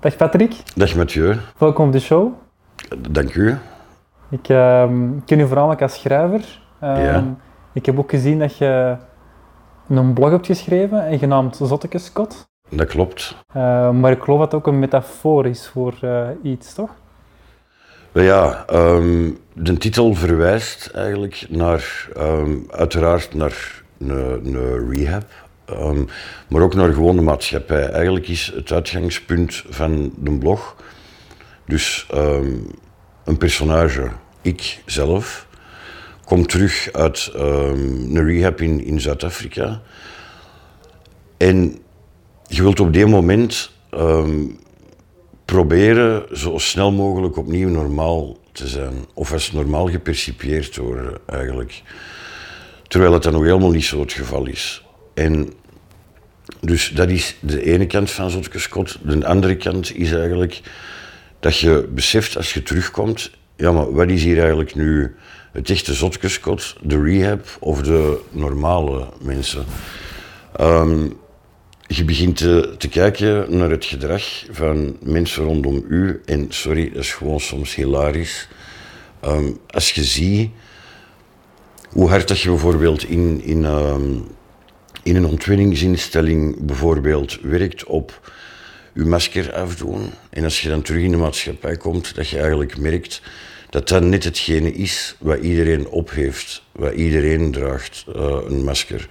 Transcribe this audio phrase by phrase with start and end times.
[0.00, 2.32] Dag Patrick, Dag Mathieu, welkom op de show.
[3.10, 3.56] dank u.
[4.30, 6.60] Ik ehm, ken u voornamelijk als schrijver.
[6.80, 7.24] Ehm, Ja.
[7.72, 8.96] Ik heb ook gezien dat je
[9.88, 12.48] een blog hebt geschreven, en genaamd Zottekeskot.
[12.68, 13.36] Dat klopt.
[13.52, 16.90] Eh, maar ik geloof dat het ook een metafoor is voor eh, iets, toch?
[18.12, 25.24] Ja, ehm, de titel verwijst eigenlijk naar, ehm, uiteraard naar een rehab,
[25.70, 26.04] ehm,
[26.48, 27.88] maar ook naar gewoon de maatschappij.
[27.88, 30.76] Eigenlijk is het uitgangspunt van de blog,
[31.66, 32.52] dus ehm,
[33.24, 34.10] een personage,
[34.42, 35.46] ik zelf,
[36.24, 39.80] komt terug uit ehm, een rehab in, Zuid-Afrika.
[41.36, 41.78] En
[42.46, 43.70] je wilt op dit moment
[45.44, 48.94] proberen zo snel mogelijk opnieuw normaal te zijn.
[49.14, 51.82] Of als normaal gepercipieerd worden, eigenlijk.
[52.88, 54.84] Terwijl het dan nog helemaal niet zo het geval is.
[55.14, 55.52] En
[56.60, 58.98] dus dat is de ene kant van Zotkeskot.
[59.02, 60.60] De andere kant is eigenlijk
[61.40, 65.14] dat je beseft als je terugkomt, ja maar wat is hier eigenlijk nu
[65.52, 69.64] het echte Zotkeskot, de rehab of de normale mensen?
[70.56, 71.08] Ehm,
[71.86, 76.20] je begint te, te kijken naar het gedrag van mensen rondom u.
[76.24, 78.48] En sorry, dat is gewoon soms hilarisch.
[79.20, 80.50] Ehm, als je ziet
[81.88, 84.18] hoe hard dat je bijvoorbeeld in, in, ehm,
[85.02, 88.30] in een ontwinningsinstelling bijvoorbeeld werkt op
[88.94, 90.10] je masker afdoen.
[90.30, 93.22] En als je dan terug in de maatschappij komt, dat je eigenlijk merkt
[93.70, 96.62] dat dat net hetgene is wat iedereen op heeft.
[96.72, 99.08] Wat iedereen draagt, eh, een masker.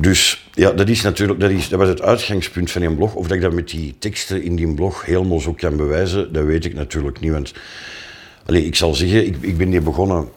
[0.00, 3.14] Dus ja, dat, is natuurlijk, dat, is, dat was het uitgangspunt van een blog.
[3.14, 6.44] Of dat ik dat met die teksten in die blog helemaal zo kan bewijzen, dat
[6.44, 7.32] weet ik natuurlijk niet.
[7.32, 7.52] Want
[8.46, 10.28] allee, ik zal zeggen, ik, ik ben hier begonnen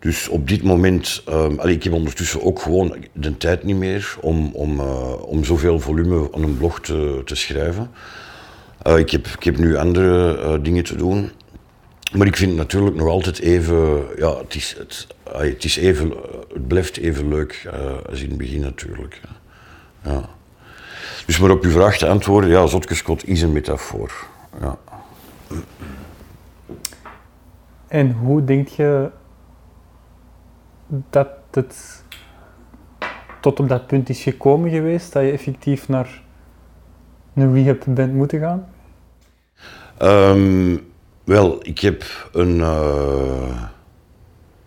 [0.00, 1.22] Dus op dit moment,
[1.56, 5.80] allee, ik heb ondertussen ook gewoon de tijd niet meer om, om, eh, om zoveel
[5.80, 7.90] volume aan een blog te, te schrijven.
[8.82, 11.30] Eh, ik, heb, ik heb nu andere eh, dingen te doen.
[12.12, 16.12] Maar ik vind het natuurlijk nog altijd even, ja, het, is, het, het, is even,
[16.52, 17.68] het blijft even leuk
[18.10, 19.20] als in het begin natuurlijk.
[20.04, 20.28] Ja.
[21.26, 24.26] Dus maar op uw vraag te antwoorden, ja, Zotkeskot is een metafoor.
[24.60, 24.78] Ja.
[27.90, 29.10] En hoe denk je
[31.10, 32.04] dat het
[33.40, 36.22] tot op dat punt is gekomen geweest, dat je effectief naar
[37.34, 38.68] een rehab bent moeten gaan?
[39.98, 40.76] Ehm,
[41.24, 43.62] wel, ik heb een, eh,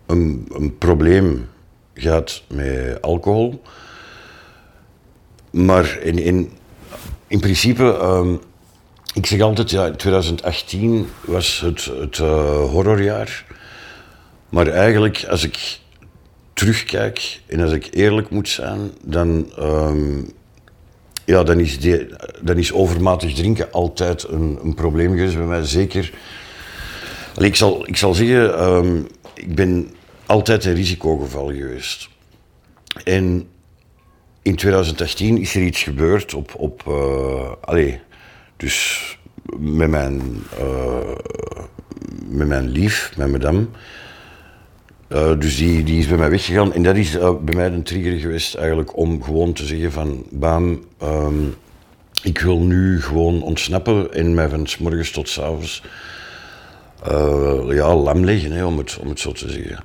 [0.06, 1.50] een, een probleem
[1.94, 3.62] gehad met alcohol.
[5.51, 6.51] Maar in, in,
[7.28, 8.35] in principe, ehm,
[9.13, 13.46] ik zeg altijd, ja, 2018 was het, het eh, horrorjaar.
[14.50, 15.79] Maar eigenlijk, als ik
[16.53, 20.22] terugkijk en als ik eerlijk moet zijn, dan, ehm,
[21.25, 21.79] ja, dan, is,
[22.41, 25.66] dan is overmatig drinken altijd een, een probleem geweest bij mij.
[25.66, 26.13] Zeker.
[27.38, 28.97] Ik, zal, ik zal zeggen, ehm,
[29.34, 29.95] ik ben
[30.25, 32.09] altijd een risicogeval geweest.
[33.03, 33.47] En
[34.41, 36.88] in 2018 is er iets gebeurd op, op
[37.62, 38.00] allee,
[38.63, 39.18] dus
[39.60, 40.21] met mijn,
[40.57, 41.15] eh,
[42.27, 43.65] met mijn lief, met madame.
[45.07, 47.83] Eh, dus die, die is bij mij weggegaan en dat is eh, bij mij een
[47.83, 51.45] trigger geweest eigenlijk om gewoon te zeggen van bam, ehm,
[52.21, 55.83] ik wil nu gewoon ontsnappen en mij van s morgens tot s avonds
[57.69, 59.83] ja, lam leggen, hè, om, het, om het zo te zeggen.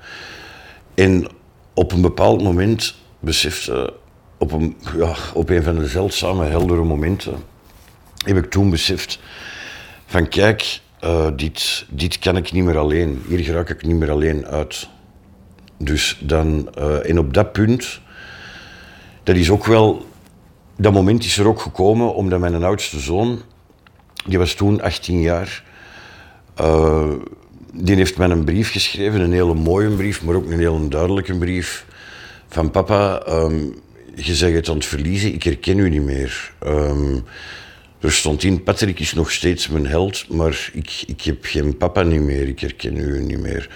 [0.94, 1.26] En
[1.74, 3.92] op een bepaald moment besefte,
[4.38, 7.34] op een, ja, op een van de zeldzame, heldere momenten,
[8.24, 9.18] heb ik toen beseft
[10.06, 13.22] van kijk, eh, dit, dit kan ik niet meer alleen.
[13.28, 14.88] Hier geraak ik niet meer alleen uit.
[15.78, 18.00] Dus dan, eh, en op dat punt,
[19.22, 20.06] dat is ook wel,
[20.76, 23.42] dat moment is er ook gekomen omdat mijn oudste zoon
[24.28, 25.62] die was toen 18 jaar.
[26.60, 27.12] Uh,
[27.72, 31.38] die heeft mij een brief geschreven, een hele mooie brief, maar ook een hele duidelijke
[31.38, 31.86] brief.
[32.48, 33.74] Van papa, um,
[34.14, 36.52] je zegt het aan het verliezen, ik herken u niet meer.
[36.66, 37.24] Um,
[38.00, 42.02] er stond in, Patrick is nog steeds mijn held, maar ik, ik heb geen papa
[42.02, 43.68] niet meer, ik herken u niet meer.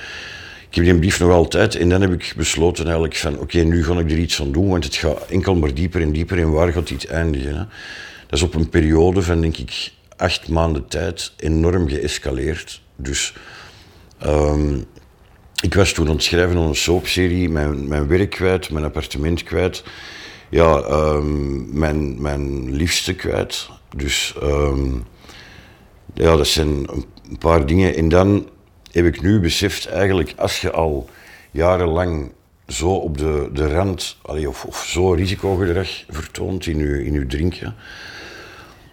[0.69, 3.85] Ik heb die brief nog altijd en dan heb ik besloten eigenlijk van oké, nu
[3.85, 6.51] ga ik er iets aan doen, want het gaat enkel maar dieper en dieper en
[6.51, 7.57] waar gaat dit eindigen?
[7.57, 7.65] Hè?
[8.27, 12.81] Dat is op een periode van denk ik acht maanden tijd enorm geëscaleerd.
[12.97, 13.35] Dus
[14.27, 14.85] um,
[15.63, 19.43] ik was toen aan het schrijven aan een soapserie, mijn, mijn werk kwijt, mijn appartement
[19.43, 19.83] kwijt,
[20.51, 23.69] ja, um, mijn, mijn liefste kwijt.
[23.97, 25.05] Dus um,
[26.15, 27.97] ja, dat zijn een paar dingen.
[27.97, 28.49] En dan
[28.91, 31.09] heb ik nu beseft, eigenlijk, als je al
[31.51, 32.33] jarenlang
[32.69, 37.75] zo op de, de rand, of, of zo risicogedrag vertoont in je, in uw drinken,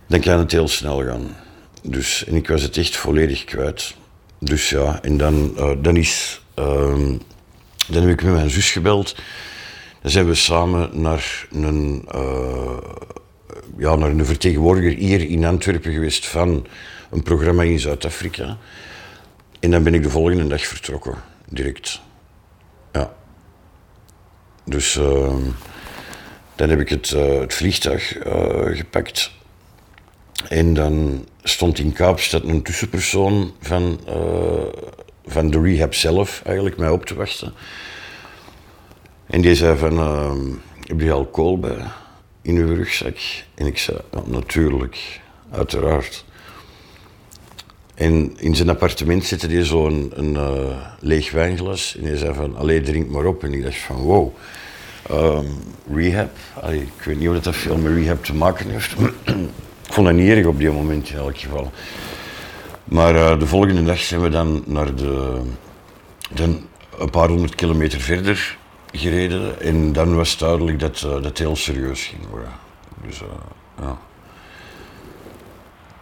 [0.08, 1.36] dan kan het heel snel gaan.
[1.84, 3.96] Dus, en ik was het echt volledig kwijt.
[4.40, 6.42] Dus ja, en dan, uh, dan is...
[6.60, 7.18] Uh,
[7.88, 9.16] dan heb ik met mijn zus gebeld.
[10.02, 12.78] Dan zijn we samen naar een, uh,
[13.78, 16.68] ja, naar een vertegenwoordiger hier in Antwerpen geweest van
[17.10, 18.58] een programma in Zuid-Afrika.
[19.60, 21.16] En dan ben ik de volgende dag vertrokken,
[21.50, 22.02] direct.
[22.92, 23.14] Ja.
[24.66, 25.36] Dus uh,
[26.56, 29.32] dan heb ik het, het vliegtuig uh, gepakt.
[30.48, 34.00] En dan stond in Kaapstad een tussenpersoon van,
[35.26, 37.54] van de rehab zelf eigenlijk mij op te wachten.
[39.26, 39.98] En die zei van,
[40.88, 41.78] heb je alcohol bij
[42.42, 43.18] in uw rugzak?
[43.56, 45.20] En ik zei, natuurlijk,
[45.52, 46.26] uiteraard.
[47.96, 51.96] En in zijn appartement zette hij zo'n een, uh, leeg wijnglas.
[51.98, 53.44] En hij zei van, allee, drink maar op.
[53.44, 54.36] En ik dacht van, wow,
[55.12, 55.48] um,
[55.94, 56.36] rehab.
[56.72, 58.96] Ik weet niet of dat veel met rehab te maken heeft.
[59.88, 61.72] ik vond dat niet op die moment in elk geval.
[62.84, 65.42] Maar uh, de volgende dag zijn we dan naar de,
[66.34, 66.58] de,
[67.00, 68.58] een paar honderd kilometer verder
[68.92, 69.62] gereden.
[69.62, 72.52] En dan was duidelijk dat uh, dat heel serieus ging worden.
[73.08, 73.22] Dus
[73.80, 73.98] ja.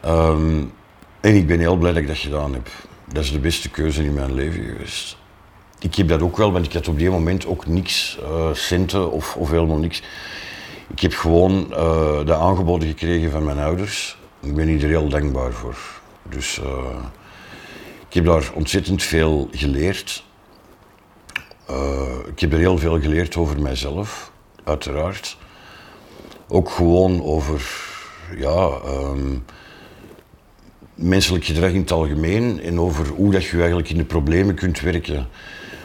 [0.06, 0.74] Um,
[1.20, 2.70] en ik ben heel blij dat ik dat gedaan heb.
[3.14, 5.18] Dat is de beste keuze in mijn leven geweest.
[5.80, 9.12] Ik heb dat ook wel, want ik had op die moment ook niks, uh, centen
[9.12, 10.04] of, of helemaal niks.
[10.88, 11.68] Ik heb gewoon
[12.26, 14.18] de aangeboden gekregen van mijn ouders.
[14.42, 15.78] Ik ben hier heel dankbaar voor.
[16.24, 16.60] Dus
[18.08, 20.24] ik heb daar ontzettend veel geleerd.
[22.28, 24.32] Ik heb er heel veel geleerd over mijzelf,
[24.64, 25.38] uiteraard.
[26.48, 27.72] Ook gewoon over,
[28.38, 29.46] ja, um,
[30.96, 34.80] menselijk gedrag in het algemeen en over hoe dat je eigenlijk in de problemen kunt
[34.80, 35.28] werken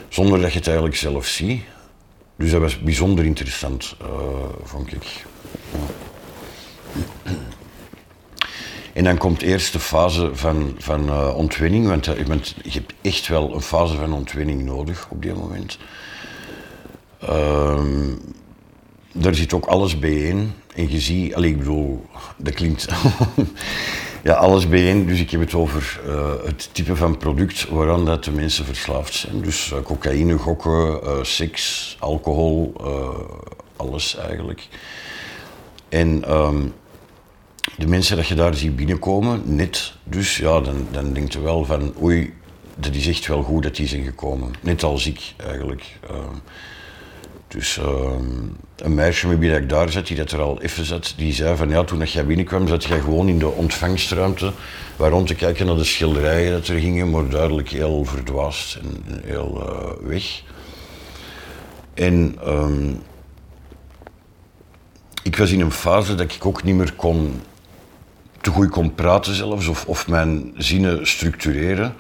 [0.09, 1.63] zonder dat je het eigenlijk zelf ziet.
[2.37, 4.09] Dus dat was bijzonder interessant, uh,
[4.63, 5.25] vond ik.
[8.93, 12.93] En dan komt eerst de fase van, van uh, ontwinning, want, uh, want, je hebt
[13.01, 15.79] echt wel een fase van ontwinning nodig op dit moment.
[19.13, 20.53] Daar zit ook alles bijeen.
[20.75, 22.07] En je ziet, allee, ik bedoel,
[22.37, 22.89] dat klinkt
[24.23, 25.07] Ja, alles bijeen.
[25.07, 29.15] Dus ik heb het over uh, het type van product waaraan dat de mensen verslaafd
[29.15, 29.41] zijn.
[29.41, 32.73] Dus cocaïne, gokken, seks, alcohol,
[33.77, 34.69] alles eigenlijk.
[35.89, 36.73] En um,
[37.77, 41.65] de mensen dat je daar ziet binnenkomen, net dus, ja, dan, dan denk je wel
[41.65, 42.33] van oei,
[42.77, 44.51] dat is echt wel goed dat die zijn gekomen.
[44.61, 45.99] Net als ik eigenlijk.
[47.49, 48.11] Dus uh,
[48.77, 51.57] een meisje met wie ik daar zat, die dat er al even zat, die zei
[51.57, 54.53] van ja, toen dat jij binnenkwam, zat jij gewoon in de ontvangstruimte,
[54.97, 59.63] waarom te kijken naar de schilderijen dat er gingen, maar duidelijk heel verdwaasd en heel
[59.69, 60.43] uh, weg.
[61.95, 63.03] En um,
[65.23, 67.41] ik was in een fase dat ik ook niet meer kon,
[68.43, 71.95] te goed kon praten zelfs, of, of mijn zinnen structureren.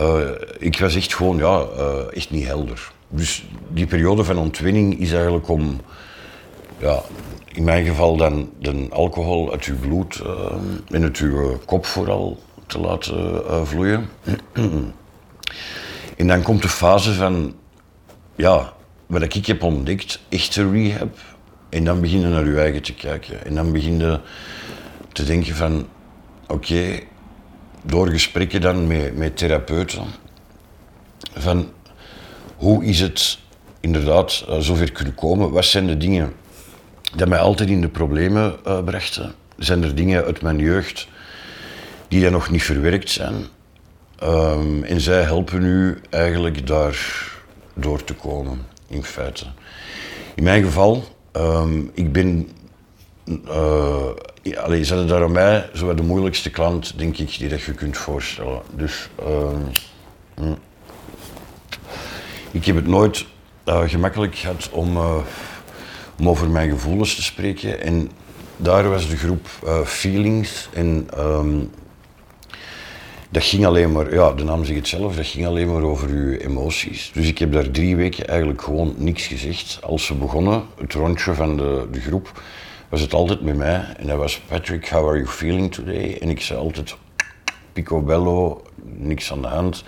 [0.00, 0.20] Uh,
[0.58, 2.92] ik was echt gewoon, ja, uh, echt niet helder.
[3.08, 5.80] Dus die periode van ontwinning is eigenlijk om,
[6.78, 7.02] ja,
[7.52, 10.30] in mijn geval dan de alcohol uit uw bloed uh,
[10.90, 14.08] en uit uw kop vooral te laten vloeien.
[16.16, 17.54] en dan komt de fase van,
[18.36, 18.72] ja,
[19.06, 21.16] wat ik heb ontdekt, echte rehab.
[21.68, 23.44] En dan begin je naar je eigen te kijken.
[23.44, 24.20] En dan begin je
[25.12, 25.86] te denken van,
[26.46, 27.00] oké,
[27.82, 30.04] door gesprekken dan met, met therapeuten,
[31.32, 31.68] van
[32.56, 33.38] hoe is het
[33.80, 35.50] inderdaad uh, zover kunnen komen?
[35.50, 36.32] Wat zijn de dingen
[37.16, 39.34] die mij altijd in de problemen uh, brachten?
[39.58, 41.08] Zijn er dingen uit mijn jeugd
[42.08, 43.34] die dan nog niet verwerkt zijn?
[44.22, 47.28] Um, en zij helpen u eigenlijk daar
[47.74, 49.46] door te komen, in feite.
[50.34, 52.48] In mijn geval, um, ik ben
[53.24, 54.06] uh,
[54.56, 57.96] allee, ze daar aan mij zo de moeilijkste klant, denk ik, die dat je kunt
[57.96, 58.60] voorstellen.
[58.74, 60.46] Dus uh,
[62.50, 63.26] ik heb het nooit
[63.64, 64.98] uh, gemakkelijk gehad om,
[66.18, 67.80] om over mijn gevoelens te spreken.
[67.80, 68.10] En
[68.56, 69.48] daar was de groep
[69.84, 70.68] Feelings.
[70.72, 71.70] En um,
[73.32, 76.08] dat ging alleen maar, ja, de naam zegt het zelf, dat ging alleen maar over
[76.08, 77.10] uw emoties.
[77.14, 79.78] Dus ik heb daar drie weken eigenlijk gewoon niks gezegd.
[79.82, 82.42] Als ze begonnen, het rondje van de, de groep,
[82.90, 83.84] was het altijd met mij.
[83.96, 86.18] En dat was Patrick, how are you feeling today?
[86.20, 86.96] En ik zei altijd
[87.72, 89.84] picobello, niks aan de hand.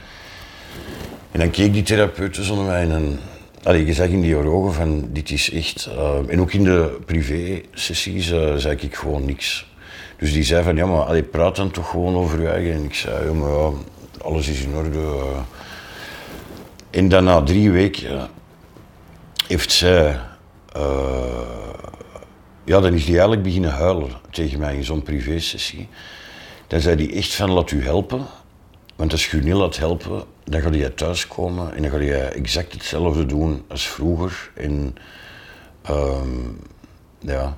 [1.30, 3.20] En dan keek die therapeut zonder mij en
[3.62, 5.88] allee, je in die ogen van dit is echt...
[5.96, 9.70] Uh, en ook in de privé-sessies uh, zei ik gewoon niks.
[10.18, 12.72] Dus die zei van ja maar allee, praat dan toch gewoon over je eigen.
[12.72, 13.72] En ik zei ja maar
[14.22, 14.98] alles is in orde.
[14.98, 15.38] Uh.
[16.90, 18.28] En dan na drie weken
[19.46, 20.18] heeft zij
[22.64, 25.88] ja, dan is hij eigenlijk beginnen huilen tegen mij in zo'n privé-sessie.
[26.66, 28.26] Dan zei hij echt van, laat u helpen.
[28.96, 32.16] Want als je je niet laat helpen, dan ga je thuiskomen en dan ga je
[32.16, 34.50] exact hetzelfde doen als vroeger.
[34.54, 34.96] En,
[35.90, 36.58] um,
[37.18, 37.56] ja.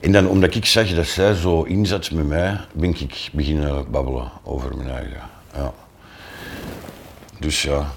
[0.00, 4.30] en dan, omdat ik zag dat zij zo inzet met mij, ben ik beginnen babbelen
[4.44, 5.20] over mijn eigen.
[5.54, 5.72] Ja.
[7.38, 7.92] Dus ja.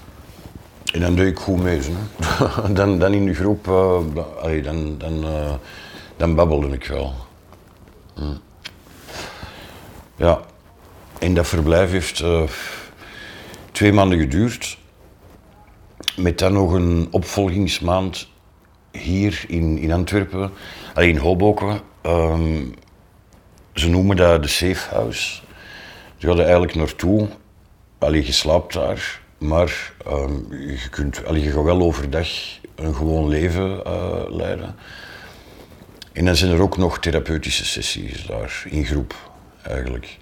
[0.92, 1.80] En dan doe ik goed mee.
[2.72, 5.52] dan, dan in de groep, uh, dan, dan, uh,
[6.16, 7.14] dan babbelde ik wel.
[8.14, 8.36] Hm.
[10.16, 10.40] Ja,
[11.18, 12.42] en dat verblijf heeft uh,
[13.72, 14.78] twee maanden geduurd.
[16.16, 18.28] Met dan nog een opvolgingsmaand
[18.90, 20.50] hier in, in Antwerpen,
[20.94, 21.80] alleen in Hoboken.
[22.06, 22.74] Um,
[23.74, 25.42] ze noemen dat de safe house.
[26.16, 27.28] Ze hadden eigenlijk naartoe.
[27.98, 32.28] Allee, je slaapt daar, maar um, je, kunt, allee, je wel overdag
[32.74, 34.76] een gewoon leven uh, leiden.
[36.14, 39.14] En dan zijn er ook nog therapeutische sessies daar in groep,
[39.62, 40.18] eigenlijk.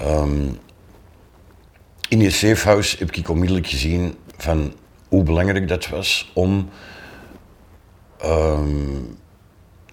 [0.00, 0.58] Um,
[2.08, 4.72] in je safe house heb ik onmiddellijk gezien van
[5.08, 6.70] hoe belangrijk dat was om,
[8.24, 9.18] um,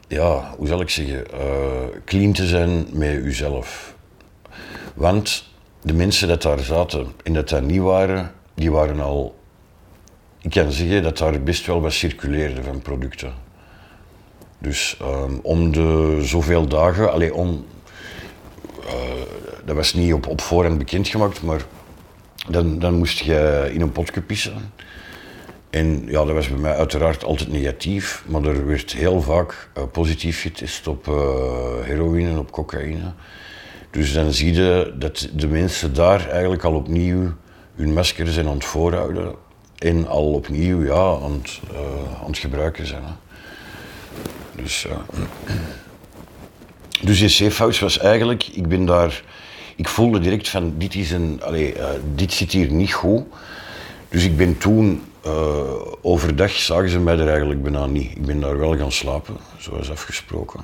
[0.08, 3.96] ja, hoe zal ik zeggen, uh, clean te zijn met jezelf.
[4.94, 9.40] Want de mensen dat daar zaten en dat daar niet waren, die waren al,
[10.42, 13.48] ik kan zeggen dat daar best wel wat circuleerde van producten.
[14.60, 17.66] Dus um, om de zoveel dagen, alleen om,
[18.86, 18.94] uh,
[19.66, 21.62] dat was niet op, op voorhand bekendgemaakt, maar
[22.50, 24.74] dan, dan moest je in een potje pissen.
[25.70, 29.84] En ja, dat was bij mij uiteraard altijd negatief, maar er werd heel vaak uh,
[29.92, 31.16] positief getest op uh,
[31.82, 33.14] heroïne en op cocaïne.
[33.92, 37.34] Dus dan zie je dat de mensen daar eigenlijk al opnieuw
[37.76, 39.36] hun masker zijn aan het voorhouden
[39.78, 41.42] en al opnieuw ja, aan,
[42.28, 43.04] het, gebruiken zijn.
[44.62, 45.06] Dus, ja.
[47.02, 49.24] dus safehouse was eigenlijk, ik ben daar,
[49.76, 51.86] ik voelde direct van dit is een, allez, uh,
[52.16, 53.24] dit zit hier niet goed.
[54.10, 55.32] Dus ik ben toen, uh,
[56.02, 58.12] overdag zagen ze mij er eigenlijk bijna niet.
[58.12, 60.60] Ik ben daar wel gaan slapen, zoals afgesproken.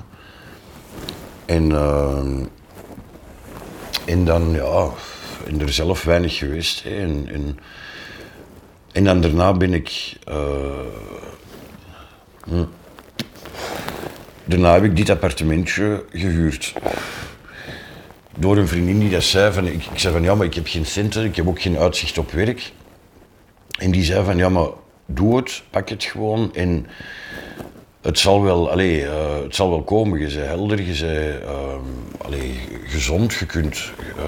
[1.45, 2.43] En, uh,
[4.05, 4.89] en dan, ja,
[5.45, 6.83] en er zelf weinig geweest.
[6.83, 6.95] Hè.
[6.95, 7.57] En,
[8.91, 10.13] en, dan daarna ben ik.
[12.45, 12.63] Hm.
[14.45, 16.73] Daarna heb ik dit appartementje gehuurd.
[18.37, 20.67] Door een vriendin die dat zei van, ik, ik zei van ja, maar ik heb
[20.67, 22.71] geen centen, ik heb ook geen uitzicht op werk.
[23.79, 24.67] En die zei van ja, maar
[25.05, 26.85] doe het, pak het gewoon en
[28.01, 30.19] het zal wel, allee, uh, het zal wel komen.
[30.19, 33.91] Je bent helder, je bent uh, allee, gezond, je kunt...
[34.17, 34.23] Uh,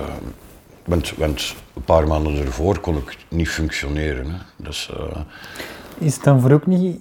[0.86, 4.26] want, want een paar maanden ervoor kon ik niet functioneren.
[4.26, 4.38] Hè.
[4.56, 4.90] Dus,
[5.98, 7.00] Is het dan voor ook niet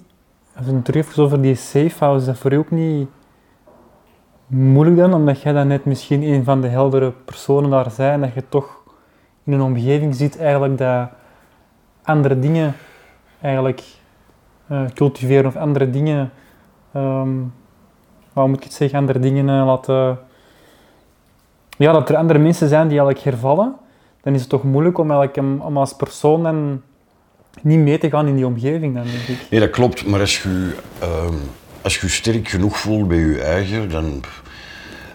[0.65, 3.09] het terug over die safe house, is dat voor jou ook niet
[4.47, 8.33] moeilijk dan, omdat jij dan net misschien een van de heldere personen daar en dat
[8.33, 8.83] je toch
[9.43, 11.09] in een omgeving ziet eigenlijk dat
[12.03, 12.75] andere dingen
[13.41, 13.83] eigenlijk
[14.71, 16.31] uh, cultiveren of andere dingen,
[16.95, 17.53] um,
[18.33, 20.19] moet ik het zeggen, andere dingen uh, laten...
[21.77, 23.75] Ja, dat er andere mensen zijn die eigenlijk hervallen,
[24.21, 26.81] dan is het toch moeilijk om, eigenlijk, om als persoon dan
[27.63, 29.49] niet mee te gaan in die omgeving dan, denk ik.
[29.49, 30.05] Nee, dat klopt.
[30.05, 31.27] Maar als je uh,
[31.87, 34.23] als je sterk genoeg voelt bij je eigen, dan...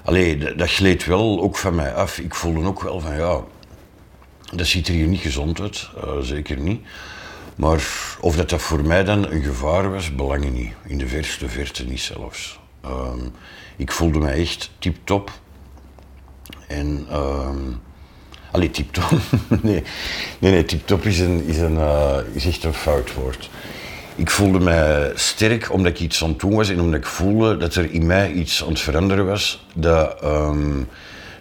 [0.04, 2.18] Allee, dat, gleed wel ook van mij af.
[2.18, 3.40] Ik voelde ook wel van, ja...
[4.54, 5.90] Dat ziet er hier niet gezond uit.
[6.04, 6.80] Uh, zeker niet.
[7.56, 7.86] Maar
[8.20, 10.72] of dat, dat voor mij dan een gevaar was, belangen niet.
[10.86, 12.60] In de verste verte niet zelfs.
[12.84, 13.12] Uh,
[13.76, 15.30] ik voelde me echt tip-top.
[16.68, 17.06] En...
[17.08, 17.72] Ehm,
[18.52, 19.10] Allee, tip-top.
[19.62, 19.82] nee,
[20.38, 23.50] nee, nee tip-top is, een, is, een, uh, is echt een fout woord.
[24.14, 27.56] ik voelde mij sterk omdat ik iets aan het doen was en omdat ik voelde
[27.56, 30.82] dat er in mij iets aan het veranderen was dat, ehm,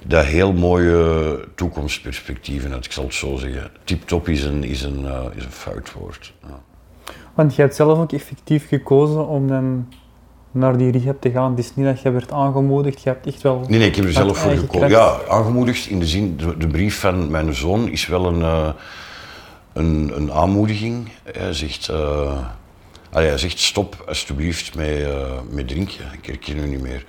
[0.05, 3.71] dat heel mooie toekomstperspectieven had, ik zal het zo zeggen.
[3.83, 6.33] Tip-top is een, is, een, uh, is een fout woord.
[6.41, 6.61] Ja.
[7.33, 9.87] Want je hebt zelf ook effectief gekozen om dan
[10.51, 11.49] naar die rehab te gaan.
[11.49, 13.65] Het is niet dat je werd aangemoedigd, je hebt echt wel...
[13.67, 14.89] Nee, nee ik heb er zelf voor gekozen.
[14.89, 18.69] Ja, aangemoedigd in de zin, de, de, brief van mijn zoon is wel een, uh,
[19.73, 21.09] een, een aanmoediging.
[21.23, 21.89] Hij zegt...
[21.91, 22.37] Uh,
[23.11, 25.07] hij zegt stop alsjeblieft met, uh,
[25.49, 27.05] met drinken, ik herken u niet meer.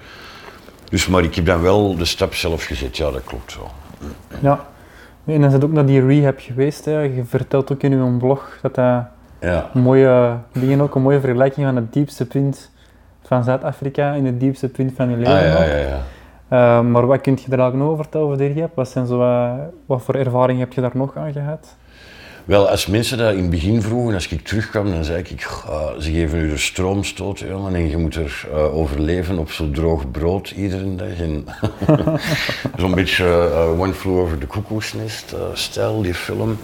[0.88, 3.70] Dus, maar ik heb dan wel de stap zelf gezet, ja dat klopt wel.
[4.40, 4.66] Ja,
[5.24, 6.84] en dan is het ook naar die rehab geweest.
[6.84, 7.00] Hè.
[7.00, 9.04] Je vertelt ook in uw blog dat dat
[9.40, 9.70] ja.
[9.74, 12.70] een mooie, begin ook een mooie vergelijking van het diepste punt
[13.32, 15.34] van Zuid-Afrika in het diepste punt van je leven.
[15.34, 16.00] Ah, ja, ja, ja.
[16.52, 18.70] Uh, maar wat kun je er eigenlijk nog over vertellen over rehab?
[18.74, 19.52] Wat, zijn zo, uh,
[19.86, 21.76] wat voor ervaring heb je daar nog aan gehad?
[22.44, 25.40] Wel, als mensen dat in het begin vroegen, als ik terugkwam, dan zei ik,
[25.98, 30.10] ze geven u de stroomstoot, jongen, en je moet er uh, overleven op zo droog
[30.10, 31.08] brood iedere dag.
[32.78, 36.58] Zo'n beetje uh, One Flew Over the Cuckoo's Nest stijl, die film.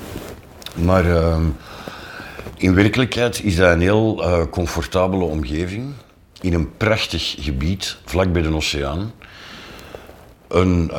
[0.75, 1.43] Maar ehm,
[2.57, 5.93] in werkelijkheid is dat een heel comfortabele omgeving,
[6.41, 9.13] in een prachtig gebied, vlak bij de oceaan.
[10.49, 10.91] Een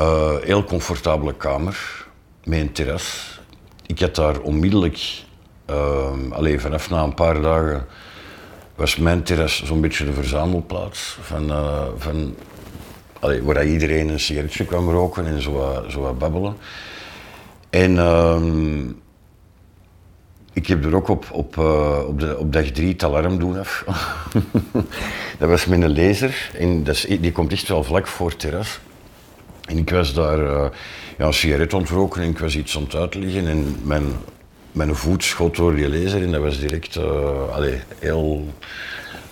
[0.44, 2.06] heel comfortabele kamer,
[2.44, 3.40] met een terras
[3.90, 5.24] ik had daar onmiddellijk,
[5.70, 7.86] uh, alleen vanaf na een paar dagen,
[8.76, 12.36] was mijn terras zo'n beetje de verzamelplaats van, uh, van
[13.20, 16.58] waar iedereen een sigaretje kwam roken en zo, zo wat babbelen.
[17.70, 18.42] En uh,
[20.54, 23.60] ik heb er ook op, op, uh, op, de, op dag drie het alarm doen
[23.60, 23.86] af.
[25.40, 28.40] dat was met een laser en dat is, die komt echt wel vlak voor het
[28.40, 28.80] terras.
[29.66, 30.66] En ik was daar uh,
[31.18, 34.04] ja, een sigaret ontroken en ik was iets aan het uitleggen en mijn,
[34.72, 37.04] mijn voet schot door die laser en dat was direct uh,
[38.00, 38.48] heel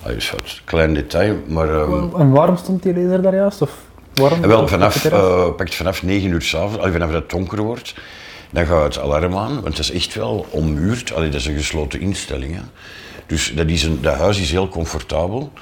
[0.02, 0.18] allee,
[0.64, 1.36] klein detail.
[1.46, 3.62] Maar, um, en waarom stond die laser daar juist?
[3.62, 3.70] Of
[4.14, 5.08] waarom wel, vanaf,
[5.56, 7.94] pakt vanaf 9 uur s'avonds, vanaf dat het donker wordt,
[8.50, 11.12] dan gaat het alarm aan, want het is echt wel ommuurd.
[11.12, 12.54] Allee, dat is een gesloten instelling.
[12.54, 12.62] Hè.
[13.26, 15.52] Dus dat, is een, dat huis is heel comfortabel.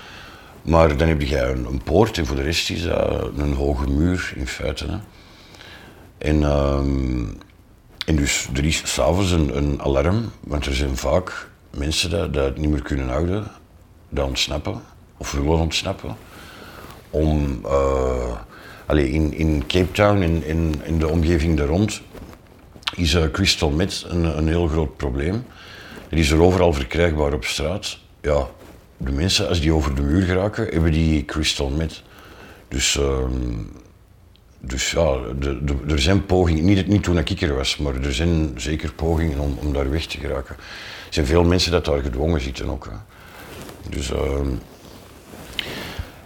[0.62, 3.90] Maar dan heb je een, een, poort en voor de rest is dat een hoge
[3.90, 4.86] muur in feite.
[4.86, 4.98] Hè.
[6.18, 6.42] En,
[8.06, 12.40] en dus er is s'avonds een, een alarm, want er zijn vaak mensen die, die
[12.40, 13.46] het niet meer kunnen houden,
[14.08, 14.80] die ontsnappen
[15.16, 16.16] of willen ontsnappen.
[17.10, 22.00] Om, uh, in, in Cape Town en in, in, de omgeving daar rond
[22.94, 25.44] is uh, crystal meth een, een heel groot probleem.
[26.08, 27.98] Het is er overal verkrijgbaar op straat.
[28.20, 28.48] Ja,
[28.96, 32.02] de mensen, als die over de muur geraken, hebben die crystal meth.
[32.68, 33.18] Dus, uh,
[34.60, 38.14] dus ja, de, de, er zijn pogingen, niet, niet toen ik er was, maar er
[38.14, 40.56] zijn zeker pogingen om, daar weg te geraken.
[40.56, 42.90] Er zijn veel mensen dat daar gedwongen zitten ook.
[43.88, 44.18] Dus, uh,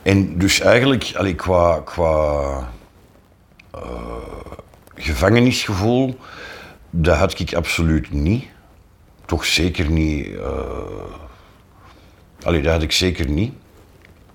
[0.03, 2.73] en dus eigenlijk, allee, qua, qua
[3.75, 3.81] uh,
[4.95, 6.19] gevangenisgevoel,
[6.91, 8.45] dat had ik absoluut niet.
[9.27, 10.45] Toch zeker niet uh,
[12.43, 13.53] Allee, dat had ik zeker niet.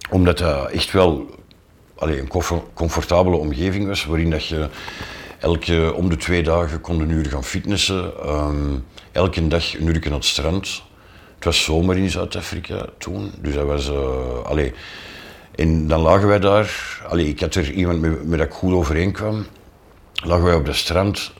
[0.09, 1.35] Omdat dat echt wel
[1.95, 2.31] allee, een
[2.73, 4.69] comfortabele omgeving was, waarin dat je
[5.39, 8.29] elke, om de twee dagen kon een gaan fitnessen.
[8.29, 10.83] Um, elke dag een uur aan het strand.
[11.35, 13.89] Het was zomer in Zuid-Afrika toen, dus dat was...
[13.89, 14.73] Uh, allee,
[15.55, 18.73] en dan lagen wij daar, allee, ik had er iemand met, met dat ik goed
[18.73, 19.45] overeen kwam.
[20.13, 21.33] Lagen wij op het strand,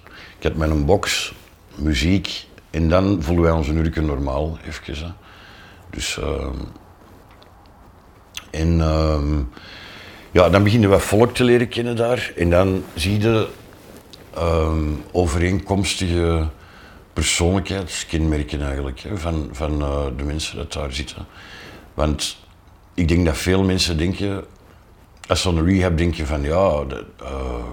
[0.45, 1.33] had met een box,
[1.75, 5.15] muziek, en dan voelden wij ons een normaal, even.
[5.89, 6.47] Dus, uh,
[8.51, 9.39] en uh,
[10.31, 12.31] ja, dan beginnen we volk te leren kennen daar.
[12.35, 13.47] En dan zie je
[14.37, 14.77] uh,
[15.11, 16.47] overeenkomstige
[17.13, 21.25] persoonlijkheidskenmerken eigenlijk hè, van, van uh, de mensen dat daar zitten.
[21.93, 22.37] Want
[22.93, 24.43] ik denk dat veel mensen denken,
[25.27, 26.83] als ze aan een rehab denken van ja,
[27.21, 27.63] uh,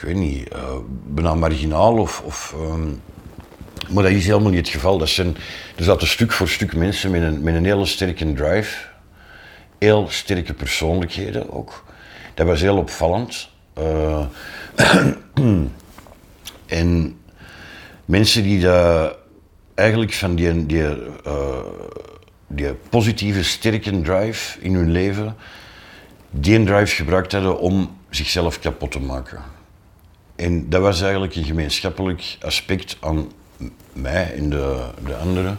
[0.00, 3.00] ik weet niet, uh, bijna marginaal of, of um,
[3.88, 4.98] maar dat is helemaal niet het geval.
[4.98, 5.36] Dat zijn,
[5.76, 8.86] er zaten stuk voor stuk mensen met een, met een hele sterke drive.
[9.78, 11.84] Heel sterke persoonlijkheden ook.
[12.34, 13.48] Dat was heel opvallend.
[13.78, 14.24] Uh,
[16.66, 17.18] en
[18.04, 19.16] mensen die dat
[19.74, 20.82] eigenlijk van die, die,
[21.26, 21.58] uh,
[22.46, 25.36] die positieve, sterke drive in hun leven,
[26.30, 29.58] die drive gebruikt hadden om zichzelf kapot te maken.
[30.40, 33.32] En dat was eigenlijk een gemeenschappelijk aspect aan
[33.92, 35.58] mij en de, de anderen.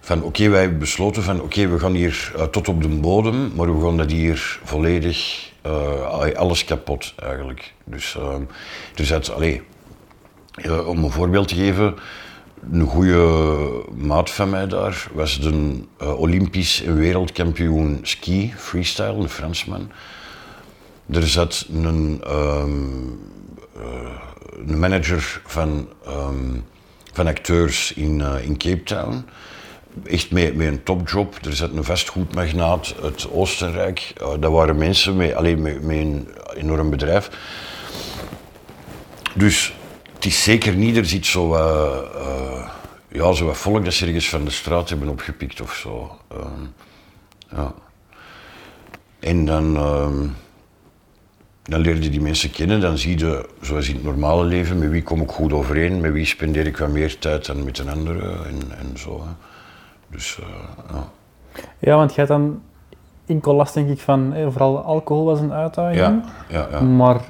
[0.00, 3.52] Van oké, wij hebben besloten van oké, we gaan hier uh, tot op de bodem,
[3.54, 7.72] maar we gaan dat hier volledig, uh, alles kapot eigenlijk.
[7.84, 8.34] Dus, uh,
[8.94, 9.62] dus dat, allee,
[10.86, 11.94] om een voorbeeld te geven,
[12.72, 19.90] een goede maat van mij daar was uh, Olympisch en wereldkampioen ski, freestyle, een Fransman.
[21.10, 23.20] Er zat een, um,
[23.76, 23.84] uh,
[24.66, 26.64] een manager van, um,
[27.12, 29.24] van acteurs in, uh, in Cape Town.
[30.04, 31.38] Echt met, een topjob.
[31.44, 34.12] Er zat een vastgoedmagnaat uit Oostenrijk.
[34.40, 37.30] dat waren mensen met, alleen met, een enorm bedrijf.
[39.34, 39.74] Dus
[40.14, 42.68] het is zeker niet, er zit zo, uh,
[43.08, 46.18] ja, zo wat volk dat ze ergens van de straat hebben opgepikt of zo.
[46.32, 46.38] Uh,
[47.50, 47.74] ja.
[49.18, 50.30] En dan, uh,
[51.68, 54.90] dan leer je die mensen kennen, dan zie je, zoals in het normale leven, met
[54.90, 57.88] wie kom ik goed overeen, met wie spendeer ik wat meer tijd dan met een
[57.88, 59.22] andere en, en zo.
[59.24, 59.30] Hè.
[60.10, 60.46] Dus, uh,
[60.92, 61.04] ja.
[61.78, 62.62] Ja, want jij dan
[63.26, 65.98] enkel last denk ik van, eh, vooral alcohol was een uitdaging.
[65.98, 66.80] Ja, ja, ja.
[66.80, 67.20] Maar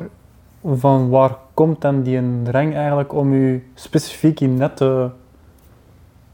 [0.64, 5.10] van waar komt dan die drang eigenlijk om u specifiek in net te,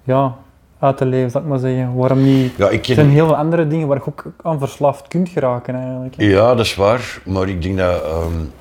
[0.02, 0.36] ja,
[0.84, 1.94] uit te leven, zal ik maar zeggen?
[1.94, 2.52] Waarom niet?
[2.56, 2.96] Ja, ik ken...
[2.96, 6.14] Er zijn heel veel andere dingen waar je ook aan verslaafd kunt geraken eigenlijk.
[6.16, 6.24] Hè?
[6.24, 7.20] Ja, dat is waar.
[7.24, 8.52] Maar ik denk dat, um,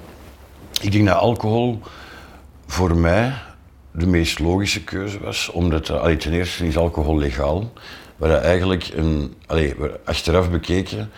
[0.82, 1.80] ik denk dat alcohol
[2.66, 3.34] voor mij
[3.92, 5.50] de meest logische keuze was.
[5.50, 7.72] Omdat, allee, ten eerste is alcohol legaal.
[8.16, 11.10] Waar eigenlijk, een, allee, achteraf bekeken,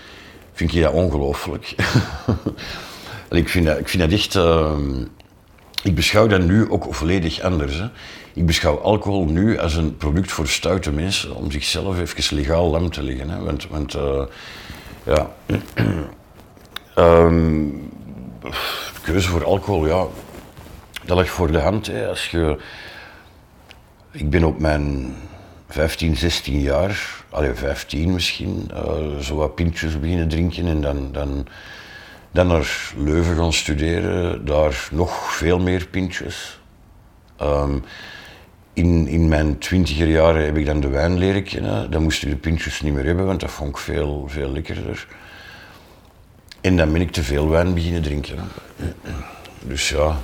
[0.53, 1.75] vind ik dat ongelooflijk.
[3.29, 4.35] ik, vind dat, ik vind dat echt...
[4.35, 4.71] Uh,
[5.83, 7.79] ik beschouw dat nu ook volledig anders.
[7.79, 7.85] Hè.
[8.35, 12.89] Ik beschouw alcohol nu als een product voor stoute mensen om zichzelf even legaal lam
[12.91, 13.29] te liggen.
[13.29, 13.39] Hè.
[13.39, 14.25] Want, want uh,
[15.03, 15.31] ja...
[17.03, 17.91] um,
[19.01, 20.05] keuze voor alcohol, ja,
[21.05, 21.87] dat ligt voor de hand.
[21.87, 22.07] Hè.
[22.07, 22.57] Als je...
[24.11, 25.15] Ik ben op mijn
[25.69, 31.47] 15, 16 jaar, allee, 15 misschien, uh, zo wat pintjes beginnen drinken en dan, dan
[32.35, 36.59] dan naar Leuven gaan studeren, daar nog veel meer pintjes.
[37.41, 37.83] Um,
[38.75, 41.91] in, in mijn twintiger jaren heb ik dan de wijn leren kennen.
[41.91, 45.07] Dan moest ik de pintjes niet meer hebben, want dat vond ik veel, veel lekkerder.
[46.61, 48.37] En dan ben ik te veel wijn beginnen drinken.
[49.61, 50.17] Dus ja.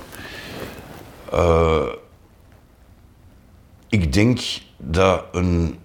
[1.32, 1.86] Uh,
[3.88, 4.40] ik denk
[4.76, 5.78] dat een.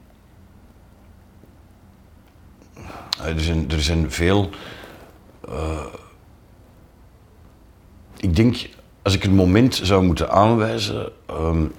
[3.23, 4.49] Er zijn, er zijn veel.
[5.49, 5.85] Uh,
[8.17, 8.69] ik denk,
[9.01, 11.73] als ik een moment zou moeten aanwijzen, um,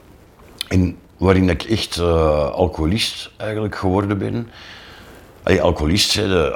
[0.68, 4.48] in, waarin ik echt uh, alcoholist eigenlijk geworden ben.
[5.42, 6.50] Allee, alcoholist, hè,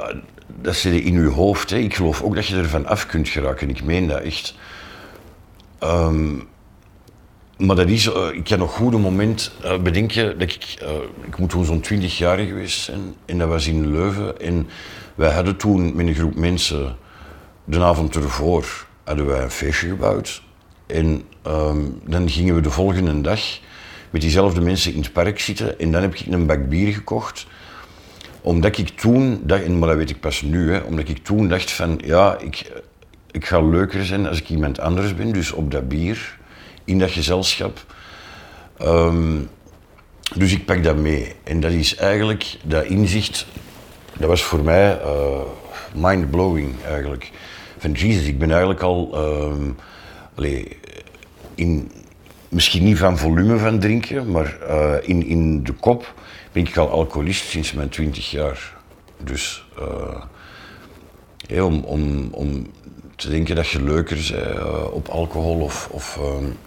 [0.61, 1.69] dat zit in je hoofd.
[1.69, 1.77] Hè.
[1.77, 3.69] Ik geloof ook dat je ervan af kunt geraken.
[3.69, 4.55] Ik meen dat echt.
[5.83, 6.47] Um,
[7.57, 10.75] maar dat is, uh, ik kan nog goed een moment uh, bedenken dat ik,
[11.25, 14.39] ik moet toen zo'n twintig jaar geweest zijn en dat was in Leuven.
[14.39, 14.67] En
[15.15, 16.95] wij hadden toen met een groep mensen
[17.65, 20.41] de avond ervoor hadden wij een feestje gebouwd.
[20.85, 23.59] En um, dan gingen we de volgende dag
[24.13, 25.79] met diezelfde mensen in het park zitten.
[25.79, 27.47] En dan heb ik een bak bier gekocht.
[28.41, 31.71] Omdat ik toen dacht, maar dat weet ik pas nu, hè, omdat ik toen dacht
[31.71, 32.71] van ja, ik,
[33.31, 35.31] ik ga leuker zijn als ik iemand anders ben.
[35.31, 36.37] Dus op dat bier,
[36.83, 37.85] in dat gezelschap.
[38.81, 39.49] Um,
[40.35, 41.33] dus ik pak dat mee.
[41.43, 43.45] En dat is eigenlijk, dat inzicht,
[44.17, 45.39] dat was voor mij uh,
[45.93, 47.31] mind-blowing eigenlijk
[47.77, 49.15] van Jesus, ik ben eigenlijk al
[50.35, 50.77] allee,
[51.55, 51.91] in,
[52.53, 56.13] misschien niet van volume van drinken, maar uh, in, in de kop
[56.51, 58.77] ben ik al alcoholist sinds mijn twintig jaar.
[59.23, 59.65] Dus
[61.49, 62.71] uh, om, om, om
[63.15, 65.89] te denken dat je leuker bent uh, op alcohol of.
[65.91, 66.57] of um,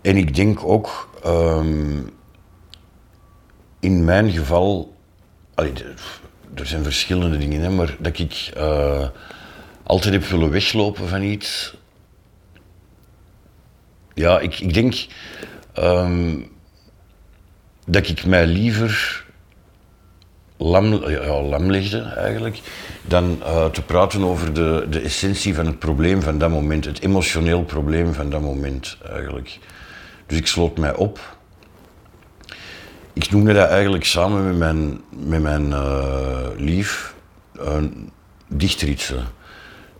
[0.00, 2.10] en ik denk ook, um,
[3.80, 4.94] in mijn geval,
[6.54, 8.52] er zijn verschillende dingen, hè, maar dat ik
[9.82, 11.74] altijd heb willen weglopen van iets.
[14.20, 14.94] Ja, ik, ik denk
[15.78, 16.50] um,
[17.86, 19.24] dat ik mij liever
[20.56, 20.94] lam,
[21.48, 22.60] lam legde eigenlijk,
[23.02, 27.02] dan uh, te praten over de, de essentie van het probleem van dat moment, het
[27.02, 29.58] emotioneel probleem van dat moment eigenlijk.
[30.26, 31.38] Dus ik sloot mij op
[33.12, 37.14] ik noemde dat eigenlijk samen met mijn, met mijn uh, lief
[37.52, 38.10] een
[38.48, 39.18] dichtritse.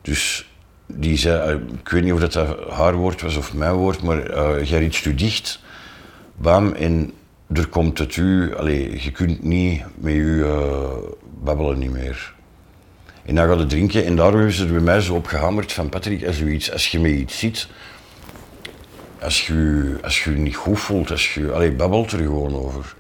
[0.02, 0.49] Dus
[0.94, 4.02] die zei, uh, ik weet niet of dat, dat haar woord was of mijn woord,
[4.02, 5.60] maar uh, jij ritst u dicht,
[6.36, 7.12] bam, en
[7.52, 10.44] er komt het u, allez, je kunt niet met u
[11.44, 12.34] babbelen niet meer.
[13.24, 16.26] En dan gaat het drinken en daarom is het bij mij zo opgehamerd van Patrick,
[16.26, 17.68] als, u iets, als je met iets ziet,
[19.22, 22.94] als je als je, niet goed voelt, als je, allez, babbelt er gewoon over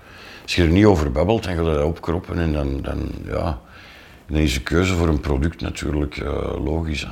[0.50, 3.60] als je er niet over babbelt, dan ga je dat opkroppen en dan, dan, ja,
[4.26, 6.16] dan is de keuze voor een product natuurlijk
[6.64, 7.06] logisch.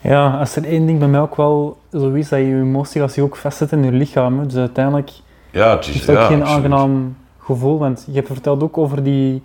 [0.00, 3.14] Ja, als er één ding bij mij ook wel zo is, dat je emotie als
[3.14, 4.38] je ook vastzit in je lichaam.
[4.38, 4.46] hè.
[4.46, 5.10] Dus uiteindelijk
[5.50, 6.64] Ja, het is, is dat ja, geen absoluut.
[6.72, 7.78] aangenaam gevoel.
[7.78, 9.42] Want je hebt verteld ook over die,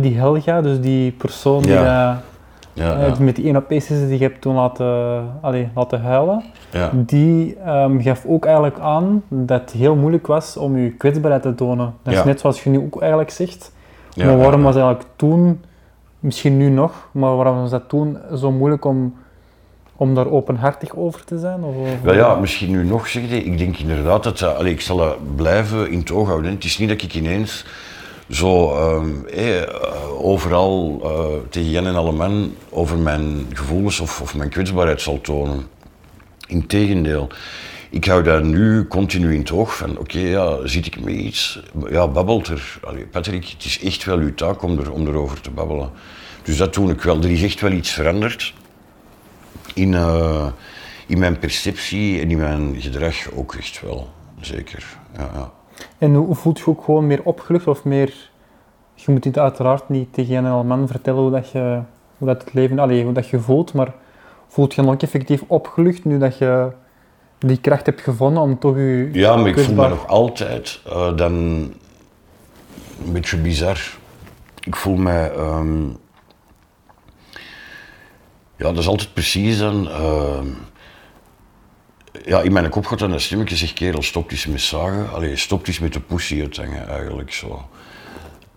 [0.00, 2.12] die Helga, dus die persoon die Ja.
[2.12, 2.18] eh,
[2.74, 6.42] Ja, eh, ja, met die ene die je hebt toen laten, allee, laten huilen.
[6.70, 6.90] ja.
[6.94, 11.54] Die ehm, gaf ook eigenlijk aan dat het heel moeilijk was om je kwetsbaarheid te
[11.54, 11.94] tonen.
[12.02, 13.72] Dat is net zoals je nu ook eigenlijk zegt.
[14.16, 15.60] Maar waarom was eigenlijk toen,
[16.18, 19.14] misschien nu nog, maar waarom was dat toen zo moeilijk om,
[19.96, 21.62] om daar openhartig over te zijn?
[21.62, 24.96] Of, Wel ja, misschien nu nog zeg je, ik denk inderdaad dat allee, ik zal
[24.96, 26.50] dat blijven in het oog houden.
[26.50, 27.64] Het is niet dat ik ineens
[28.30, 29.68] zo ehm, eh, eh,
[30.18, 35.20] overal eh, tegen Jan en alle man over mijn gevoelens of, of mijn kwetsbaarheid zal
[35.20, 35.66] tonen.
[36.46, 37.28] Integendeel.
[37.90, 41.62] Ik hou dat nu continu in het oog van, oké, ja, zit ik met iets?
[41.90, 42.80] Ja, babbelt er.
[43.10, 45.90] Patrick, het is echt wel uw taak om, er, om erover te babbelen.
[46.42, 47.22] Dus dat doe ik wel.
[47.22, 48.54] Er is echt wel iets veranderd
[49.74, 50.46] in, eh,
[51.06, 54.08] in mijn perceptie en in mijn gedrag ook echt wel.
[54.40, 54.96] Zeker.
[55.16, 55.50] Ja, ja.
[55.98, 58.30] En hoe, voelt je ook gewoon meer opgelucht of meer...
[58.94, 61.80] Je moet dit uiteraard niet tegen Jan en Alman vertellen hoe, dat je,
[62.18, 62.78] hoe dat het leven...
[62.78, 63.94] Allee, hoe dat je voelt, maar
[64.48, 66.70] voelt je dan ook effectief opgelucht nu dat je
[67.38, 71.16] die kracht hebt gevonden om toch je ja, maar ik voel me nog altijd eh,
[71.16, 73.80] dan een beetje bizar.
[74.60, 75.30] Ik voel me.
[75.36, 75.88] ehm,
[78.62, 79.88] ja, dat is altijd precies dan.
[79.88, 80.46] ehm,
[82.24, 85.12] ja, in mijn kop gaat dan een stemmetje zegt, kerel, stop eens met zagen.
[85.12, 87.62] Allee, stop eens met de pussy uithangen, eigenlijk zo.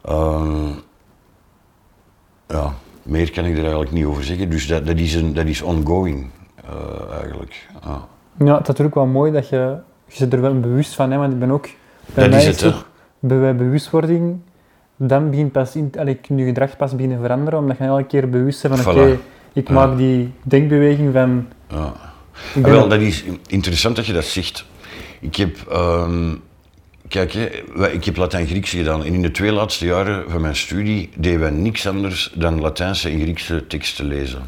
[0.02, 0.68] Ehm,
[2.48, 4.50] ja, meer kan ik er eigenlijk niet over zeggen.
[4.50, 6.30] Dus dat, dat, is, een, dat is ongoing,
[6.65, 7.68] eh, eigenlijk.
[7.84, 8.08] Ja.
[8.38, 11.18] Ja, het is natuurlijk wel mooi dat je, je zit er wel bewust van, hè,
[11.18, 11.68] want ik ben ook...
[12.13, 12.72] Bij Dat mij is het, hè.
[13.20, 14.39] bij bewustwording,
[14.96, 18.30] dan begint pas in, allee, kun je gedrag pas beginnen veranderen, omdat je elke keer
[18.30, 19.20] bewust bent van, Voilà.
[19.56, 21.48] Ik maak die denkbeweging van...
[21.70, 21.76] Ja.
[21.76, 24.65] Ah, wel, dat is interessant dat je dat zegt.
[25.20, 26.34] Ik heb, ehm,
[27.08, 27.46] kijk, hè,
[27.91, 31.50] ik heb Latijn-Grieks gedaan en in de twee laatste jaren van mijn studie deden wij
[31.50, 34.41] niks anders dan Latijnse en Griekse teksten lezen.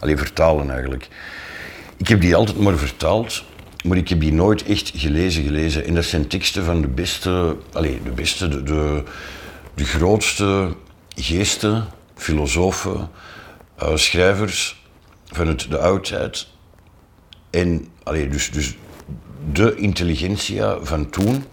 [0.00, 1.08] Alleen vertalen eigenlijk.
[1.96, 3.44] Ik heb die altijd maar vertaald,
[3.84, 5.84] maar ik heb die nooit echt gelezen, gelezen.
[5.84, 9.02] En dat zijn teksten van de beste, allez, de beste, de, de,
[9.74, 10.74] de grootste
[11.14, 13.08] geesten, filosofen,
[13.94, 14.82] schrijvers
[15.26, 16.48] van het, de oudheid.
[17.50, 18.76] En allee, dus, dus
[19.52, 21.44] de intelligentia van toen.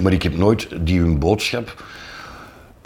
[0.00, 1.82] Maar ik heb nooit die boodschap.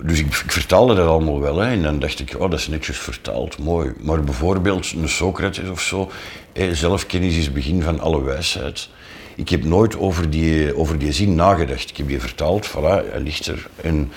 [0.05, 1.59] Dus ik, ik vertaalde dat allemaal wel.
[1.59, 3.93] Hè, en dan dacht ik, oh, dat is netjes vertaald, mooi.
[4.01, 6.11] Maar bijvoorbeeld een Socrates of zo.
[6.73, 8.89] Zelfkennis is het begin van alle wijsheid.
[9.37, 11.91] Ik heb nooit over die, over die zin nagedacht.
[11.91, 13.67] Ik heb die vertaald, voilà, hij ligt er.
[13.77, 14.13] En,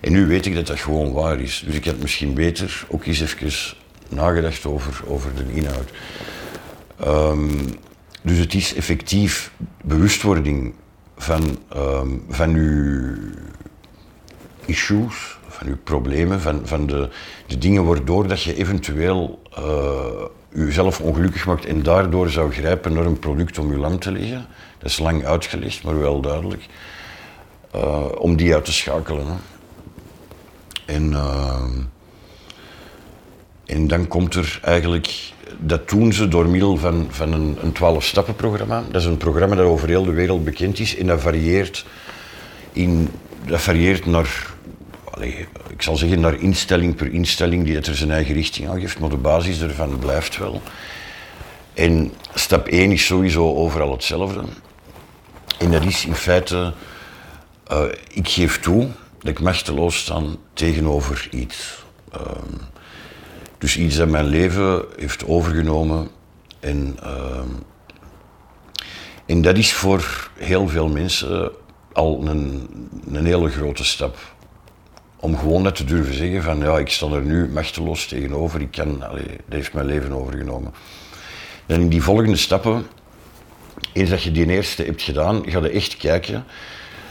[0.00, 1.62] en nu weet ik dat dat gewoon waar is.
[1.66, 3.74] Dus ik had misschien beter ook eens even
[4.08, 5.90] nagedacht over, over de inhoud.
[7.00, 7.68] Ehm,
[8.22, 10.74] dus het is effectief bewustwording
[11.16, 13.16] van, ehm, van uw
[14.64, 17.08] issues, van uw problemen, van, van de,
[17.46, 23.04] de dingen waardoor dat je eventueel eh jezelf ongelukkig maakt en daardoor zou grijpen naar
[23.04, 24.46] een product om je lam te leggen.
[24.78, 26.66] Dat is lang uitgelegd, maar wel duidelijk.
[27.70, 29.26] Eh, om die uit te schakelen.
[29.26, 29.34] Hè.
[30.94, 31.70] En, ehm,
[33.66, 38.84] en dan komt er eigenlijk, dat doen ze door middel van, van een, een 12-stappen-programma.
[38.90, 41.86] Dat is een programma dat over heel de wereld bekend is en dat varieert,
[42.72, 43.08] in,
[43.46, 44.54] dat varieert naar,
[45.10, 48.80] allee, ik zal zeggen, naar instelling per instelling die het er zijn eigen richting aan
[48.80, 50.62] geeft, maar de basis ervan blijft wel.
[51.74, 54.42] En stap 1 is sowieso overal hetzelfde.
[55.58, 56.72] En dat is in feite,
[57.66, 61.84] eh, ik geef toe dat ik machteloos sta tegenover iets.
[62.12, 62.54] Ehm,
[63.66, 66.08] dus iets dat mijn leven heeft overgenomen.
[66.60, 67.48] En, ehm,
[69.26, 71.50] en dat is voor heel veel mensen
[71.92, 72.68] al een,
[73.12, 74.16] een hele grote stap.
[75.16, 78.70] Om gewoon dat te durven zeggen van ja, ik sta er nu machteloos tegenover, ik
[78.70, 80.74] kan, dat heeft mijn leven overgenomen.
[81.66, 82.86] Dan in die volgende stappen,
[83.92, 86.44] eens dat je die eerste hebt gedaan, ga je echt kijken.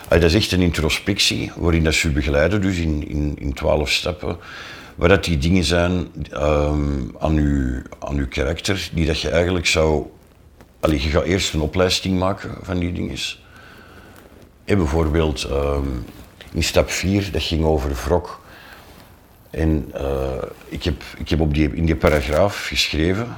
[0.10, 4.38] Dat is echt een introspectie, waarin dat je begeleiden, dus in, in, in twaalf stappen.
[4.96, 9.66] Waar dat die dingen zijn ehm, aan, je, aan je karakter, die dat je eigenlijk
[9.66, 10.06] zou...
[10.80, 13.18] Allee, je gaat eerst een opleiding maken van die dingen.
[14.66, 15.88] En bijvoorbeeld ehm,
[16.54, 18.44] in stap 4, dat ging over wrok.
[19.50, 23.38] En eh, ik, heb, ik heb op die, in die paragraaf geschreven,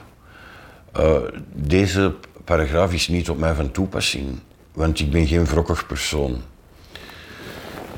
[0.92, 1.16] eh,
[1.54, 4.40] deze paragraaf is niet op mij van toepassing,
[4.74, 6.42] want ik ben geen wrokkig persoon.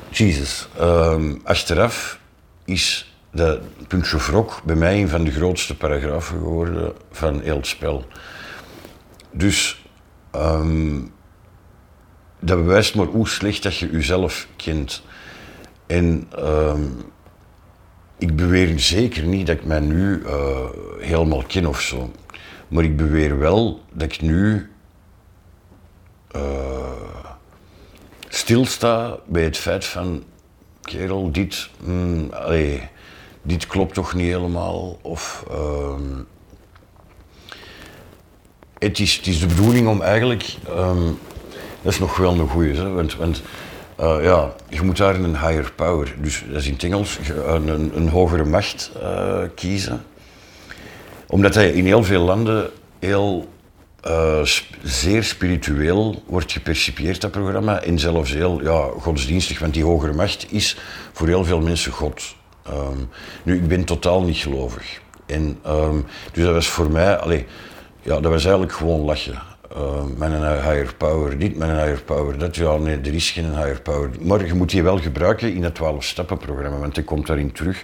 [0.10, 0.68] Jezus.
[0.78, 2.20] Ehm, achteraf
[2.66, 7.68] is dat puntje wrok bij mij een van de grootste paragrafen geworden van heel het
[7.68, 8.06] spel.
[9.32, 9.86] Dus
[10.32, 11.00] ehm,
[12.40, 15.04] dat bewijst maar hoe slecht dat je jezelf kent.
[15.88, 16.84] En ehm,
[18.18, 20.66] ik beweer zeker niet dat ik mij nu eh,
[21.00, 22.12] helemaal ken of zo.
[22.68, 24.70] Maar ik beweer wel dat ik nu
[26.36, 26.92] uh,
[28.28, 30.24] stilsta bij het feit van,
[30.82, 32.30] kerel, dit, mm,
[33.42, 35.00] dit klopt toch niet helemaal.
[35.02, 35.96] Of, uh,
[38.80, 41.20] het, is, de bedoeling om eigenlijk, um,
[41.82, 43.42] dat is nog wel een goeie, want, want
[44.00, 47.96] uh, ja, je moet daar een higher power, dus dat is in het Engels, een,
[47.96, 50.04] een, hogere macht uh, kiezen.
[51.28, 53.50] Omdat hij in heel veel landen heel
[54.08, 54.42] uh,
[54.84, 57.82] zeer spiritueel wordt gepercipieerd, dat programma.
[57.82, 60.78] En zelfs heel ja, godsdienstig, want die hogere macht is
[61.14, 62.36] voor heel veel mensen God.
[62.74, 63.10] Um,
[63.44, 65.02] nu, ik ben totaal niet gelovig.
[65.26, 67.46] En, um, dus dat was voor mij, allee,
[68.02, 69.42] ja, dat was eigenlijk gewoon lachen.
[69.78, 72.56] Uh, met een higher power dit, met een higher power dat.
[72.56, 74.10] Ja, nee, er is geen higher power.
[74.22, 77.84] Maar je moet die wel gebruiken in het 12-stappen-programma, want die komt daarin terug.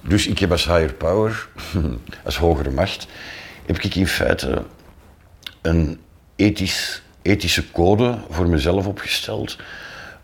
[0.00, 1.48] Dus ik heb als higher power,
[2.24, 3.06] als hogere macht,
[3.66, 4.62] heb ik in feite
[5.62, 6.00] een
[6.36, 9.58] ethisch, ethische code voor mezelf opgesteld.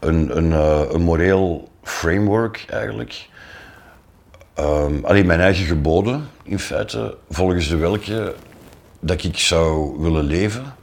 [0.00, 3.28] Een, een, uh, een moreel framework eigenlijk.
[4.58, 8.34] Um, alleen mijn eigen geboden, in feite, volgens de welke
[9.00, 10.74] dat ik zou willen leven.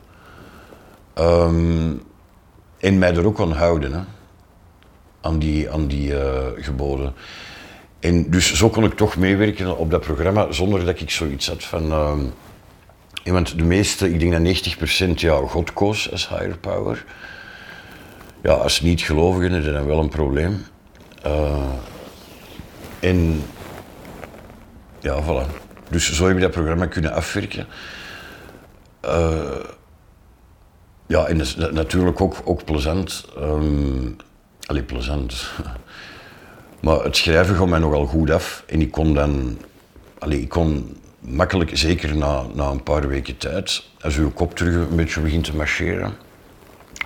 [1.20, 2.02] Um,
[2.80, 4.00] en mij er ook aan houden, hè,
[5.22, 7.14] aan die, aan die uh, geboden.
[8.00, 11.64] En dus zo kon ik toch meewerken op dat programma zonder dat ik zoiets had
[11.64, 11.90] van.
[13.24, 14.76] Want de meeste, ik denk dat
[15.08, 17.06] 90% ja, God koos als higher power.
[18.44, 20.66] Ja, als niet-gelovigen is dat wel een probleem.
[21.26, 21.70] Uh,
[23.00, 23.44] en
[25.02, 25.46] ja, voilà.
[25.90, 27.66] Dus zo heb je dat programma kunnen afwerken.
[29.06, 29.66] Uh,
[31.08, 33.26] ja, en is natuurlijk ook, ook plezant.
[33.38, 34.16] Um,
[34.66, 35.52] allee, plezant.
[36.82, 38.64] maar het schrijven gaat mij nogal goed af.
[38.68, 39.58] En ik kon dan...
[40.20, 44.76] Allee, ik kon makkelijk, zeker na, na een paar weken tijd, als uw kop terug
[44.76, 46.14] een beetje begint te marcheren,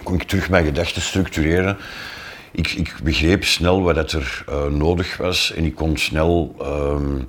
[0.03, 1.77] kon ik terug mijn gedachten structureren.
[2.51, 7.27] Ik, ik begreep snel wat er uh, nodig was en ik kon snel um,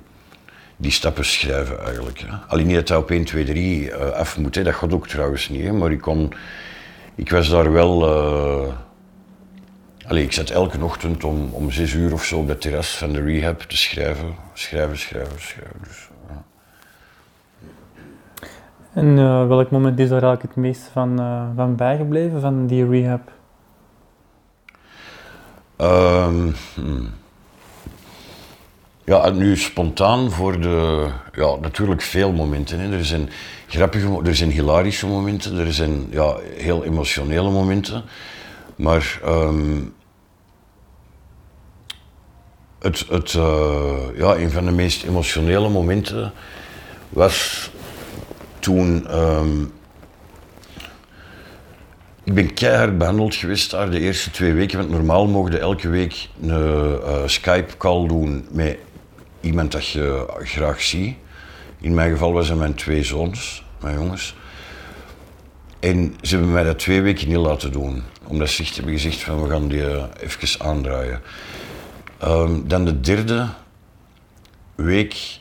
[0.77, 2.19] die stappen schrijven eigenlijk.
[2.19, 2.35] Hè.
[2.47, 4.63] Alleen niet dat dat op 1, 2, 3 uh, af moet, hè.
[4.63, 5.71] dat gaat ook trouwens niet, hè.
[5.71, 6.33] maar ik, kon,
[7.15, 8.07] ik was daar wel...
[8.67, 8.73] Uh,
[10.07, 13.11] Allee, ik zat elke ochtend om, om zes uur of zo op het terras van
[13.11, 14.35] de rehab te schrijven.
[14.53, 15.79] Schrijven, schrijven, schrijven.
[15.83, 16.43] Dus, ja.
[18.93, 22.89] En uh, welk moment is daar eigenlijk het meest van, uh, van bijgebleven, van die
[22.89, 23.31] rehab?
[25.77, 27.09] Um, hmm.
[29.07, 31.07] Ja, nu spontaan voor de...
[31.33, 32.79] Ja, natuurlijk veel momenten.
[32.79, 32.97] Hè.
[32.97, 33.29] Er zijn
[33.67, 38.03] grappige, er zijn hilarische momenten, er zijn ja, heel emotionele momenten.
[38.75, 39.93] Maar um,
[42.79, 46.31] het, het, uh, ja, een van de meest emotionele momenten
[47.09, 47.69] was
[48.59, 49.15] toen.
[49.17, 49.73] Um,
[52.23, 56.29] ik ben keihard behandeld geweest daar de eerste twee weken, want normaal je elke week
[56.41, 58.77] een uh, Skype-call doen met
[59.47, 61.15] iemand dat je graag ziet.
[61.81, 64.35] In mijn geval was het mijn twee zoons, mijn jongens.
[65.79, 69.41] En ze hebben mij dat twee weken niet laten doen, omdat ze hebben gezegd van
[69.41, 71.21] we gaan die uh, even aandraaien.
[72.23, 73.47] Um, dan de derde
[74.75, 75.39] week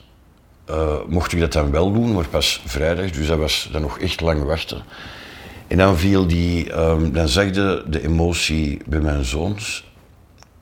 [0.70, 3.98] uh, mocht ik dat dan wel doen, maar pas vrijdag, dus dat was dan nog
[3.98, 4.82] echt lang wachten.
[5.66, 9.84] En dan viel die, um, dan zag je de emotie bij mijn zoons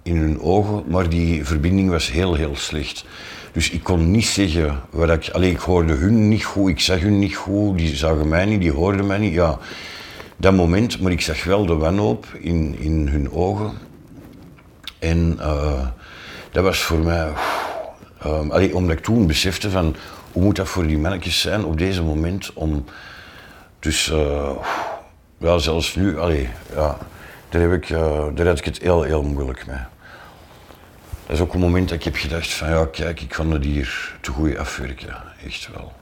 [0.03, 3.05] in hun ogen, maar die verbinding was heel, heel slecht.
[3.55, 5.29] Dus ik kon niet zeggen wat ik.
[5.33, 8.61] Alleen ik hoorde hun niet goed, ik zag hun niet goed, die zagen mij niet,
[8.61, 9.35] die hoorden mij niet.
[9.35, 9.59] Ja,
[10.37, 13.73] dat moment, maar ik zag wel de wanhoop in, in hun ogen.
[14.99, 15.87] En uh,
[16.51, 17.29] dat was voor mij.
[18.27, 19.97] Um, omdat ik toen besefte van
[20.33, 22.85] hoe moet dat voor die mannetjes zijn op deze moment om.
[23.79, 24.51] Dus uh,
[25.39, 26.99] ja, zelfs nu, allee, ja,
[27.49, 29.94] daar, heb ik, uh, daar had ik het heel, heel moeilijk mee.
[31.27, 33.65] Dat is ook een moment dat ik heb gedacht van ja, kijk, ik kan het
[33.65, 35.93] hier te goed afwerken, echt wel.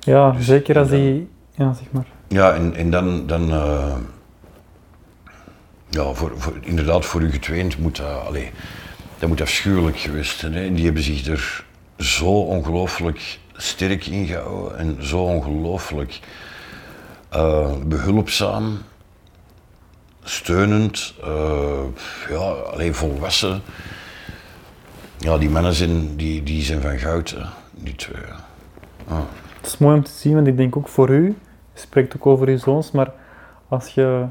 [0.00, 2.06] Ja, dus, zeker als die, ja zeg maar.
[2.28, 3.96] Ja, en, en dan, dan uh,
[5.88, 8.50] ja, voor, voor, inderdaad voor u getweend moet dat, allee,
[9.18, 10.54] dat moet afschuwelijk geweest zijn.
[10.54, 10.72] Hè.
[10.72, 11.64] Die hebben zich er
[11.98, 16.20] zo ongelooflijk sterk in gehouden en zo ongelooflijk
[17.34, 18.78] uh, behulpzaam,
[20.28, 21.70] steunend, uh,
[22.30, 22.36] ja,
[22.72, 23.60] alleen volwassen.
[25.18, 27.44] ja, die mannen zijn, die, die zijn van goud, hè.
[27.82, 28.22] die twee.
[29.08, 29.18] Ah.
[29.56, 31.24] Het is mooi om te zien, want ik denk ook voor u,
[31.74, 33.12] je spreekt ook over uw zoons, maar
[33.68, 34.24] als je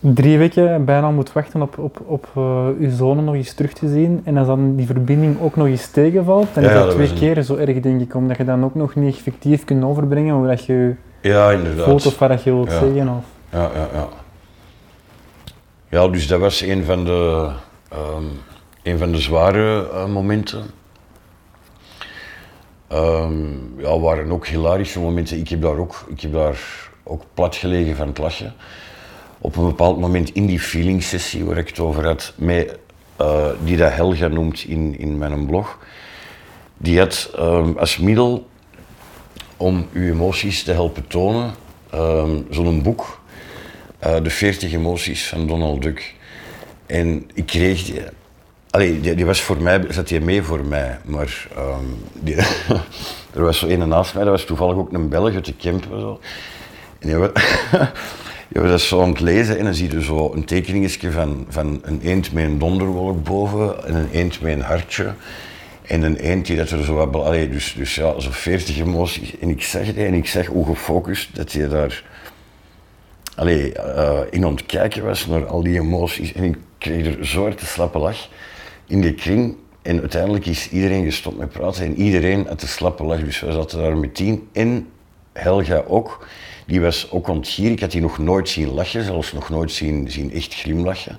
[0.00, 3.88] drie weken bijna moet wachten op, op, op eh, uw zonen nog eens terug te
[3.88, 6.94] zien en als dan die verbinding ook nog eens tegenvalt, dan Ja, is ja, dat
[6.94, 9.84] twee een- keer zo erg, denk ik, omdat je dan ook nog niet effectief kunt
[9.84, 10.94] overbrengen hoe dat je
[11.32, 11.84] Ja, inderdaad.
[11.84, 12.78] voelt of wat je wilt Ja.
[12.78, 13.08] zeggen.
[13.08, 14.08] Of, Ja, ja, ja.
[15.88, 17.50] Ja, dus dat was een van de,
[17.88, 18.24] ehm,
[18.82, 20.64] een van de zware eh, momenten.
[22.88, 23.42] Ehm,
[23.76, 25.38] ja, waren ook hilarische momenten.
[25.38, 26.58] Ik heb daar ook, ik heb daar
[27.02, 28.54] ook plat gelegen van het lachen.
[29.38, 32.78] Op een bepaald moment in die feeling sessie waar ik het over had, met,
[33.16, 35.78] eh, die dat Helga noemt in, in mijn blog,
[36.76, 38.46] die had ehm, als middel
[39.64, 41.54] om uw emoties te helpen tonen,
[41.90, 43.20] ehm, zo'n boek,
[43.98, 46.14] eh, De 40 emoties van Donald Duck.
[46.86, 48.00] En ik kreeg die,
[48.70, 52.36] allee, die, die was voor mij, zat die mee voor mij, maar ehm, die,
[53.34, 56.00] er was zo een naast mij, dat was toevallig ook een Belg uit de Kempen.
[56.00, 56.20] Zo.
[56.98, 57.30] En die was,
[58.50, 61.46] die was dat zo aan het lezen en dan zie je zo een tekeningetje van,
[61.48, 65.14] van een eend met een donderwolk boven en een eend met een hartje.
[65.86, 69.38] En een eend die dat er zo bel- Allee, dus, dus ja, zo 40 emoties.
[69.38, 72.04] En ik zeg het en ik zeg hoe gefocust dat je daar
[73.36, 76.32] allee, eh, in aan het kijken was naar al die emoties.
[76.32, 78.28] En ik kreeg er zo hard slappe lach
[78.86, 79.56] in die kring.
[79.82, 83.20] En uiteindelijk is iedereen gestopt met praten en iedereen had de slappe lach.
[83.20, 84.48] Dus we zaten daar met tien.
[84.52, 84.88] En
[85.32, 86.26] Helga ook.
[86.66, 87.72] Die was ook gieren.
[87.72, 91.18] Ik had die nog nooit zien lachen, zelfs nog nooit zien, zien echt glimlachen.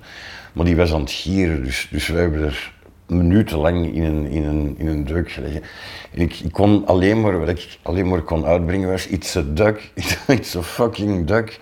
[0.52, 1.22] Maar die was aan het.
[1.64, 2.72] Dus, dus we hebben er
[3.06, 5.62] minutenlang in een, in een, in een deuk gelegen.
[6.10, 9.42] En ik, ik kon alleen maar, wat ik alleen maar kon uitbrengen was, it's a
[9.46, 9.90] duck,
[10.26, 11.60] it's a fucking duck.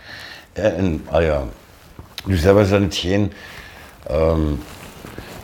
[0.52, 1.44] Eh, En, ah ja,
[2.24, 3.32] dus dat was dan hetgeen,
[4.06, 4.46] ehm,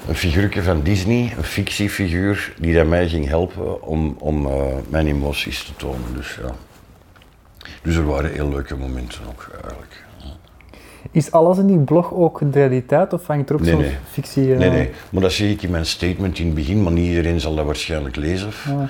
[0.09, 5.07] een figuurtje van Disney, een fictiefiguur, die dat mij ging helpen om, om eh, mijn
[5.07, 6.14] emoties te tonen.
[6.14, 6.55] Dus ja.
[7.82, 10.05] Dus er waren heel leuke momenten ook eigenlijk.
[11.11, 13.97] Is alles in die blog ook de realiteit of hangt er ook Nee, zo'n nee.
[14.11, 14.53] fictie?
[14.53, 17.09] eh, Nee, nee, maar dat zeg ik in mijn statement in het begin, maar niet
[17.09, 18.49] iedereen zal dat waarschijnlijk lezen.
[18.67, 18.89] Ja.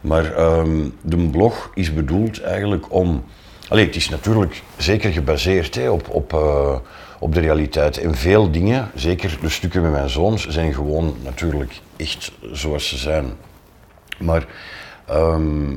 [0.00, 3.24] Maar ehm, de blog is bedoeld eigenlijk om.
[3.68, 6.76] Allee, het is natuurlijk zeker gebaseerd hè, op, op, eh,
[7.18, 7.98] op de realiteit.
[7.98, 12.96] En veel dingen, zeker de stukken met mijn zoons, zijn gewoon natuurlijk echt zoals ze
[12.98, 13.26] zijn.
[14.18, 14.46] Maar
[15.06, 15.74] ehm,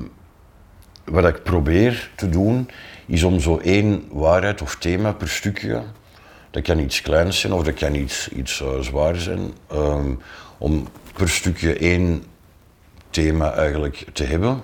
[1.06, 2.70] wat ik probeer te doen,
[3.06, 5.82] is om zo één waarheid of thema per stukje,
[6.52, 10.14] dat kan iets kleins zijn of dat kan iets, iets eh, zwaar zijn, ehm,
[10.58, 12.24] om per stukje één
[13.10, 14.62] thema eigenlijk te hebben.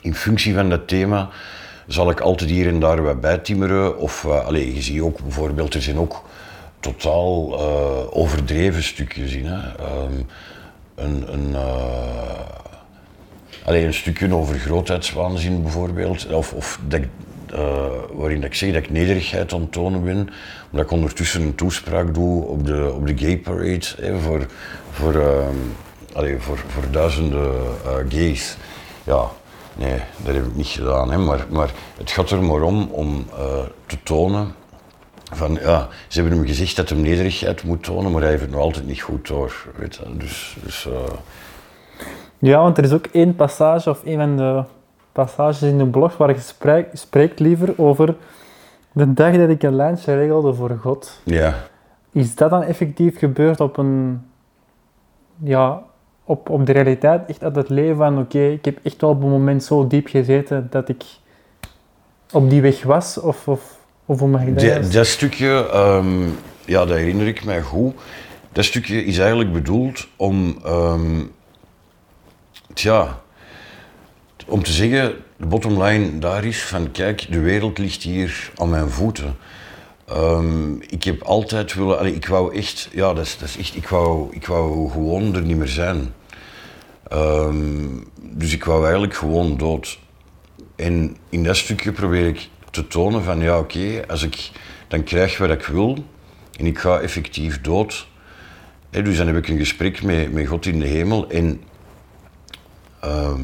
[0.00, 1.28] In functie van dat thema
[1.86, 3.98] zal ik altijd hier en daar wat bijtimmeren.
[3.98, 6.22] Of, eh allee, je ziet ook bijvoorbeeld, er zijn ook
[6.80, 9.46] totaal eh, overdreven stukjes in.
[9.46, 9.76] Hè.
[9.76, 10.12] Ehm,
[10.94, 12.40] een, een, eh,
[13.64, 16.26] allee, een stukje over grootheidswaanzin bijvoorbeeld.
[16.26, 17.00] Of, of dat
[17.56, 20.28] eh, waarin ik zeg dat ik nederigheid aan het tonen ben.
[20.70, 23.86] Omdat ik ondertussen een toespraak doe op de, op de gay parade.
[24.00, 24.46] Hè, voor,
[24.90, 25.22] voor,
[26.12, 27.50] allee, voor, voor duizenden
[27.84, 28.56] eh, gays.
[29.04, 29.30] Ja,
[29.74, 31.10] nee, dat heb ik niet gedaan.
[31.10, 34.54] Hè, maar, maar het gaat er maar om om eh, te tonen
[35.32, 38.50] van ja, ze hebben hem gezegd dat hij nederigheid moet tonen, maar hij heeft het
[38.50, 39.66] nog altijd niet goed door.
[39.76, 40.16] Weet je.
[40.16, 40.88] Dus, dus
[42.38, 44.64] Ja, want er is ook één passage, of een van de
[45.16, 48.14] passages in de blog waar je spreekt, spreekt liever over
[48.92, 51.20] de dag dat ik een lijntje regelde voor God.
[51.24, 51.54] ja.
[52.12, 54.22] Is dat dan effectief gebeurd op een,
[55.42, 55.82] ja,
[56.24, 59.22] op, op de realiteit, echt uit het leven van oké, ik heb echt wel op
[59.22, 61.04] een moment zo diep gezeten dat ik
[62.32, 66.22] op die weg was, of, of, of hoe mag ik dat Dat, stukje, ehm,
[66.64, 67.94] ja, dat herinner ik mij goed.
[68.52, 71.22] Dat stukje is eigenlijk bedoeld om, ehm,
[72.74, 73.18] tja,
[74.46, 78.70] om te zeggen, de bottom line daar is van, kijk, de wereld ligt hier aan
[78.70, 79.36] mijn voeten.
[80.06, 83.88] Ehm, ik heb altijd willen, ik wou echt, ja, dat is, dat is echt, ik
[83.88, 86.14] wou, ik wou gewoon er niet meer zijn.
[87.08, 87.88] Ehm,
[88.20, 89.98] dus ik wou eigenlijk gewoon dood.
[90.76, 94.50] En in dat stukje probeer ik te tonen van ja oké, als ik
[94.88, 96.04] dan krijg wat ik wil
[96.58, 98.06] en ik ga effectief dood.
[98.90, 101.60] Hè, dus dan heb ik een gesprek met, met God in de hemel en
[103.00, 103.40] ehm,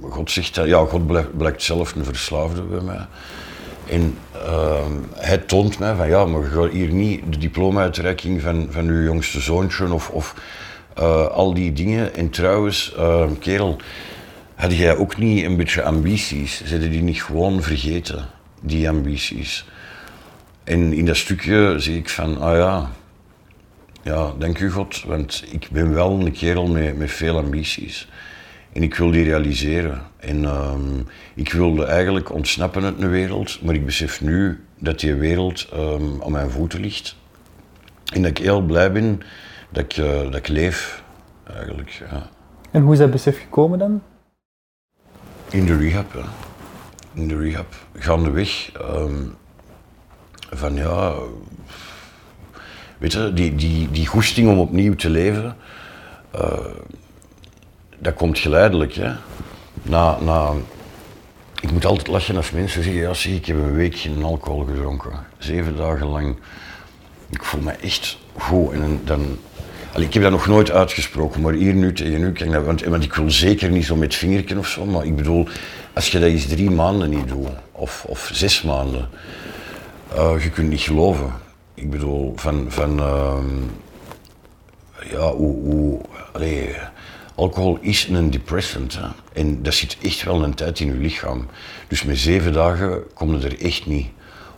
[0.00, 3.06] God zegt ja, God blijkt, zelf een verslaafde bij mij.
[3.88, 8.68] En ehm, hij toont mij van ja, maar je gaat hier niet de diploma-uitreiking van,
[8.70, 10.34] van uw jongste zoontje of, of
[10.94, 12.14] eh, al die dingen.
[12.14, 13.76] En trouwens, ehm, kerel,
[14.54, 16.64] had jij ook niet een beetje ambities?
[16.64, 18.26] Zijn die niet gewoon vergeten,
[18.60, 19.66] die ambities?
[20.64, 22.90] En in dat stukje zie ik van, ah ja,
[24.02, 28.08] Ja, dank u God, want ik ben wel een kerel met, met veel ambities.
[28.72, 30.02] En ik wil die realiseren.
[30.16, 30.98] En ehm,
[31.34, 36.22] ik wilde eigenlijk ontsnappen uit een wereld, maar ik besef nu dat die wereld um,
[36.22, 37.16] aan mijn voeten ligt.
[38.12, 39.22] En dat ik heel blij ben
[39.70, 41.02] dat ik, uh, dat ik leef,
[41.54, 41.90] eigenlijk.
[41.90, 42.28] Ja.
[42.70, 44.02] En hoe is dat besef gekomen dan?
[45.50, 46.24] In de rehab, ja.
[47.12, 47.74] In de rehab.
[47.94, 48.72] Gaandeweg.
[48.80, 49.34] Um,
[50.50, 51.14] van ja...
[52.98, 55.56] Weet je, die, die, die goesting om opnieuw te leven...
[56.34, 56.58] Uh,
[57.98, 59.12] dat komt geleidelijk, hè.
[59.82, 60.52] Na, na,
[61.60, 65.12] ik moet altijd lachen als mensen zeggen, ja zie, ik heb een week alcohol gedronken.
[65.38, 66.36] Zeven dagen lang.
[67.30, 68.72] Ik voel me echt goed.
[68.72, 69.38] En dan,
[69.92, 73.04] allee, ik heb dat nog nooit uitgesproken, maar hier nu tegen u, dat, want, want
[73.04, 75.48] ik wil zeker niet zo met vingerken of zo, maar ik bedoel,
[75.92, 79.08] als je dat eens drie maanden niet doet, of, of zes maanden,
[80.14, 81.32] uh, je kunt niet geloven.
[81.74, 83.36] Ik bedoel, van, van uh,
[85.10, 86.00] ja, hoe, hoe
[86.32, 86.74] allee,
[87.38, 88.98] alcohol is een depressant.
[89.32, 91.46] En dat zit echt wel een tijd in je lichaam.
[91.88, 94.06] Dus met zeven dagen kom je er echt niet.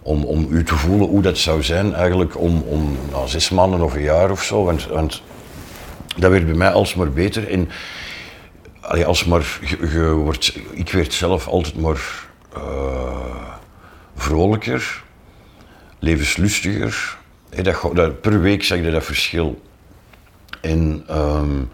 [0.02, 3.82] Om, om u te voelen hoe dat zou zijn, eigenlijk om, om nou, zes maanden
[3.82, 4.64] of een jaar of zo.
[4.64, 5.22] Want, want
[6.16, 7.48] dat werd bij mij alsmaar beter.
[7.48, 7.68] En
[8.80, 13.54] allee, alsmaar, je, wordt, ik werd zelf altijd maar uh,
[14.16, 15.02] vrolijker,
[15.98, 17.16] levenslustiger.
[17.92, 19.62] Dat, per week zag je dat verschil.
[20.60, 21.70] En um,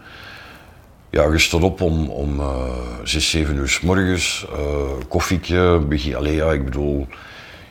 [1.17, 6.15] ja, je stond op om, om uh, 6, 7 uur s morgens, uh, koffietje, begin,
[6.15, 7.07] allee, ja, ik bedoel,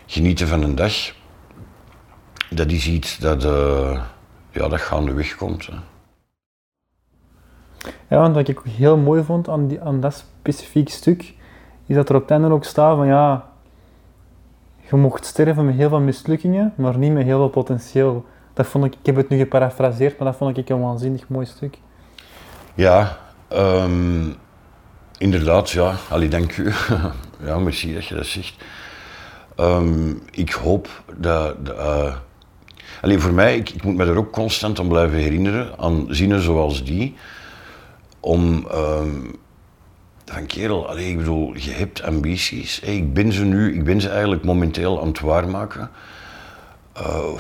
[0.07, 0.93] genieten van een dag.
[2.51, 4.01] Dat is iets dat, uh,
[4.51, 5.67] ja, dat gaandeweg komt.
[5.67, 5.75] Hè.
[8.09, 11.35] Ja, want wat ik ook heel mooi vond aan, die, aan dat specifiek stuk,
[11.87, 13.49] is dat er op het einde ook staat van ja,
[14.91, 18.25] je mocht sterven met heel veel mislukkingen, maar niet met heel veel potentieel.
[18.55, 21.47] Dat vond ik, ik heb het nu geparafraseerd, maar dat vond ik een waanzinnig mooi
[21.47, 21.79] stuk.
[22.75, 24.35] Ja, um,
[25.19, 25.95] inderdaad, ja.
[26.09, 26.73] Allee, dank u.
[27.47, 28.55] ja, merci dat je dat zegt.
[29.61, 31.57] Um, ik hoop dat...
[31.67, 32.17] Uh,
[33.01, 36.43] Alleen voor mij, ik, ik, moet me er ook constant aan blijven herinneren, aan zinnen
[36.43, 37.15] zoals die,
[38.21, 39.39] om um,
[40.25, 42.81] van kerel, allee, ik bedoel, je hebt ambities.
[42.81, 45.91] Ik ben ze nu, ik ben ze eigenlijk momenteel aan het waarmaken.
[46.99, 47.39] Uh,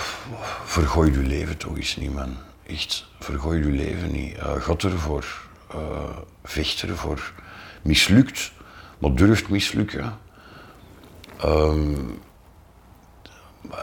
[0.64, 2.36] vergooi je leven toch eens niet, man.
[2.66, 4.36] Echt, vergooi je leven niet.
[4.36, 5.45] Uh, God ervoor.
[5.74, 7.32] Uh, vecht ervoor.
[7.82, 8.52] Mislukt,
[8.98, 10.18] maar durft mislukken.
[11.44, 12.18] Um,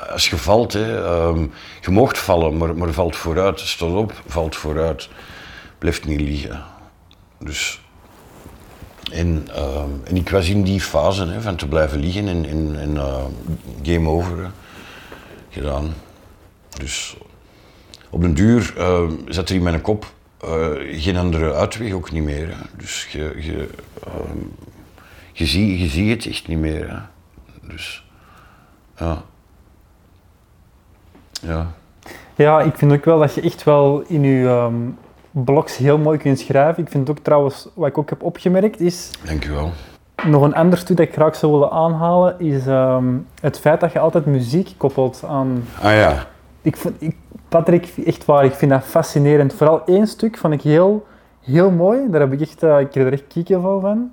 [0.10, 3.60] als je valt, hè, um, je mocht vallen, maar, maar valt vooruit.
[3.60, 5.10] Staat op, valt vooruit.
[5.78, 6.64] Blijft niet liggen.
[7.40, 7.82] Dus
[9.12, 12.46] en, uh, en ik was in die fase hè, van te blijven liggen en,
[12.80, 13.24] en, uh,
[13.84, 14.52] game over
[15.50, 15.94] gedaan.
[16.80, 17.18] Dus
[18.10, 20.14] op den duur uh, zat er in mijn kop
[20.92, 22.48] geen andere uitweg ook niet meer.
[22.48, 22.64] Hè.
[22.78, 23.70] Dus je, je,
[24.06, 24.38] ehm,
[25.32, 26.90] je, zie, je ziet het echt niet meer.
[26.90, 27.00] Hè.
[27.68, 28.06] Dus
[28.98, 29.22] ja.
[31.42, 31.72] Ja.
[32.36, 34.98] Ja, ik vind ook wel dat je echt wel in je um,
[35.32, 36.84] blogs heel mooi kunt schrijven.
[36.84, 39.12] Ik vind ook trouwens, wat ik ook heb opgemerkt is...
[39.26, 39.72] Dank u wel.
[40.26, 43.92] Nog een ander stuk dat ik graag zou willen aanhalen is um, het feit dat
[43.92, 45.64] je altijd muziek koppelt aan...
[45.82, 46.28] Ah ja.
[46.64, 46.78] Ik
[47.50, 49.54] Patrick, echt waar, ik vind dat fascinerend.
[49.54, 51.06] Vooral één stuk vond ik heel,
[51.42, 52.10] heel mooi.
[52.10, 54.12] Daar heb ik echt, uh, ik kreeg er echt kiekenval van.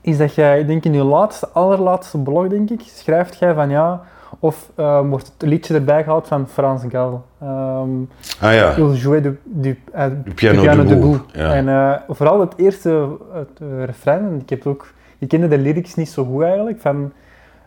[0.00, 3.70] Is dat jij, ik denk in je laatste, allerlaatste blog, denk ik, schrijft jij van
[3.70, 4.02] ja,
[4.38, 7.24] of uh, wordt het liedje erbij gehaald van Frans Gal.
[7.42, 8.08] Um,
[8.40, 8.76] ah ja.
[8.76, 11.24] Il jouait du, du, uh, du piano, piano.
[11.32, 11.54] Ja.
[11.54, 16.08] En uh, vooral het eerste het, refrein, ik heb ook, ik kende de lyrics niet
[16.08, 17.12] zo goed eigenlijk, van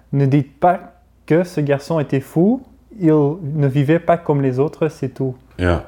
[0.10, 0.78] Ne dites pas
[1.26, 2.62] que ce garçon était fou,
[3.00, 5.36] il ne vivait pas comme les autres, c'est tout.
[5.58, 5.86] Ja.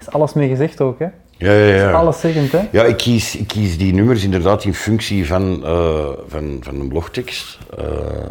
[0.00, 1.06] Is alles mee gezegd ook, hè?
[1.36, 1.88] Ja, ja, ja.
[1.88, 2.68] Is alles zeggend, hè?
[2.72, 6.88] Ja, ik kies, ik kies die nummers inderdaad in functie van, uh, van, van een
[6.88, 7.84] blogtekst, uh,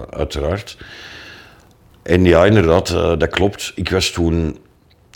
[0.09, 0.77] uiteraard.
[2.03, 3.71] En ja, inderdaad, uh, dat klopt.
[3.75, 4.57] Ik was toen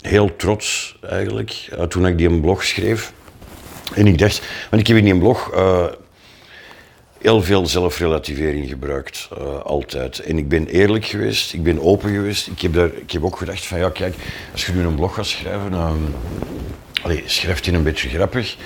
[0.00, 3.12] heel trots eigenlijk, toen ik die een blog schreef.
[3.94, 5.50] En ik dacht, want ik heb in die blog
[7.22, 10.18] heel veel zelfrelativering gebruikt, uh, altijd.
[10.18, 12.46] En ik ben eerlijk geweest, ik ben open geweest.
[12.46, 14.14] Ik heb, daar, ik heb ook gedacht van, ja kijk,
[14.52, 16.14] als je nu een blog gaat schrijven, um,
[17.02, 18.56] allez, schrijft je een beetje grappig.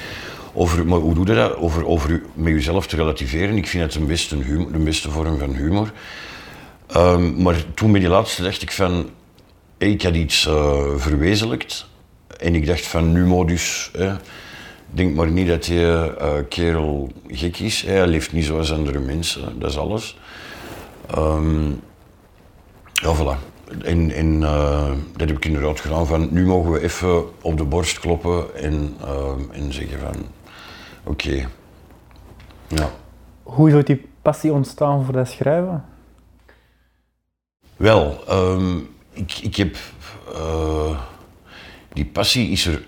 [0.53, 1.57] Over, maar hoe doe je dat?
[1.57, 3.57] Over, over met jezelf te relativeren.
[3.57, 4.39] Ik vind het een beste,
[4.73, 5.93] de beste vorm van humor.
[6.97, 9.11] Um, maar toen bij die laatste dacht ik van,
[9.79, 11.87] hey, ik had iets uh, verwezenlijkt.
[12.39, 13.91] En ik dacht van, nu modus...
[13.95, 14.15] Eh,
[14.91, 16.09] denk maar niet dat die uh,
[16.49, 17.83] kerel gek is.
[17.83, 20.19] Hij leeft niet zoals andere mensen, dat is alles.
[21.19, 21.81] Um,
[22.93, 23.39] ja, voilà.
[23.83, 27.65] en, en eh, dat heb ik inderdaad gedaan van nu mogen we even op de
[27.65, 30.15] borst kloppen en, eh, en zeggen van
[31.05, 31.49] oké.
[32.69, 32.91] Ja.
[33.43, 35.85] Hoe is die passie ontstaan voor dat schrijven?
[37.77, 38.79] Wel, ehm,
[39.13, 39.77] ik, ik heb
[40.35, 41.01] eh,
[41.93, 42.83] die passie is er.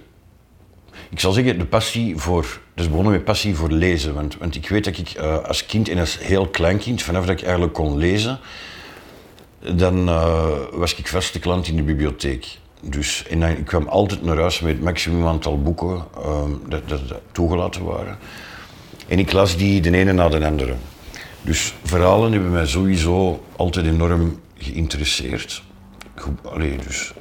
[1.11, 2.61] Ik zal zeggen, de passie voor.
[2.75, 4.15] Is begonnen met passie voor lezen.
[4.15, 7.27] Want, want ik weet dat ik eh, als kind en als heel klein kind, vanaf
[7.27, 8.39] dat ik eigenlijk kon lezen,
[9.75, 12.47] dan eh, was ik vaste klant in de bibliotheek.
[12.81, 17.01] Dus, en ik kwam altijd naar huis met het maximum aantal boeken ehm, dat, dat,
[17.33, 18.19] toegelaten waren.
[19.09, 20.75] En ik las die de ene na de andere.
[21.43, 25.63] Dus verhalen hebben mij sowieso altijd enorm geïnteresseerd.
[26.15, 27.13] Ge- Allee, dus,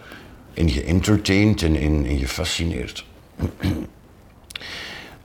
[0.53, 3.05] en geëntertained en, en, en gefascineerd.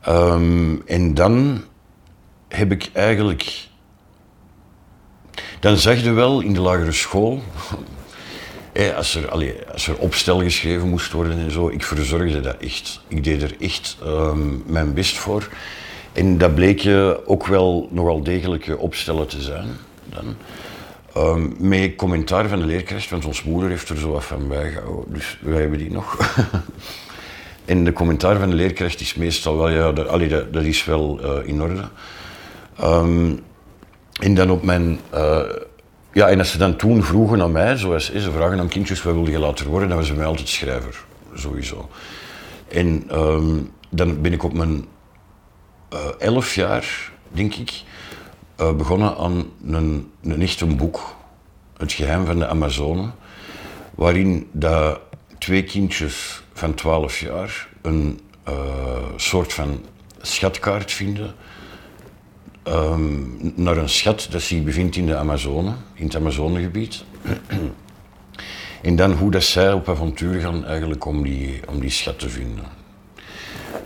[0.00, 1.64] Ehm, en dan
[2.48, 3.68] heb ik eigenlijk.
[5.60, 7.42] Dan zag je wel in de lagere school.
[8.96, 13.00] als, er, allee, als er opstel geschreven moest worden en zo, ik verzorgde dat echt.
[13.08, 15.48] Ik deed er echt ehm, mijn best voor.
[16.12, 19.68] En dat bleek je ook wel nogal degelijke opstellen te zijn.
[20.04, 20.36] Dan.
[21.14, 25.14] Ehm, met commentaar van de leerkracht, want ons moeder heeft er zo wat van bijgehouden,
[25.14, 26.16] dus wij hebben die nog.
[27.64, 31.20] en de commentaar van de leerkracht is meestal wel, ja, dat, allee, dat, is wel
[31.20, 31.88] eh, in orde.
[32.78, 33.36] Ehm,
[34.20, 35.40] en dan op mijn, eh,
[36.12, 39.14] ja, en als ze dan toen vroegen aan mij, zoals ze vragen aan kindjes, wat
[39.14, 41.04] wil je later worden, dan was ze mij altijd schrijver,
[41.34, 41.88] sowieso.
[42.68, 43.56] En ehm,
[43.88, 44.84] dan ben ik op mijn
[45.88, 47.82] eh, elf jaar, denk ik,
[48.76, 51.16] begonnen aan een, een echt een boek,
[51.76, 53.10] Het geheim van de Amazone,
[53.94, 55.00] waarin dat
[55.38, 58.54] twee kindjes van 12 jaar een eh,
[59.16, 59.84] soort van
[60.20, 61.34] schatkaart vinden
[62.62, 63.20] ehm,
[63.54, 67.04] naar een schat dat zich bevindt in de Amazone, in het Amazonegebied.
[68.88, 72.28] en dan hoe dat zij op avontuur gaan eigenlijk om die, om die schat te
[72.28, 72.64] vinden.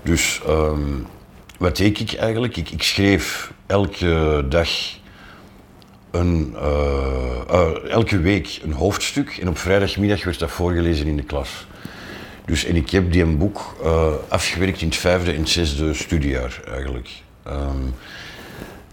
[0.02, 0.92] Dus ehm,
[1.58, 2.56] wat deed ik eigenlijk?
[2.56, 4.68] Ik, ik schreef elke dag
[6.10, 11.22] een, eh, eh, elke week een hoofdstuk en op vrijdagmiddag werd dat voorgelezen in de
[11.22, 11.66] klas.
[12.46, 15.94] Dus, en ik heb die een boek eh, afgewerkt in het vijfde en het zesde
[15.94, 17.10] studiejaar eigenlijk.
[17.42, 17.82] Ehm,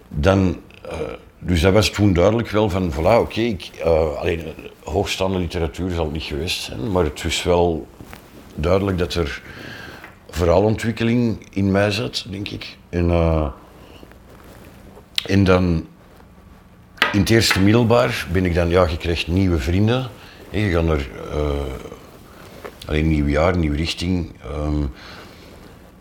[0.10, 0.98] dan, eh,
[1.40, 4.44] dus dat was toen duidelijk wel van, voilà, oké, eh, alleen
[4.84, 7.88] hoogstaande literatuur zal het niet geweest zijn, maar het was wel
[8.56, 9.42] duidelijk dat er
[10.30, 12.78] verhaalontwikkeling in mij zat, denk ik.
[12.90, 13.12] En,
[15.26, 15.88] en dan
[17.12, 20.10] in het eerste middelbaar ben ik dan, ja, je nieuwe vrienden.
[20.50, 21.08] hè, Je gaat er,
[22.86, 24.32] alleen nieuw jaar, nieuwe richting.
[24.42, 24.84] ehm.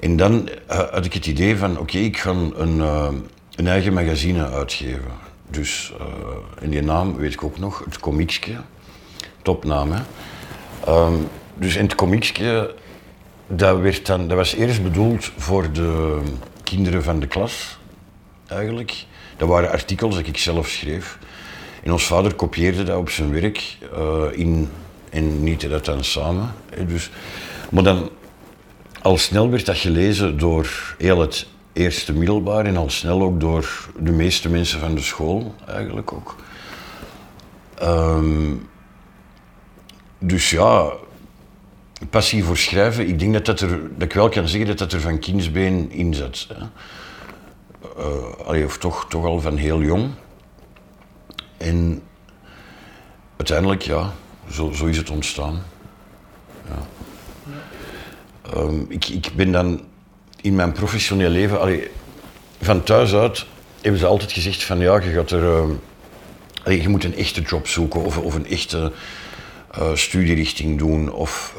[0.01, 3.09] en dan eh, had ik het idee van, oké, ik ga een, eh,
[3.55, 5.13] een eigen magazine uitgeven.
[5.51, 6.07] Dus, eh
[6.63, 8.53] en die naam weet ik ook nog, het Comiekske.
[9.43, 10.03] Topnaam, hè.
[10.87, 11.15] Ehm,
[11.55, 12.75] dus in het Comiekske,
[13.47, 16.21] dat, werd dan, dat was eerst bedoeld voor de
[16.63, 17.79] kinderen van de klas,
[18.47, 19.05] eigenlijk.
[19.37, 21.19] Dat waren artikels dat ik zelf schreef.
[21.83, 23.79] En ons vader kopieerde dat op zijn werk
[24.33, 24.69] in,
[25.13, 26.55] en niet dat dan samen.
[26.75, 27.11] hè, Dus,
[27.71, 28.11] maar dan,
[29.03, 33.89] al snel werd dat gelezen door heel het eerste middelbaar en al snel ook door
[33.99, 36.37] de meeste mensen van de school, eigenlijk ook.
[37.75, 38.55] Ehm,
[40.19, 40.93] dus ja,
[42.11, 44.93] passie voor schrijven, ik denk dat, dat, er, dat ik wel kan zeggen dat dat
[44.93, 46.47] er van kindsbeen in zat.
[46.49, 46.65] Hè.
[47.97, 50.11] Eh, allee, of toch, toch al van heel jong.
[51.57, 52.03] En
[53.37, 54.13] uiteindelijk, ja,
[54.51, 55.63] zo, is het ontstaan.
[56.69, 56.87] Ja.
[58.53, 59.81] Ehm, ik, ik ben dan
[60.41, 61.89] in mijn professioneel leven, allee,
[62.61, 63.47] van thuis uit,
[63.81, 67.67] hebben ze altijd gezegd van ja, je gaat er, ehm, je moet een echte job
[67.67, 68.93] zoeken of, of een echte
[69.71, 71.55] eh, studierichting doen of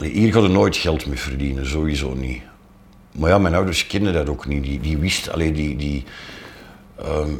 [0.00, 2.42] allee, hier gaat er nooit geld mee verdienen, sowieso niet.
[3.12, 4.62] Maar ja, mijn ouders kenden dat ook niet.
[4.62, 6.04] Die, die wisten, allee, die, die,
[6.98, 7.30] ehm,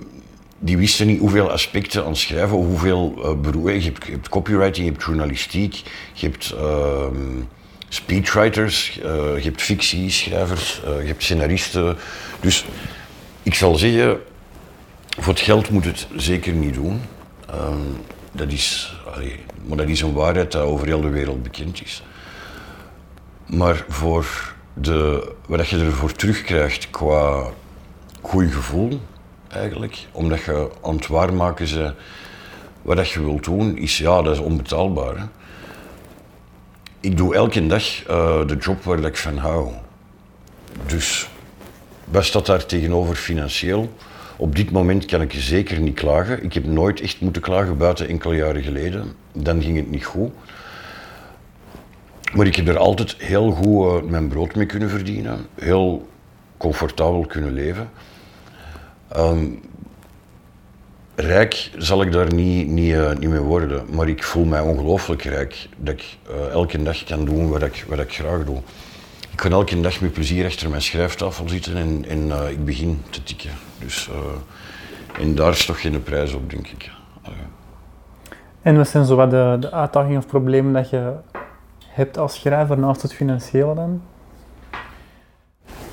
[0.63, 3.83] die wisten niet hoeveel aspecten aan schrijven, hoeveel uh, beroepen.
[3.83, 5.83] Je hebt, copywriting, je hebt journalistiek,
[6.13, 7.43] je hebt ehm,
[7.89, 11.97] speechwriters, eh, je hebt fictieschrijvers, eh, je hebt scenaristen.
[12.41, 12.65] Dus
[13.43, 14.21] ik zal zeggen,
[15.19, 17.01] voor het geld moet het zeker niet doen.
[17.47, 17.79] Ehm,
[18.33, 18.97] dat is,
[19.67, 22.03] maar dat is een waarheid dat over heel de wereld bekend is.
[23.47, 27.47] Maar voor de, wat je ervoor terugkrijgt qua
[28.21, 29.01] goed gevoel,
[29.53, 31.95] eigenlijk, omdat je aan het waarmaken bent
[32.83, 35.29] wat dat je wilt doen, is ja, dat is onbetaalbaar.
[37.01, 39.73] Ik doe elke dag eh, de job waar ik van hou.
[40.87, 41.29] Dus
[42.05, 43.93] wat staat daar tegenover financieel?
[44.37, 46.45] Op dit moment kan ik zeker niet klagen.
[46.45, 49.13] Ik heb nooit echt moeten klagen buiten enkele jaren geleden.
[49.33, 50.31] Dan ging het niet goed.
[52.35, 55.47] Maar ik heb er altijd heel goed uh, mijn brood mee kunnen verdienen.
[55.55, 56.09] Heel
[56.57, 57.91] comfortabel kunnen leven.
[59.13, 59.47] Ehm,
[61.15, 65.23] rijk zal ik daar niet, niet, uh, niet mee worden, maar ik voel mij ongelooflijk
[65.23, 68.57] rijk dat ik uh, elke dag kan doen wat ik, wat ik graag doe.
[69.31, 73.03] Ik kan elke dag met plezier achter mijn schrijftafel zitten en, en uh, ik begin
[73.11, 73.51] te tikken.
[73.79, 74.11] Dus,
[75.21, 76.91] en daar is toch geen prijs op, denk ik.
[78.63, 81.13] En wat zijn zo wat de, de uitdagingen of problemen dat je
[81.87, 84.03] hebt als schrijver naast het financiële dan?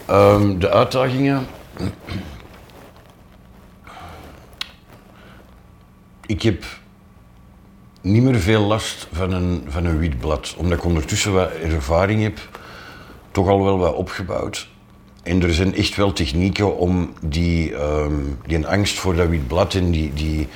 [0.10, 1.46] Um, de uitdagingen.
[6.28, 6.64] Ik heb
[8.02, 12.22] niet meer veel last van een, van een wit blad, omdat ik ondertussen wat ervaring
[12.22, 12.40] heb,
[13.32, 14.70] toch al wel wat opgebouwd.
[15.24, 19.74] En er zijn echt wel technieken om die, um, die angst voor dat wit blad
[19.74, 20.48] en die, die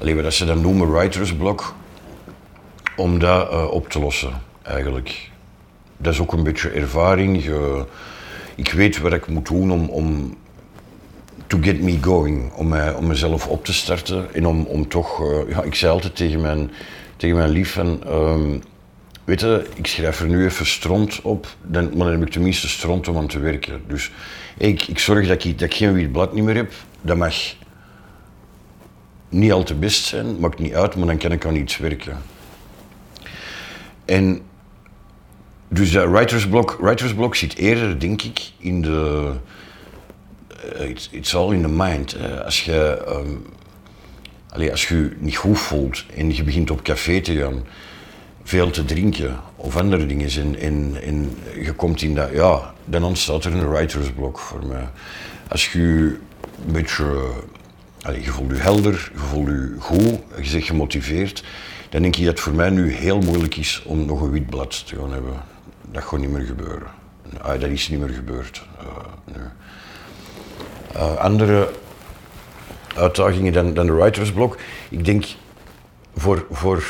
[0.00, 1.74] alleen wat ze dan noemen writer's block,
[2.96, 5.30] om dat uh, op te lossen eigenlijk.
[5.96, 7.44] Dat is ook een beetje ervaring.
[8.54, 10.36] Ik weet wat ik moet doen om, om
[11.46, 15.20] to get me going, om, mij, om mezelf op te starten en om, om toch,
[15.20, 16.70] uh, ja, ik zei altijd tegen mijn,
[17.16, 18.62] tegen mijn lief van, um,
[19.24, 22.68] weet je, ik schrijf er nu even stront op, dan, maar dan heb ik tenminste
[22.68, 23.82] stront om aan te werken.
[23.86, 24.10] Dus
[24.58, 27.34] ik, ik zorg dat ik, dat geen wit blad niet meer heb, dat mag
[29.28, 32.18] niet al te best zijn, maakt niet uit, maar dan kan ik aan iets werken.
[34.04, 34.40] En
[35.68, 39.32] dus dat writer's block, writer's block zit eerder, denk ik, in de
[40.78, 42.16] it's, it's all in the mind.
[42.44, 43.02] Als je
[44.54, 47.66] allee, als je niet goed voelt en je begint op café te gaan,
[48.42, 53.44] veel te drinken of andere dingen en, en, je komt in dat, ja, dan ontstaat
[53.44, 54.88] er een writersblok voor mij.
[55.48, 55.78] Als je
[56.66, 57.30] een beetje,
[58.02, 61.44] allee, je voelt je helder, je voelt je goed, je bent gemotiveerd,
[61.90, 64.46] dan denk ik dat het voor mij nu heel moeilijk is om nog een wit
[64.46, 65.42] blad te gaan hebben.
[65.90, 66.88] Dat gaat niet meer gebeuren.
[67.40, 68.66] Ah, dat is niet meer gebeurd.
[68.82, 68.86] Uh,
[69.24, 69.46] nee.
[70.96, 71.70] Uh, andere
[72.96, 74.58] uitdagingen dan, dan de writersblok.
[74.88, 75.24] Ik denk
[76.16, 76.84] voor, voor.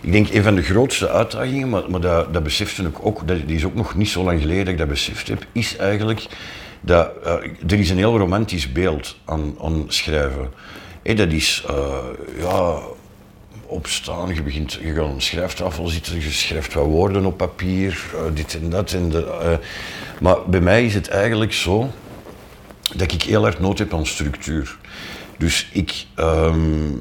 [0.00, 3.46] Ik denk een van de grootste uitdagingen, maar, maar dat, dat besefte ik ook, dat,
[3.46, 6.26] die is ook nog niet zo lang geleden dat ik dat beseft heb, is eigenlijk
[6.80, 7.32] dat uh,
[7.66, 10.52] er is een heel romantisch beeld aan, aan schrijven.
[11.02, 11.96] Hey, dat is uh,
[12.38, 12.78] ja,
[13.66, 18.04] opstaan, je begint, je gaat aan een schrijftafel zitten, je schrijft wat woorden op papier,
[18.34, 18.92] dit en dat.
[18.92, 19.58] En de,
[20.20, 21.90] maar bij mij is het eigenlijk zo
[22.96, 24.78] dat ik heel erg nood heb aan structuur.
[25.38, 27.00] Dus ik, um,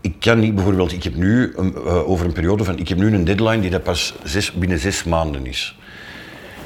[0.00, 2.98] ik kan niet bijvoorbeeld, ik heb nu een, uh, over een periode van, ik heb
[2.98, 4.14] nu een deadline die dat pas
[4.54, 5.78] binnen zes maanden is.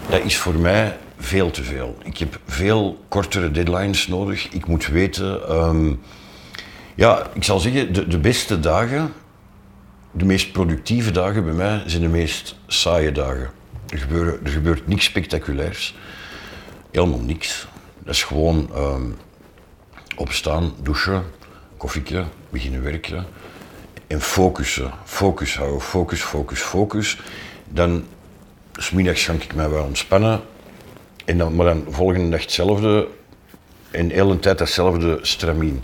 [0.09, 1.99] Dat is voor mij veel te veel.
[2.05, 4.49] Ik heb veel kortere deadlines nodig.
[4.49, 6.01] Ik moet weten, um,
[6.95, 9.13] ja, ik zal zeggen, de, de beste dagen,
[10.11, 13.51] de meest productieve dagen bij mij zijn de meest saaie dagen.
[13.89, 15.95] Er, gebeuren, er gebeurt niks spectaculairs.
[16.91, 17.67] Helemaal niks.
[18.07, 19.17] Dat is gewoon um,
[20.17, 21.25] opstaan, douchen,
[21.77, 23.27] koffietje, beginnen werken
[24.07, 24.91] en focussen.
[25.05, 27.19] Focus houden, focus, focus, focus.
[27.69, 28.05] Dan,
[28.73, 30.41] smiddags ga ik mij wel ontspannen.
[31.25, 33.09] En dan, maar dan volgende dag hetzelfde
[33.91, 35.83] en de hele tijd hetzelfde stramien.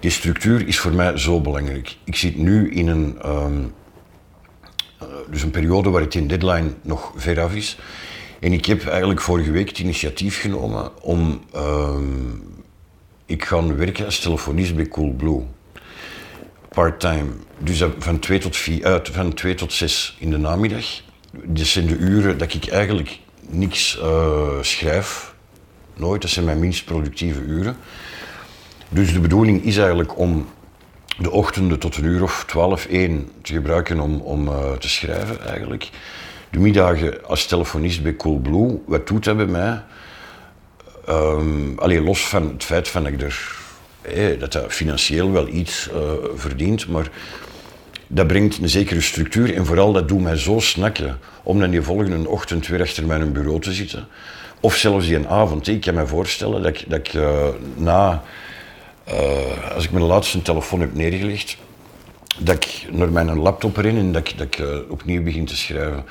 [0.00, 1.96] Die structuur is voor mij zo belangrijk.
[2.04, 3.74] Ik zit nu in een, um,
[5.30, 7.78] dus een periode waar het in deadline nog ver af is.
[8.44, 11.40] En ik heb eigenlijk vorige week het initiatief genomen om.
[11.54, 11.96] Uh,
[13.26, 15.42] ik ga werken als telefonist bij Coolblue.
[16.68, 17.30] Part-time.
[17.58, 20.84] Dus van 2 tot, 4, uh, van 2 tot 6 in de namiddag.
[21.30, 25.34] Dat zijn de uren dat ik eigenlijk niks uh, schrijf.
[25.94, 27.76] Nooit, dat zijn mijn minst productieve uren.
[28.88, 30.48] Dus de bedoeling is eigenlijk om
[31.18, 35.46] de ochtenden tot een uur of 12, 1 te gebruiken om, om uh, te schrijven
[35.46, 35.90] eigenlijk
[36.54, 39.82] de middagen als telefonist bij Coolblue, wat doet dat bij mij?
[41.08, 45.88] Um, alleen los van het feit van dat ik er, dat dat financieel wel iets
[45.94, 47.10] uh, verdient, maar
[48.06, 51.82] dat brengt een zekere structuur en vooral dat doet mij zo snakken om dan die
[51.82, 54.06] volgende ochtend weer achter mijn bureau te zitten.
[54.60, 55.68] Of zelfs die avond.
[55.68, 58.22] Ik kan me voorstellen dat ik, dat ik uh, na,
[59.08, 61.56] uh, als ik mijn laatste telefoon heb neergelegd,
[62.38, 66.04] dat ik naar mijn laptop ren en dat ik, dat ik opnieuw begin te schrijven.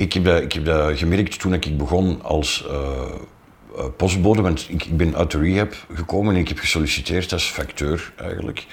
[0.00, 4.84] Ik heb, dat, ik heb dat gemerkt toen ik begon als uh, postbode, want ik,
[4.84, 8.66] ik, ben uit de rehab gekomen en ik heb gesolliciteerd als facteur eigenlijk.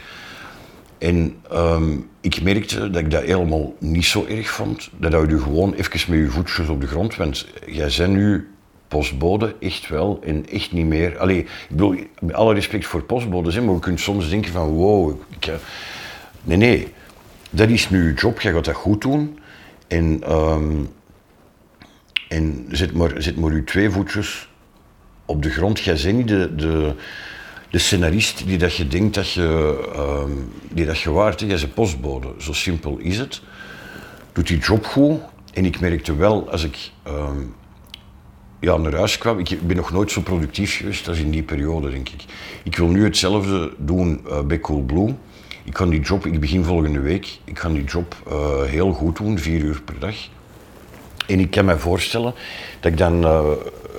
[0.97, 4.89] En um, ik merkte dat ik dat helemaal niet zo erg vond.
[4.97, 8.49] Dat houdt je gewoon even met je voetjes op de grond, want jij bent nu
[8.87, 11.17] postbode, echt wel, en echt niet meer.
[11.17, 15.21] Allee, ik met alle respect voor postbodes, hè, maar je kunt soms denken van wow,
[15.39, 15.51] ik,
[16.43, 16.87] nee, nee,
[17.49, 19.39] dat is nu je job, jij gaat dat goed doen.
[19.87, 20.75] En, ehm,
[22.27, 24.49] en zet, maar, zet maar je twee voetjes
[25.25, 25.79] op de grond.
[25.79, 26.93] Jij bent niet de, de,
[27.69, 29.79] de scenarist die dat je denkt dat je,
[30.25, 31.39] um, die dat je waard.
[31.39, 33.41] Jij bent postbode, zo simpel is het.
[34.33, 35.19] Doet die job goed.
[35.53, 37.55] En ik merkte wel, als ik um,
[38.59, 41.89] ja, naar huis kwam, ik ben nog nooit zo productief geweest als in die periode,
[41.89, 42.23] denk ik.
[42.63, 45.15] Ik wil nu hetzelfde doen uh, bij Coolblue.
[45.63, 49.17] Ik kan die job, ik begin volgende week, ik ga die job uh, heel goed
[49.17, 50.15] doen, vier uur per dag.
[51.27, 52.33] En ik kan me voorstellen
[52.79, 53.41] dat ik dan uh,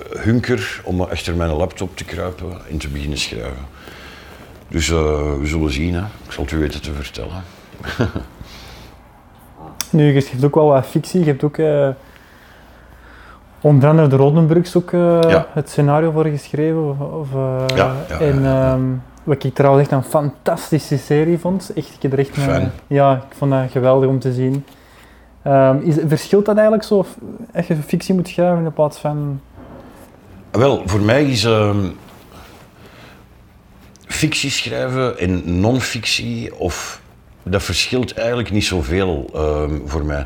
[0.09, 3.65] hunker om achter mijn laptop te kruipen en te beginnen schrijven.
[4.67, 4.97] Dus uh,
[5.39, 6.01] we zullen zien, hè.
[6.25, 7.43] ik zal het u weten te vertellen.
[9.89, 11.57] nu, je schrijft ook wel wat fictie, je hebt ook
[13.61, 15.47] onder andere de Rodenburgs ook ja.
[15.53, 16.97] het scenario voor geschreven.
[17.19, 17.27] Of,
[17.75, 21.71] ja, ja, en, um, wat ik trouwens echt een fantastische serie vond.
[21.75, 24.65] Echt, ik heb er echt een, ja, ik vond dat geweldig om te zien.
[25.47, 27.17] Um, is, verschilt dat eigenlijk zo, of
[27.53, 29.41] als je fictie moet schrijven in plaats van...
[30.51, 31.97] Wel, voor mij is um,
[34.05, 37.01] fictie schrijven en non-fictie, of,
[37.43, 40.25] dat verschilt eigenlijk niet zoveel um, voor mij.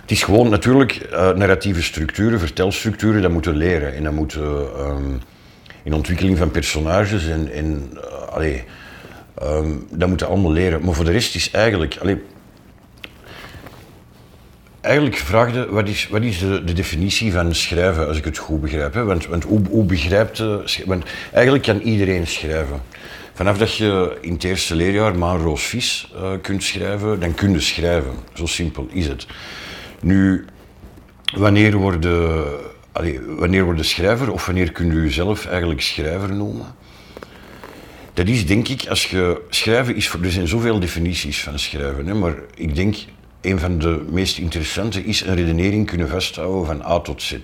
[0.00, 3.94] Het is gewoon natuurlijk uh, narratieve structuren, vertelstructuren, dat moeten leren.
[3.94, 4.66] En dat moeten
[5.82, 8.00] in ontwikkeling van personages en, uh,
[8.34, 8.64] allee,
[9.90, 10.84] dat moeten allemaal leren.
[10.84, 12.22] Maar voor de rest is eigenlijk, allee,
[14.80, 18.60] eigenlijk vraagde wat is, wat is de, de, definitie van schrijven, als ik het goed
[18.60, 18.94] begrijp.
[18.94, 19.04] Hè?
[19.04, 20.38] Want, want hoe, hoe begrijpt
[20.86, 22.80] want eigenlijk kan iedereen schrijven.
[23.34, 27.52] Vanaf dat je in het eerste leerjaar maar Roos Vies uh, kunt schrijven, dan kun
[27.52, 28.12] je schrijven.
[28.32, 29.26] Zo simpel is het.
[30.00, 30.44] Nu,
[31.34, 32.46] wanneer worden
[32.92, 36.66] allee, wanneer word je schrijver of wanneer kun je jezelf eigenlijk schrijver noemen?
[38.14, 42.14] Dat is denk ik, als je schrijven is, er zijn zoveel definities van schrijven, hè,
[42.14, 42.96] maar ik denk
[43.40, 47.36] een van de meest interessante is een redenering kunnen vasthouden van A tot Z.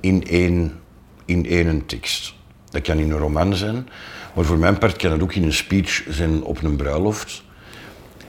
[0.00, 0.80] In één,
[1.24, 2.34] in één tekst.
[2.70, 3.88] Dat kan in een roman zijn,
[4.34, 7.42] maar voor mijn part kan het ook in een speech zijn op een bruiloft.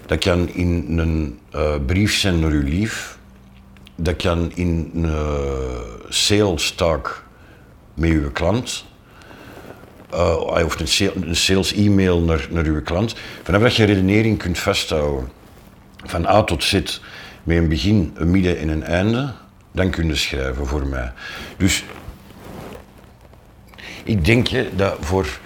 [0.05, 3.17] Dat kan in een uh, brief zijn naar uw lief
[4.01, 5.09] dat kan in een uh,
[6.09, 7.23] sales talk
[7.93, 8.85] met uw klant,
[10.13, 15.29] uh, of een sales e-mail naar, naar uw klant, vanaf dat je redenering kunt vasthouden
[16.03, 16.73] van A tot Z,
[17.43, 19.33] met een begin, een midden en een einde,
[19.71, 21.11] dan kun je schrijven voor mij.
[21.57, 21.83] Dus
[24.03, 25.39] ik denk dat voor,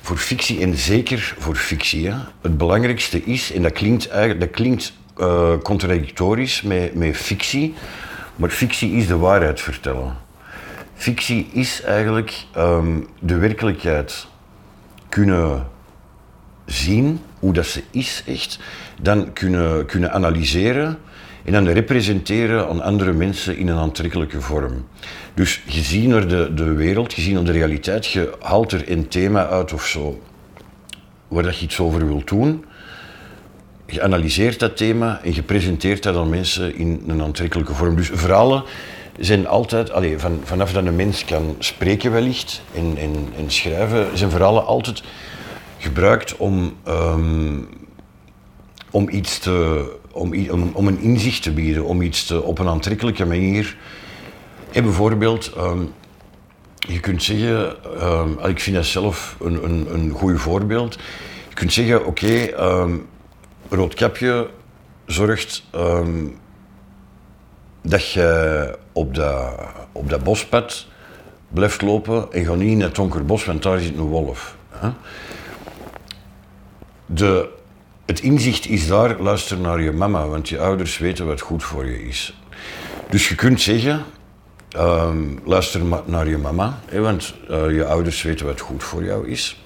[0.00, 5.52] voor fictie, en zeker voor fictie, het belangrijkste is, en dat klinkt, dat klinkt uh,
[5.62, 7.74] contradictorisch met, met fictie,
[8.36, 10.16] maar fictie is de waarheid vertellen.
[10.94, 14.26] Fictie is eigenlijk um, de werkelijkheid
[15.08, 15.68] kunnen
[16.66, 18.58] zien, hoe dat ze is echt,
[19.00, 20.98] dan kunnen, kunnen analyseren
[21.44, 24.86] en dan representeren aan andere mensen in een aantrekkelijke vorm.
[25.34, 29.46] Dus gezien naar de, de wereld, gezien naar de realiteit, je haalt er een thema
[29.46, 30.22] uit of zo,
[31.28, 32.64] waar dat je iets over wilt doen,
[33.86, 37.96] je analyseert dat thema en je presenteert dat aan mensen in een aantrekkelijke vorm.
[37.96, 38.64] Dus verhalen
[39.18, 44.18] zijn altijd, allez, van, vanaf dat een mens kan spreken wellicht en, en, en schrijven,
[44.18, 45.02] zijn verhalen altijd
[45.78, 47.68] gebruikt om, um,
[48.90, 50.34] om iets te, om,
[50.72, 53.76] om, een inzicht te bieden, om iets te, op een aantrekkelijke manier.
[54.72, 55.92] En bijvoorbeeld, um,
[56.78, 60.94] je kunt zeggen, um, ik vind dat zelf een, een, een goed voorbeeld.
[61.48, 63.00] Je kunt zeggen, oké, okay,
[63.68, 64.50] Roodkapje
[65.06, 66.38] zorgt um,
[67.82, 69.60] dat je op dat,
[69.92, 70.86] op dat bospad
[71.48, 74.56] blijft lopen en ga niet in het donker bos, want daar zit een wolf.
[74.70, 74.90] Hè?
[77.06, 77.48] De,
[78.06, 81.86] het inzicht is daar, luister naar je mama, want je ouders weten wat goed voor
[81.86, 82.34] je is.
[83.10, 84.04] Dus je kunt zeggen,
[84.76, 89.64] um, luister naar je mama, want uh, je ouders weten wat goed voor jou is.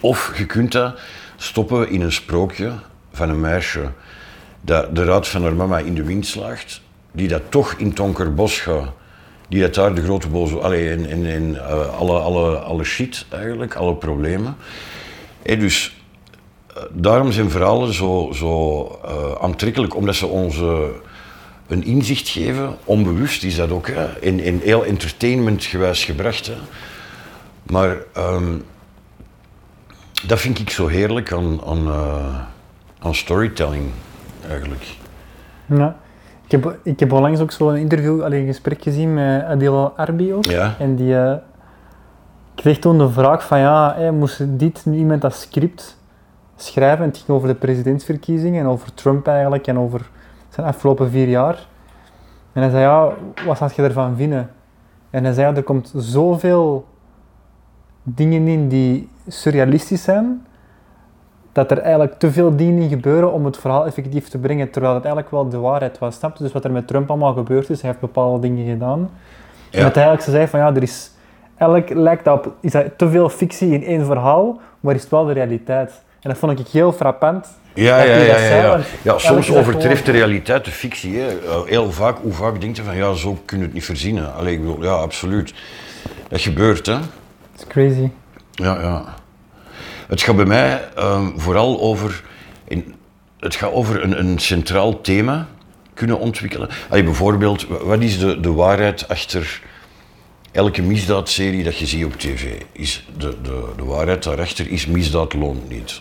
[0.00, 0.98] Of je kunt dat
[1.36, 2.72] stoppen in een sprookje
[3.12, 3.90] van een meisje
[4.60, 6.80] dat de raad van haar mama in de wind slaagt,
[7.12, 8.92] die dat toch in Tonkerbos gaat,
[9.48, 13.94] die dat daar de grote boze, allee, in uh, alle, alle, alle shit eigenlijk, alle
[13.94, 14.56] problemen.
[15.42, 15.99] En dus
[16.92, 19.10] daarom zijn verhalen zo, zo uh,
[19.40, 20.62] aantrekkelijk, omdat ze ons
[21.66, 22.76] een inzicht geven.
[22.84, 26.46] Onbewust is dat ook, hè, in, in heel entertainmentgewijs gebracht.
[26.46, 26.54] Hè.
[27.62, 28.64] Maar um,
[30.26, 31.88] dat vind ik zo heerlijk aan, aan
[33.00, 33.84] aan storytelling
[34.48, 34.86] eigenlijk.
[35.66, 35.96] Ja.
[36.44, 40.34] Ik heb, ik heb onlangs ook zo'n interview, alleen een gesprek gezien met Adil Arbi
[40.34, 40.44] ook.
[40.44, 40.74] Ja.
[40.78, 41.32] En die uh,
[42.54, 45.98] kreeg toen de vraag van ja, hey, moest dit nu iemand dat script
[46.62, 47.04] schrijven?
[47.04, 50.10] En het ging over de presidentsverkiezingen en over Trump eigenlijk en over
[50.48, 51.66] zijn afgelopen vier jaar.
[52.52, 53.12] En hij zei ja,
[53.46, 54.50] wat zou je ervan vinden?
[55.10, 56.86] En hij zei ja, er komt zoveel
[58.02, 60.46] dingen in die surrealistisch zijn,
[61.52, 65.04] dat er eigenlijk te veel dingen gebeuren om het verhaal effectief te brengen, terwijl het
[65.04, 66.14] eigenlijk wel de waarheid was.
[66.14, 66.42] Snap je?
[66.42, 69.10] Dus wat er met Trump allemaal gebeurd is, hij heeft bepaalde dingen gedaan.
[69.70, 69.78] Ja.
[69.78, 71.12] En uiteindelijk ze zei van ja, er is,
[71.56, 75.10] eigenlijk lijkt dat op, is dat te veel fictie in één verhaal, maar is het
[75.10, 76.02] wel de realiteit.
[76.20, 77.46] En dat vond ik heel frappant.
[77.74, 79.18] Ja, ja, ja, ja, ja.
[79.18, 81.18] soms overtreft de realiteit de fictie.
[81.18, 81.36] Hè.
[81.66, 84.34] Heel vaak, hoe vaak denk je van ja, zo kun je het niet verzinnen.
[84.34, 85.54] Alleen ik bedoel, ja, absoluut.
[86.28, 86.98] Dat gebeurt, hè.
[87.54, 88.08] It's crazy.
[88.52, 89.14] Ja, ja.
[90.08, 92.22] Het gaat bij mij um, vooral over,
[92.64, 92.94] in,
[93.38, 95.46] het gaat over een, een centraal thema
[95.94, 96.68] kunnen ontwikkelen.
[96.88, 99.60] Allee, bijvoorbeeld, wat is de, de waarheid achter
[100.52, 102.62] elke misdaadserie dat je ziet op tv?
[102.72, 106.00] Is de, de, de waarheid daarachter is misdaad loont niet.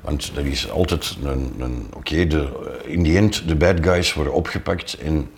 [0.00, 2.48] Want dat is altijd een, een oké, okay,
[2.84, 5.28] in die end, de bad guys worden opgepakt en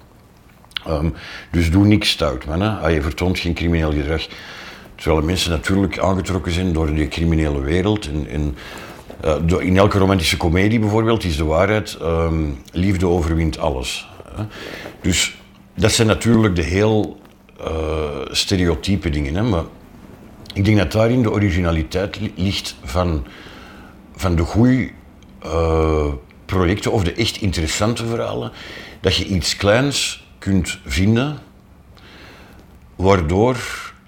[0.89, 1.15] um,
[1.51, 2.61] dus doe niks stout, man.
[2.61, 2.89] Hè?
[2.89, 4.27] Je vertoont geen crimineel gedrag.
[4.95, 8.09] Terwijl mensen natuurlijk aangetrokken zijn door die criminele wereld.
[8.09, 8.57] En, en
[9.51, 14.09] uh, in elke romantische komedie bijvoorbeeld is de waarheid, um, liefde overwint alles.
[14.35, 14.45] Hè?
[15.01, 15.37] Dus
[15.75, 17.21] dat zijn natuurlijk de heel
[17.61, 17.67] uh,
[18.31, 19.35] stereotype dingen.
[19.35, 19.43] Hè?
[19.43, 19.65] Maar
[20.53, 23.25] ik denk dat daarin de originaliteit ligt van,
[24.17, 24.91] van de goede
[25.45, 26.13] uh,
[26.45, 28.53] projecten of de echt interessante verhalen.
[29.01, 31.39] Dat je iets kleins kunt vinden,
[32.97, 33.57] waardoor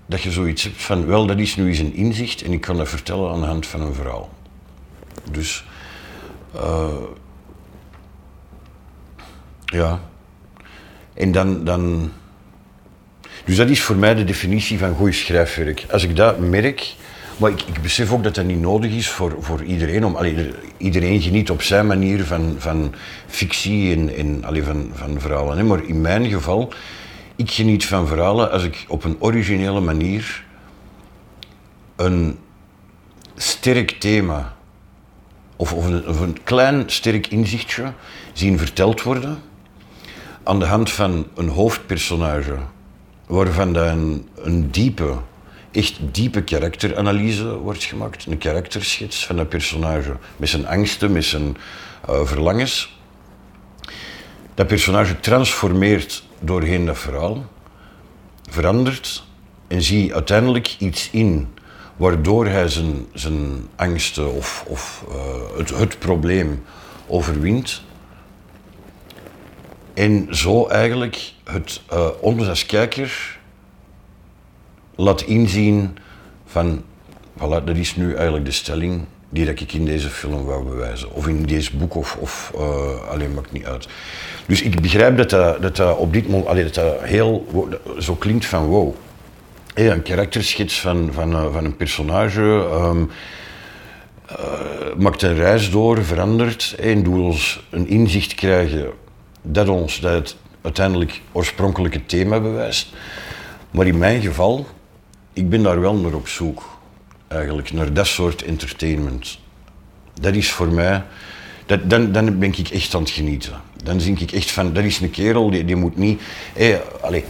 [0.06, 2.76] dat je zoiets hebt van, wel, dat is nu eens een inzicht en ik kan
[2.76, 4.30] dat vertellen aan de hand van een verhaal.
[5.30, 5.64] Dus,
[6.54, 6.86] uh,
[9.64, 10.00] ja.
[11.14, 12.12] En dan, dan.
[13.44, 15.86] Dus dat is voor mij de definitie van goed schrijfwerk.
[15.90, 16.94] Als ik dat merk,
[17.36, 20.04] maar ik, besef ook dat dat niet nodig is voor, voor iedereen.
[20.04, 22.94] Om, allee, iedereen geniet op zijn manier van, van
[23.26, 25.66] fictie en, en allee, van, van verhalen.
[25.66, 26.72] Maar in mijn geval
[27.36, 30.44] ik geniet van verhalen als ik op een originele manier
[31.96, 32.38] een
[33.36, 34.56] sterk thema
[35.56, 37.92] of, of, een, klein sterk inzichtje
[38.32, 39.38] zien verteld worden
[40.42, 42.56] aan de hand van een hoofdpersonage
[43.26, 45.16] waarvan dan een diepe,
[45.76, 48.26] echt diepe karakteranalyse wordt gemaakt.
[48.26, 51.56] Een karakterschets van dat personage met zijn angsten, met zijn
[52.10, 52.98] uh, verlangens.
[54.54, 57.44] Dat personage transformeert doorheen dat verhaal,
[58.50, 59.24] verandert
[59.68, 61.48] en zie uiteindelijk iets in
[61.96, 66.64] waardoor hij zijn, zijn angsten of, of uh, het, het probleem
[67.06, 67.82] overwint.
[69.94, 73.35] En zo eigenlijk het uh, ons als kijker
[74.96, 75.96] laat inzien
[76.46, 76.82] van,
[77.38, 81.12] voilà, dat is nu eigenlijk de stelling die dat ik in deze film wou bewijzen.
[81.12, 83.88] Of in deze boek, of, of uh, alleen maakt niet uit.
[84.46, 85.30] Dus ik begrijp dat
[85.60, 87.46] dat, op dit moment, allee, dat dat heel
[87.98, 88.94] zo klinkt van wow.
[89.74, 93.10] Een karakterschets van, van, uh, van een personage um,
[94.30, 98.90] uh, maakt een reis door, verandert en doet ons een inzicht krijgen
[99.42, 102.94] dat ons dat uiteindelijk oorspronkelijke thema bewijst.
[103.70, 104.66] Maar in mijn geval,
[105.36, 106.78] ik ben daar wel naar op zoek
[107.28, 109.38] eigenlijk, naar dat soort entertainment.
[110.20, 111.02] Dat is voor mij,
[111.66, 113.52] dat, dan, dan ben ik echt aan het genieten.
[113.82, 116.20] Dan denk ik echt van, dat is een kerel, die, die moet niet...
[116.54, 117.22] Hey, je,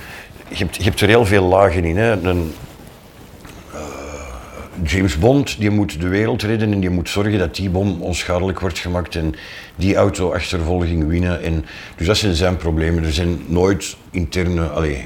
[0.49, 1.97] hebt, je hebt er heel veel lagen in.
[1.97, 2.13] Hè.
[2.13, 2.53] Een,
[3.75, 3.81] uh,
[4.85, 8.61] James Bond, die moet de wereld redden en die moet zorgen dat die bom onschadelijk
[8.61, 9.35] wordt gemaakt en
[9.77, 11.43] die auto-achtervolging winnen.
[11.43, 11.65] En,
[11.97, 13.05] dus dat zijn zijn problemen.
[13.05, 14.99] Er zijn nooit interne, allez,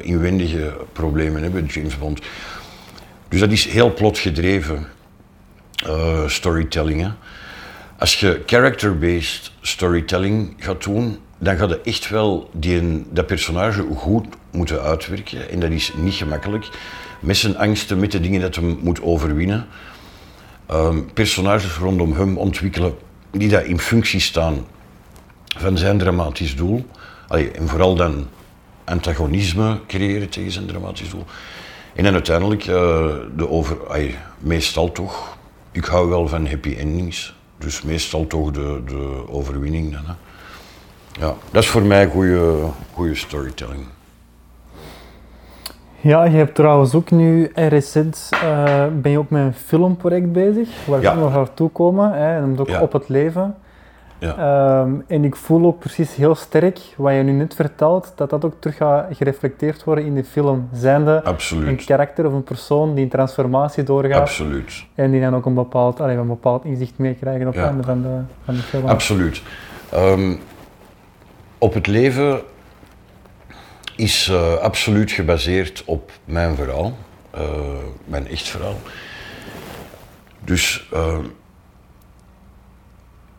[0.00, 2.20] inwendige problemen bij James Bond.
[3.28, 4.86] Dus dat is heel plotgedreven
[5.86, 7.00] uh, storytelling.
[7.00, 7.10] Hè.
[7.98, 14.26] Als je character-based storytelling gaat doen, dan gaat je echt wel die, dat personage goed
[14.50, 15.50] moeten uitwerken.
[15.50, 16.68] En dat is niet gemakkelijk.
[17.20, 19.66] Met zijn angsten, met de dingen dat hij moet overwinnen.
[20.70, 22.94] Um, personages rondom hem ontwikkelen
[23.30, 24.66] die dat in functie staan
[25.44, 26.86] van zijn dramatisch doel.
[27.28, 28.28] En vooral dan
[28.88, 31.24] antagonisme creëren tegen zijn dramatisch doel.
[31.94, 32.74] En dan uiteindelijk, uh,
[33.36, 35.36] de over, ay, meestal toch,
[35.70, 37.36] ik hou wel van happy endings.
[37.58, 40.02] Dus meestal toch de, de overwinning dan.
[40.06, 40.12] Hè.
[41.26, 42.08] Ja, dat is voor mij
[42.92, 43.84] goede storytelling.
[46.00, 50.68] Ja, je hebt trouwens ook nu recent uh, ben je ook met een filmproject bezig,
[50.86, 51.14] waar we ja.
[51.14, 52.80] nog naartoe komen, hè, en ook ja.
[52.80, 53.56] op het leven.
[54.18, 54.36] Ja.
[54.82, 58.44] Ehm, en ik voel ook precies heel sterk wat je nu net vertelt, dat dat
[58.44, 60.68] ook terug gaat gereflecteerd worden in de film.
[60.72, 61.84] Zijnde een Absoluut.
[61.84, 64.84] karakter of een persoon die een transformatie doorgaat Absoluut.
[64.94, 67.60] en die dan ook een bepaald, allee, een bepaald inzicht meekrijgen op Ja.
[67.60, 68.86] het einde van de, van de film.
[68.88, 69.42] Absoluut.
[69.90, 70.34] Ehm,
[71.58, 72.40] op het leven
[73.96, 76.92] is eh, absoluut gebaseerd op mijn verhaal,
[77.30, 77.40] eh,
[78.04, 78.76] mijn echt verhaal.
[80.44, 81.24] Dus ehm,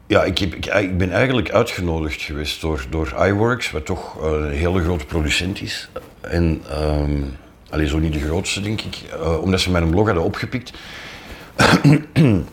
[0.09, 4.51] ja, ik, heb, ik, ben eigenlijk uitgenodigd geweest door, door iWorks, wat toch eh, een
[4.51, 5.89] hele grote producent is.
[6.21, 7.21] En, ehm
[7.69, 10.71] allee, zo niet de grootste, denk ik, eh, omdat ze mijn blog hadden opgepikt.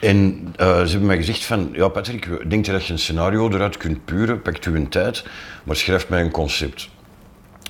[0.00, 3.76] En eh, ze hebben mij gezegd van, ja Patrick, denk dat je een scenario eruit
[3.76, 5.24] kunt puren, pakt u een tijd,
[5.64, 6.88] maar schrijf mij een concept.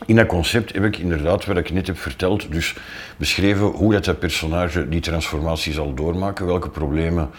[0.07, 2.75] In dat concept heb ik inderdaad, wat ik net heb verteld, dus
[3.17, 7.31] beschreven hoe dat, dat personage die transformatie zal doormaken, welke problemen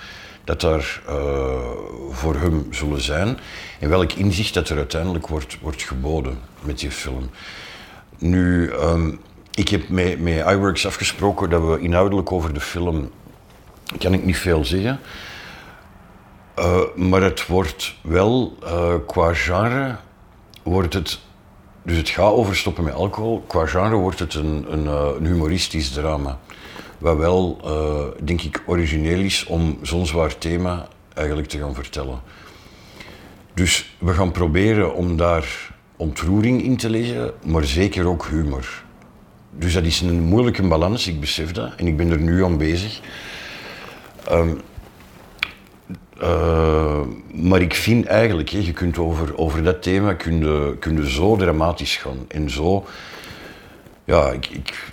[0.44, 1.16] dat daar eh,
[2.12, 3.40] voor hem zullen zijn
[3.80, 7.30] en welk inzicht dat er uiteindelijk wordt, wordt geboden met die film.
[8.18, 9.12] Nu, ehm,
[9.54, 13.12] ik heb met, met iWorks afgesproken dat we inhoudelijk over de film
[13.98, 15.00] kan ik niet veel zeggen.
[16.54, 19.96] Eh, maar het wordt wel, eh, qua genre,
[20.64, 21.20] wordt het,
[21.84, 25.92] dus het gaat over stoppen met alcohol, qua genre wordt het een, een, een humoristisch
[25.92, 26.40] drama.
[27.04, 32.22] Wat wel, eh, denk ik, origineel is om zo'n zwaar thema eigenlijk te gaan vertellen.
[33.54, 38.84] Dus we gaan proberen om daar ontroering in te leggen, maar zeker ook humor.
[39.50, 42.58] Dus dat is een moeilijke balans, ik besef dat, en ik ben er nu aan
[42.58, 43.00] bezig.
[44.32, 44.48] Uh,
[47.34, 50.40] maar ik vind eigenlijk, je kunt over, over dat thema kun
[50.80, 52.26] je, zo dramatisch gaan.
[52.28, 52.86] En zo,
[54.04, 54.92] ja, ik, ik,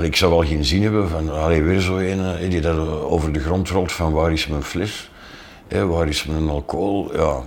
[0.00, 3.32] ik zou wel geen zin hebben van, allee, weer zo een hè, die dat over
[3.32, 5.10] de grond rolt van waar is mijn fles,
[5.68, 7.42] waar is mijn alcohol, ja.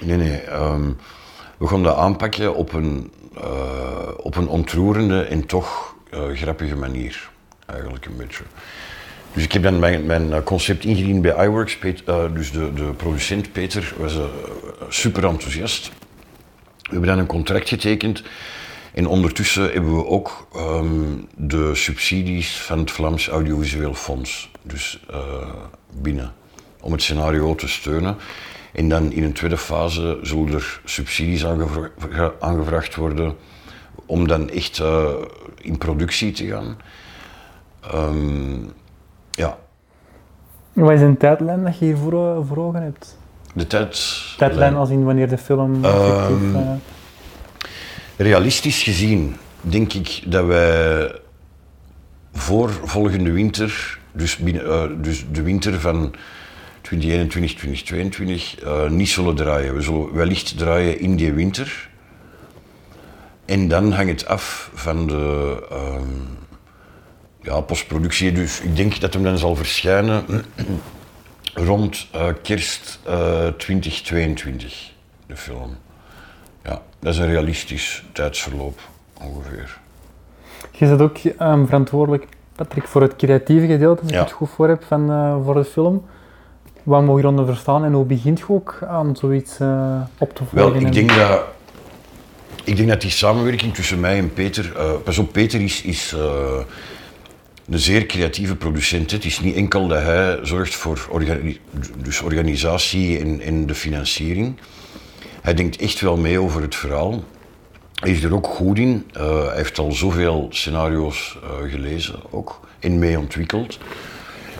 [0.00, 0.90] Nee, nee, ehm,
[1.58, 7.30] we gaan dat aanpakken op een, uh, op een ontroerende en toch uh, grappige manier,
[7.66, 8.44] eigenlijk een beetje.
[9.32, 11.78] Dus ik heb dan mijn, mijn concept ingediend bij iWorks.
[12.34, 14.18] Dus de, de producent Peter was
[14.88, 15.90] super enthousiast.
[16.82, 18.22] We hebben dan een contract getekend.
[18.92, 25.16] En ondertussen hebben we ook um, de subsidies van het Vlaams Audiovisueel Fonds dus, uh,
[26.00, 26.32] binnen.
[26.80, 28.16] Om het scenario te steunen.
[28.72, 33.34] En dan in een tweede fase zullen er subsidies aangevra aangevraagd worden
[34.06, 35.08] om dan echt uh,
[35.60, 36.76] in productie te gaan.
[37.94, 38.72] Um,
[39.30, 39.58] ja.
[40.72, 43.18] Wat is een tijdlijn dat je hier voor, voor ogen hebt?
[43.54, 44.22] De tijd...
[44.36, 46.52] Tijdlijn als in wanneer de film effectief...
[46.54, 46.70] Uh...
[48.16, 51.12] Realistisch gezien denk ik dat wij
[52.32, 56.14] voor volgende winter, dus, binnen, uh, dus de winter van
[56.80, 59.74] 2021, 2022, uh, niet zullen draaien.
[59.74, 61.90] We zullen wellicht draaien in die winter.
[63.44, 65.56] En dan hangt het af van de...
[65.72, 66.40] Um,
[67.42, 68.32] ja, postproductie.
[68.32, 70.24] Dus ik denk dat hem dan zal verschijnen
[71.54, 74.92] rond uh, kerst uh, 2022,
[75.26, 75.76] de film.
[77.02, 78.80] Dat is een realistisch tijdsverloop
[79.20, 79.78] ongeveer.
[80.70, 82.26] Je bent ook um, verantwoordelijk,
[82.56, 84.20] Patrick, voor het creatieve gedeelte, als Ja.
[84.20, 86.04] ik het goed voor heb, van, uh, voor de film.
[86.82, 90.44] Wat moet je eronder verstaan en hoe begint je ook aan zoiets uh, op te
[90.44, 90.72] volgen?
[90.72, 91.44] Wel, ik denk dat,
[92.64, 94.72] ik denk dat die samenwerking tussen mij en Peter...
[94.76, 96.14] Uh, pas op, Peter is, is
[97.70, 99.10] een zeer creatieve producent.
[99.10, 101.60] Het is niet enkel dat hij zorgt voor organi
[101.96, 104.56] dus organisatie en, en, de financiering.
[105.42, 107.24] Hij denkt echt wel mee over het verhaal.
[107.94, 109.10] Hij is er ook goed in.
[109.16, 113.78] Uh, hij heeft al zoveel scenario's uh, gelezen ook en mee ontwikkeld.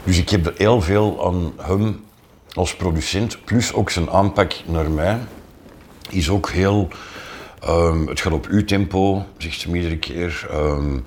[0.04, 2.04] Dus ik heb er heel veel aan hem
[2.52, 5.18] als producent, plus ook zijn aanpak naar mij,
[6.10, 6.88] is ook heel.
[7.68, 10.46] Um, het gaat op uw tempo, zegt hij iedere keer.
[10.52, 11.04] Um,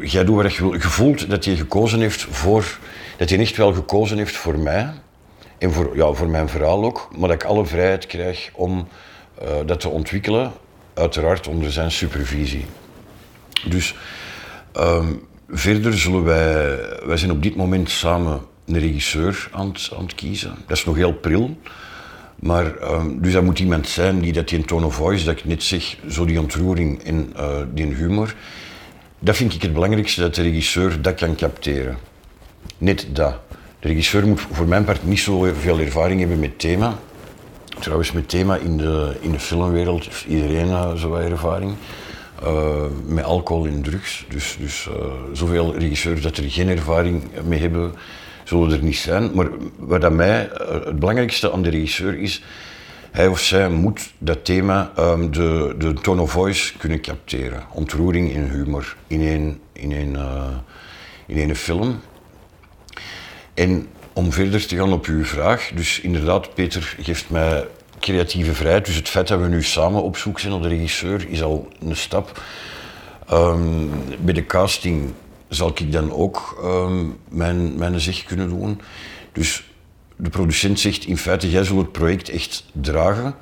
[0.00, 0.72] jij doet wat je wil.
[0.72, 2.78] Je voelt dat hij gekozen heeft voor,
[3.16, 4.92] dat hij echt wel gekozen heeft voor mij.
[5.64, 7.08] En voor, ja, voor mijn verhaal ook.
[7.18, 8.88] Maar dat ik alle vrijheid krijg om
[9.42, 10.52] uh, dat te ontwikkelen.
[10.94, 12.64] Uiteraard onder zijn supervisie.
[13.68, 13.94] Dus
[14.76, 20.02] um, verder zullen wij, wij zijn op dit moment samen een regisseur aan het, aan
[20.02, 20.54] het kiezen.
[20.66, 21.58] Dat is nog heel pril.
[22.36, 25.44] Maar, um, dus dat moet iemand zijn die dat in tone of voice, dat ik
[25.44, 28.34] net zeg, zo die ontroering en uh, die humor,
[29.18, 31.96] dat vind ik het belangrijkste, dat de regisseur dat kan capteren.
[32.78, 33.34] Net dat.
[33.84, 36.98] De regisseur moet voor mijn part niet zo veel ervaring hebben met thema.
[37.80, 41.74] Trouwens, met thema in de, in de filmwereld heeft iedereen uh, zo ervaring.
[42.44, 44.26] Uh, met alcohol en drugs.
[44.28, 47.94] Dus, dus uh, zoveel regisseurs dat er geen ervaring mee hebben,
[48.44, 49.30] zullen er niet zijn.
[49.34, 49.48] Maar
[49.78, 52.42] wat aan mij eh, het belangrijkste aan de regisseur is,
[53.10, 57.62] hij of zij moet dat thema, um, de, de tone of voice, kunnen capteren.
[57.72, 60.16] Ontroering en humor in één, in
[61.26, 62.00] in één film.
[63.54, 67.66] En om verder te gaan op uw vraag, dus inderdaad, Peter geeft mij
[68.00, 68.84] creatieve vrijheid.
[68.84, 71.68] Dus het feit dat we nu samen op zoek zijn naar de regisseur is al
[71.80, 72.42] een stap.
[73.32, 73.90] Um,
[74.20, 75.12] bij de casting
[75.48, 78.80] zal ik dan ook um, mijn, mijn zeg kunnen doen.
[79.32, 79.70] Dus
[80.16, 83.34] de producent zegt in feite, jij zult het project echt dragen.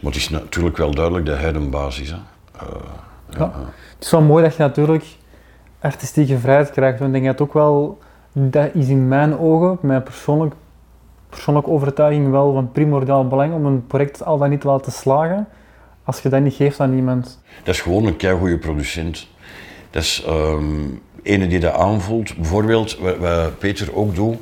[0.00, 2.10] Maar het is natuurlijk wel duidelijk dat hij de baas is.
[2.10, 2.16] Hè.
[2.16, 2.20] Uh,
[3.30, 3.38] ja.
[3.38, 3.52] ja.
[3.94, 5.04] Het is wel mooi dat je natuurlijk
[5.80, 6.98] artistieke vrijheid krijgt.
[6.98, 7.98] Want ik denk dat ook wel,
[8.40, 10.54] dat is in mijn ogen, mijn persoonlijk,
[11.28, 15.48] persoonlijke overtuiging wel van primordiaal belang om een project al dan niet te laten slagen.
[16.04, 17.40] Als je dat niet geeft aan iemand.
[17.64, 19.28] Dat is gewoon een goede producent.
[19.90, 22.36] Dat is um, die dat aanvoelt.
[22.36, 24.36] Bijvoorbeeld, wat, wat Peter ook doet,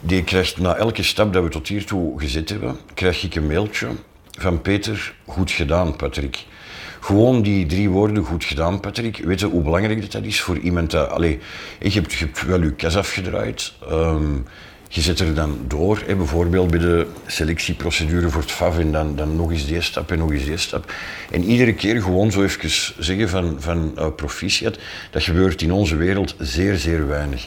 [0.00, 3.88] die krijgt na elke stap dat we tot hiertoe gezet hebben, krijg ik een mailtje
[4.38, 6.46] van Peter, goed gedaan Patrick.
[7.02, 10.90] Gewoon die drie woorden, goed gedaan Patrick, weet je hoe belangrijk dat is voor iemand
[10.90, 11.10] dat...
[11.10, 11.38] Allee,
[11.80, 14.44] je, hebt, wel je kas afgedraaid, um,
[14.88, 19.36] je zet er dan door, bijvoorbeeld bij de selectieprocedure voor het FAV en dan, dan
[19.36, 20.92] nog eens die stap en nog eens die stap.
[21.30, 22.70] En iedere keer gewoon zo even
[23.04, 24.78] zeggen van, van uh, proficiat,
[25.10, 27.46] dat gebeurt in onze wereld zeer, zeer weinig.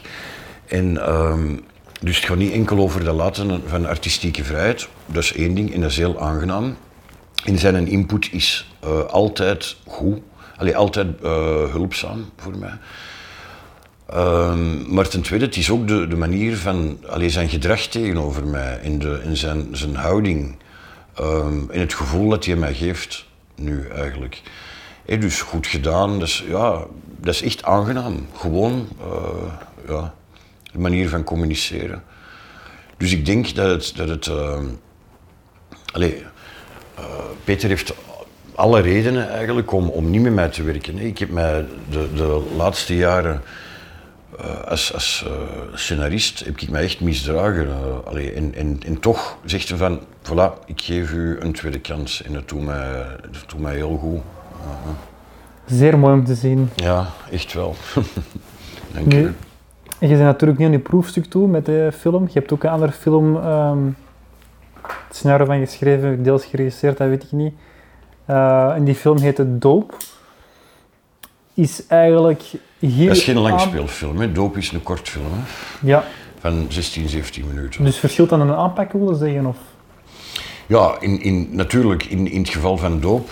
[0.66, 1.14] En...
[1.14, 1.64] Um,
[2.00, 5.74] dus het gaat niet enkel over de laten van artistieke vrijheid, dat is één ding
[5.74, 6.76] en dat is heel aangenaam.
[7.44, 10.18] En zijn input is uh, altijd goed,
[10.56, 11.30] Allee, altijd uh,
[11.70, 12.78] hulpzaam voor mij.
[14.14, 14.54] Uh,
[14.86, 18.78] maar ten tweede, het is ook de, de manier van allee, zijn gedrag tegenover mij
[18.78, 20.56] en, de, en zijn, zijn houding
[21.20, 24.42] um, en het gevoel dat hij mij geeft nu eigenlijk.
[25.06, 26.84] Hey, dus goed gedaan, dus, ja,
[27.20, 28.26] dat is echt aangenaam.
[28.34, 29.52] Gewoon, uh,
[29.88, 30.14] ja
[30.76, 32.02] de manier van communiceren.
[32.96, 33.92] Dus ik denk dat het.
[33.96, 34.60] Dat het uh,
[36.98, 37.04] uh,
[37.44, 37.94] Peter heeft
[38.54, 40.98] alle redenen eigenlijk om, om niet met mij te werken.
[40.98, 43.42] Ik heb mij de, de laatste jaren
[44.40, 45.26] uh, als, als
[45.72, 47.68] scenarist heb ik mij echt misdragen.
[48.04, 52.22] Allee, en, en, en toch zegt hij van, voilà, ik geef u een tweede kans
[52.22, 54.20] en dat doet mij, dat doet mij heel goed.
[55.66, 56.70] Zeer mooi om te zien.
[56.74, 57.74] Ja, echt wel.
[58.94, 59.30] Dank je.
[59.98, 62.24] En je bent natuurlijk niet aan je proefstuk toe met de film.
[62.24, 63.96] Je hebt ook een andere film, um,
[65.08, 67.54] het scenario van geschreven, deels geregisseerd, dat weet ik niet.
[68.30, 69.96] Uh, en die film heette Doop.
[71.54, 72.42] Is eigenlijk
[72.78, 73.08] hier...
[73.08, 74.32] Dat is geen langspeelfilm, hè.
[74.32, 75.40] Doop is een kortfilm, hè.
[75.88, 76.04] Ja.
[76.38, 77.84] Van 16, 17 minuten.
[77.84, 79.46] Dus verschilt dan een aanpak, willen zeggen?
[79.46, 79.56] Of?
[80.66, 83.30] Ja, in, in, natuurlijk, in, in het geval van Doop...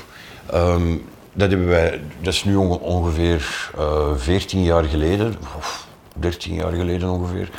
[0.54, 1.02] Um,
[1.34, 5.86] dat, hebben wij, dat is nu ongeveer uh, eh, 14 jaar geleden, of
[6.16, 7.50] 13 jaar geleden ongeveer.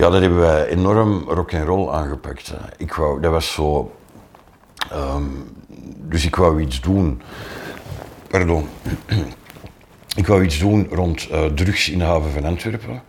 [0.00, 2.54] Ja, dat hebben wij enorm rock and roll aangepakt.
[2.76, 3.96] Ik wou, dat was zo.
[4.92, 5.56] Um,
[5.96, 7.22] dus ik wou iets doen.
[8.28, 8.68] Pardon.
[10.20, 13.02] ik wou iets doen rond uh, drugs in de haven van Antwerpen.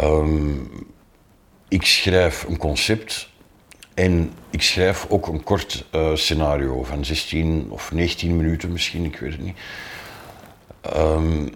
[0.00, 0.70] Um,
[1.68, 3.28] ik schrijf een concept
[3.94, 9.18] en ik schrijf ook een kort uh, scenario van 16 of 19 minuten misschien, ik
[9.18, 9.58] weet het niet.
[10.96, 11.54] Um,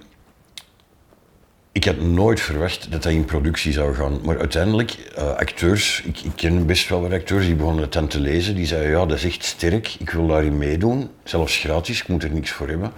[1.76, 4.20] ik had nooit verwacht dat dat in productie zou gaan.
[4.24, 8.06] Maar uiteindelijk, uh, acteurs, ik, ik, ken best wel wat acteurs, die begonnen het aan
[8.06, 8.54] te lezen.
[8.54, 11.10] Die zeiden, ja, dat is echt sterk, ik wil daarin meedoen.
[11.24, 12.92] Zelfs gratis, ik moet er niks voor hebben.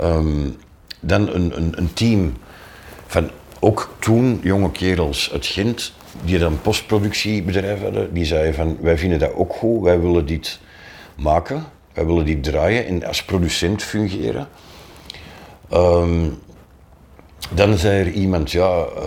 [0.00, 0.56] Um,
[1.00, 2.36] dan een, een, een, team
[3.06, 5.92] van ook toen jonge kerels uit Gent,
[6.24, 8.14] die dan postproductiebedrijf hadden.
[8.14, 10.60] Die zeiden van, wij vinden dat ook goed, wij willen dit
[11.14, 11.64] maken.
[11.92, 14.48] Wij willen dit draaien en als producent fungeren.
[15.72, 16.38] Um,
[17.50, 19.02] dan zei er iemand, ja, uh,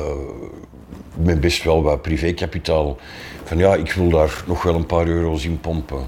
[1.16, 2.98] met best wel wat privékapitaal,
[3.44, 6.08] van ja, ik wil daar nog wel een paar euro's in pompen.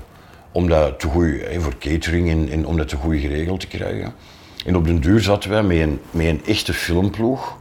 [0.52, 4.14] Om dat te goed, voor catering en, en, om dat te goed geregeld te krijgen.
[4.66, 7.58] En op den duur zaten wij met een, met een echte filmploeg,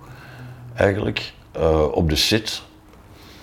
[0.74, 2.62] eigenlijk, uh, op de set.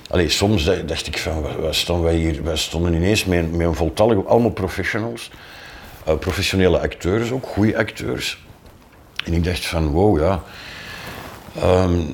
[0.10, 2.44] Allee, soms dacht ik van, waar stonden wij hier?
[2.44, 5.32] Wij stonden ineens met, met een voltallige, allemaal professionals.
[6.08, 8.46] Uh, professionele acteurs ook, goede acteurs.
[9.26, 10.44] En ik dacht van, wow, ja,
[11.58, 12.06] Um,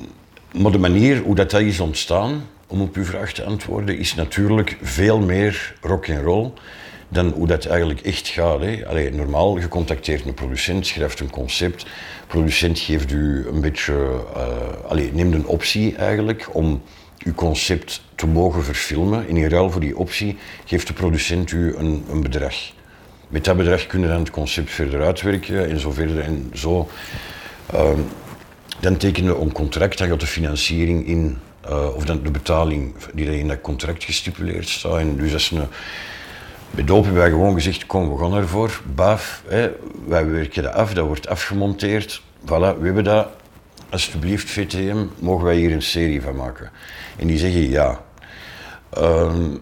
[0.53, 4.77] maar de manier hoe dat, is ontstaan, om op uw vraag te antwoorden, is natuurlijk
[4.81, 6.51] veel meer rock and roll
[7.07, 8.59] dan hoe dat eigenlijk echt gaat.
[8.59, 8.87] Hè.
[8.87, 11.85] Allee, normaal, je contacteert een producent, schrijft een concept.
[12.27, 14.23] Producent geeft u een beetje,
[14.91, 16.81] uh, neemt een optie eigenlijk om
[17.23, 19.27] uw concept te mogen verfilmen.
[19.27, 22.55] En in ruil voor die optie geeft de producent u een, een bedrag.
[23.27, 26.89] Met dat bedrag kun je dan het concept verder uitwerken en zo verder en zo.
[27.75, 28.05] Um,
[28.79, 32.95] dan tekenen we een contract, dan gaat de financiering in eh, of dan de betaling
[33.13, 34.97] die in dat contract gestipuleerd staat.
[34.97, 35.67] En dus dat is een,
[36.71, 38.81] bij Doop hebben wij gewoon gezegd, kom, we gaan ervoor.
[38.95, 39.43] Baaf,
[40.07, 42.21] wij werken dat af, dat wordt afgemonteerd.
[42.45, 42.47] Voilà,
[42.79, 43.27] we hebben dat.
[43.89, 46.71] Alsjeblieft, VTM, mogen wij hier een serie van maken?
[47.17, 48.01] En die zeggen ja.
[48.89, 49.57] Ehm,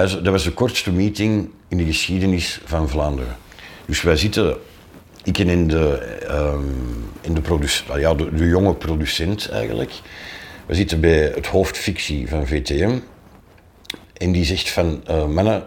[0.00, 3.36] dat was de kortste meeting in de geschiedenis van Vlaanderen.
[3.86, 4.56] Dus wij zitten,
[5.24, 5.98] ik en in de,
[6.28, 6.64] ehm,
[7.20, 9.92] in de, produc- ah ja, de, jonge producent eigenlijk.
[10.66, 12.98] We zitten bij het hoofdfictie van VTM.
[14.14, 15.64] En die zegt van, eh, mannen,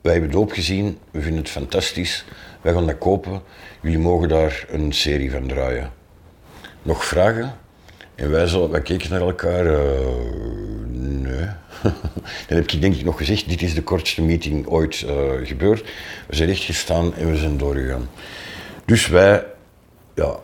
[0.00, 2.24] wij hebben Doop gezien, we vinden het fantastisch,
[2.60, 3.42] wij gaan dat kopen,
[3.82, 5.90] jullie mogen daar een serie van draaien.
[6.82, 7.54] Nog vragen?
[8.14, 9.80] En wij, zo, wij keken naar elkaar, eh,
[10.86, 11.46] nee.
[12.48, 15.82] Dan heb ik denk ik nog gezegd, dit is de kortste meeting ooit eh, gebeurd.
[16.26, 18.08] We zijn recht gestaan en we zijn doorgegaan.
[18.88, 19.44] Dus wij,
[20.14, 20.36] ja,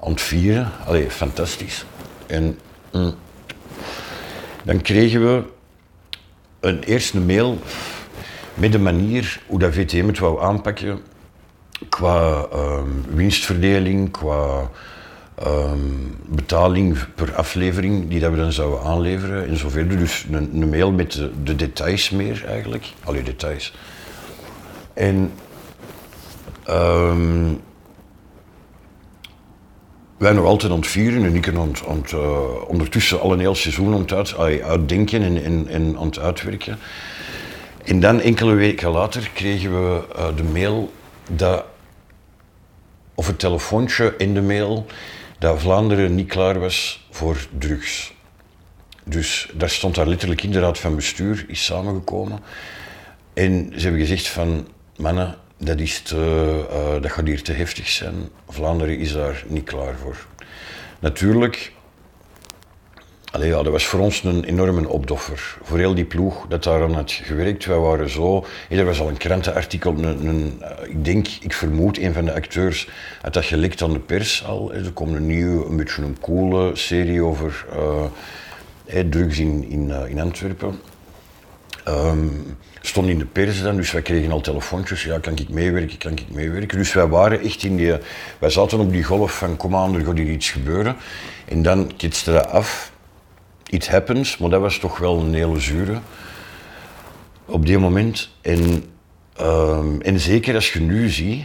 [0.00, 1.84] aan het vieren, allee, fantastisch.
[2.26, 2.58] En
[2.92, 3.14] mm,
[4.62, 5.42] dan kregen we
[6.60, 7.58] een eerste mail
[8.54, 11.00] met de manier hoe dat VTM het wou aanpakken
[11.88, 14.70] qua ehm, winstverdeling, qua
[15.34, 15.78] ehm,
[16.26, 19.98] betaling per aflevering die dat we dan zouden aanleveren en zo verder.
[19.98, 23.74] Dus een, een mail met de, de details meer eigenlijk, alle details.
[24.92, 25.32] En
[26.70, 27.54] ehm,
[30.16, 31.44] wij nog altijd aan het vieren en ik
[31.88, 34.00] aan eh, ondertussen al een heel seizoen aan
[34.64, 36.78] uitdenken en, en, en aan het uitwerken.
[37.84, 40.92] En dan enkele weken later kregen we eh, de mail
[41.30, 41.64] dat,
[43.14, 44.86] of het telefoontje in de mail
[45.38, 48.12] dat Vlaanderen niet klaar was voor drugs.
[49.04, 52.40] Dus daar stond daar letterlijk in, de raad van bestuur is samengekomen.
[53.34, 57.88] En ze hebben gezegd van, mannen, dat, is te, eh, dat gaat hier te heftig
[57.88, 58.14] zijn.
[58.48, 60.26] Vlaanderen is daar niet klaar voor.
[60.98, 61.72] Natuurlijk,
[63.30, 65.58] allee, ja, dat was voor ons een enorme opdoffer.
[65.62, 67.64] Voor heel die ploeg dat daar aan had gewerkt.
[67.64, 68.46] Wij waren zo...
[68.68, 72.88] Er was al een krantenartikel, een, eh, ik denk, ik vermoed, een van de acteurs
[73.22, 74.74] had dat gelekt aan de pers al.
[74.74, 77.66] Er komt een nieuwe, een beetje een coole serie over
[78.86, 80.80] hey, drugs in, in, in Antwerpen.
[81.90, 85.04] Um, stond in de pers dan, dus wij kregen al telefoontjes.
[85.04, 86.78] Ja, kan ik meewerken, kan ik meewerken?
[86.78, 87.94] Dus wij waren echt in die...
[88.38, 90.96] Wij zaten op die golf van, kom aan, er gaat hier iets gebeuren.
[91.44, 92.92] En dan kitste dat af.
[93.66, 95.98] It happens, maar dat was toch wel een hele zure.
[97.44, 98.30] Op die moment.
[98.40, 98.84] En,
[99.40, 101.44] um, en zeker als je nu ziet...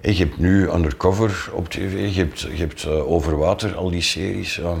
[0.00, 4.56] Je hebt nu Undercover op tv, je hebt, hebt uh, Over Water, al die series.
[4.56, 4.74] Ja.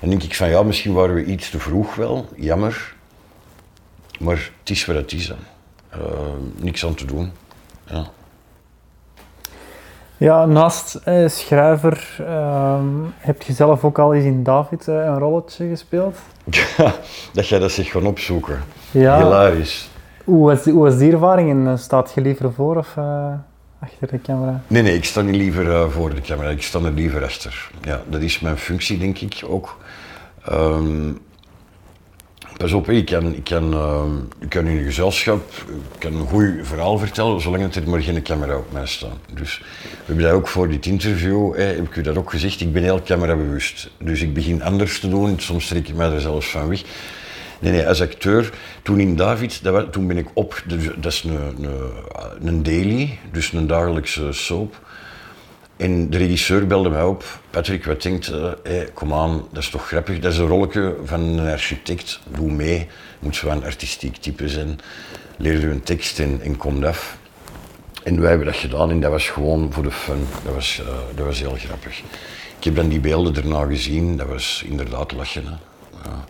[0.00, 2.28] Dan denk ik van, ja, misschien waren we iets te vroeg wel.
[2.36, 2.94] Jammer.
[4.20, 5.30] Maar het is wat het is.
[5.30, 5.36] Uh,
[6.56, 7.32] niks aan te doen.
[7.84, 8.06] Ja,
[10.16, 12.80] ja naast eh, schrijver uh,
[13.16, 16.16] heb je zelf ook al eens in David eh, een rolletje gespeeld.
[16.76, 16.94] Ja,
[17.32, 18.62] dat jij dat zich gaan opzoeken.
[18.90, 19.16] Ja.
[19.16, 19.88] Hilarisch.
[20.24, 22.96] Hoe was, die, hoe was die ervaring en staat je liever voor of
[23.80, 24.62] achter de camera?
[24.66, 27.70] Nee, nee, ik sta niet liever voor de camera, ik sta er liever achter.
[27.82, 29.76] Ja, dat is mijn functie, denk ik ook.
[30.50, 31.20] Um,
[32.60, 34.04] Pas op, ik kan, ik, kan, uh,
[34.40, 35.64] ik kan in een gezelschap
[35.98, 39.18] kan een goed verhaal vertellen, zolang er maar geen camera op mij staat.
[39.34, 42.72] Dus we hebben dat ook voor dit interview, heb ik u dat ook gezegd, ik
[42.72, 43.90] ben heel camerabewust.
[43.98, 46.82] Dus ik begin anders te doen, soms trek ik mij er zelfs van weg.
[47.58, 49.60] Nee, nee, als acteur, toen in David,
[49.90, 50.62] toen ben ik op,
[50.96, 54.89] dat is een, een, een daily, dus een dagelijkse soap.
[55.80, 57.24] En de regisseur belde mij op.
[57.50, 60.18] Patrick, wat denkt uh, hey, kom aan, dat is toch grappig.
[60.18, 62.20] Dat is een rolletje van een architect.
[62.34, 62.88] Doe mee.
[63.18, 64.78] Moet zo een artistiek type zijn.
[65.36, 67.18] Leer je een tekst en, en kom af.
[68.04, 70.26] En wij hebben dat gedaan en dat was gewoon voor de fun.
[70.44, 71.98] Dat was, uh, dat was heel grappig.
[72.58, 74.16] Ik heb dan die beelden daarna gezien.
[74.16, 75.44] Dat was inderdaad lachen.
[75.44, 75.54] Hè.
[76.04, 76.24] Ja.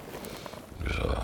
[0.83, 1.19] Dus, uh...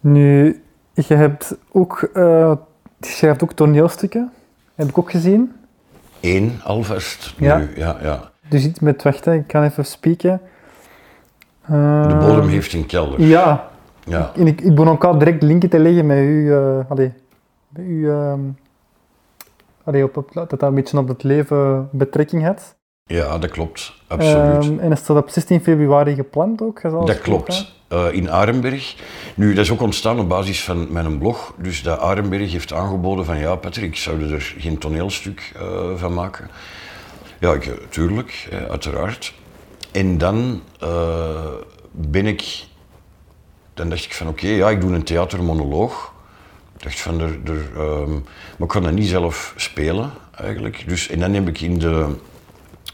[0.00, 0.62] Nu,
[0.94, 2.58] je hebt ook, je
[3.00, 4.32] schrijft ook toneelstukken.
[4.74, 5.52] Heb ik ook gezien.
[6.20, 7.34] Eén alvast.
[7.36, 7.56] Ja.
[7.56, 8.30] Nu, ja, ja.
[8.48, 10.40] Dus iets met wachten, ik kan even spieken.
[11.70, 13.20] Uh, de bodem heeft een kelder.
[13.20, 13.68] Ja.
[14.04, 14.32] ja.
[14.36, 16.44] En ik, ik ben ook al direct linken te leggen met u.
[16.44, 17.12] Uh, allee,
[17.68, 18.32] met u uh,
[19.84, 22.76] allee, op, op, dat dat een beetje op het leven betrekking had.
[23.08, 23.92] Ja, dat klopt.
[24.06, 24.64] Absoluut.
[24.64, 26.82] Um, en is dat op 16 februari gepland ook?
[26.82, 27.72] Dat klopt.
[27.92, 28.96] Uh, in Arenberg.
[29.34, 31.54] Nu, dat is ook ontstaan op basis van mijn blog.
[31.56, 36.50] Dus dat Arenberg heeft aangeboden van ja, Patrick, zouden er geen toneelstuk uh, van maken?
[37.38, 39.34] Ja, ik, tuurlijk, uh, uiteraard.
[39.92, 40.62] En dan
[41.90, 42.66] ben ik...
[43.74, 46.12] Dan dacht ik van oké, okay, ja, ik doe een theatermonoloog.
[46.76, 50.84] Ik dacht van, er, er, um, maar ik kan dat niet zelf spelen, eigenlijk.
[50.86, 52.14] Dus, en dan heb ik in de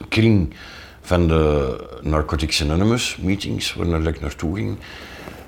[0.08, 0.54] kring
[1.00, 4.78] van de Narcotics Anonymous meetings, waar ik naartoe ging.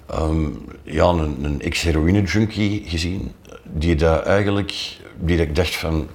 [0.06, 0.48] Ehm,
[0.82, 3.32] ja, een, een ex-heroïne-junkie gezien,
[3.62, 6.09] die dat eigenlijk, ik dacht van,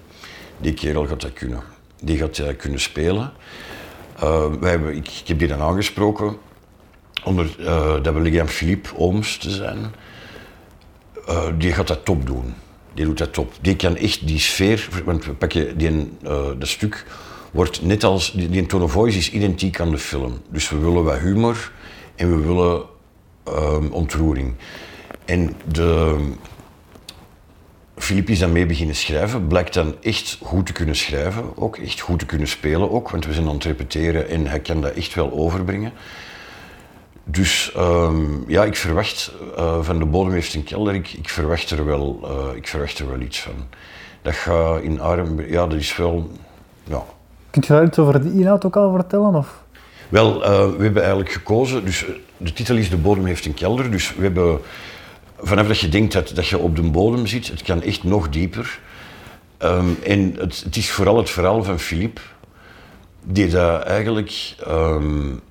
[0.57, 1.63] die kerel gaat dat kunnen.
[2.01, 3.31] Die gaat dat kunnen spelen.
[4.23, 6.37] Uh, wij hebben, ik, heb die dan aangesproken,
[7.23, 9.93] onder, uh, dat aan Philippe Ooms te zijn.
[11.29, 12.53] Uh, die gaat dat top doen.
[12.93, 13.53] Die doet dat top.
[13.61, 16.11] Die kan echt die sfeer, want we pakken die,
[16.57, 17.05] dat stuk,
[17.52, 20.41] wordt net als, die, die tone of voice is identiek aan de film.
[20.49, 21.72] Dus we willen wat humor
[22.15, 22.84] en we willen
[23.48, 24.53] um, ontroering.
[25.26, 26.18] En de,
[28.02, 31.99] Filip is dan mee beginnen schrijven, blijkt dan echt goed te kunnen schrijven, ook echt
[31.99, 34.94] goed te kunnen spelen ook, want we zijn aan het repeteren en hij kan dat
[34.94, 35.94] echt wel overbrengen.
[37.23, 41.86] Dus um, ja, ik verwacht uh, van de bodem heeft een kelder, ik, verwacht er
[41.86, 43.68] wel, uh, ik verwacht er wel iets van.
[44.22, 46.32] Dat gaat in arm, ja, dat is wel,
[46.84, 47.03] ja.
[47.52, 49.36] Kunt je daar iets over de inhoud ook al vertellen?
[49.36, 49.64] Of?
[50.10, 52.06] Wel, uh, we hebben eigenlijk gekozen, dus
[52.38, 54.60] de titel is De bodem heeft een kelder, dus we hebben
[55.40, 58.30] vanaf dat je denkt dat, dat je op de bodem zit, het kan echt nog
[58.30, 58.80] dieper.
[59.60, 62.22] Um, en het, het, is vooral het verhaal van Philippe,
[63.23, 65.41] die dat eigenlijk um,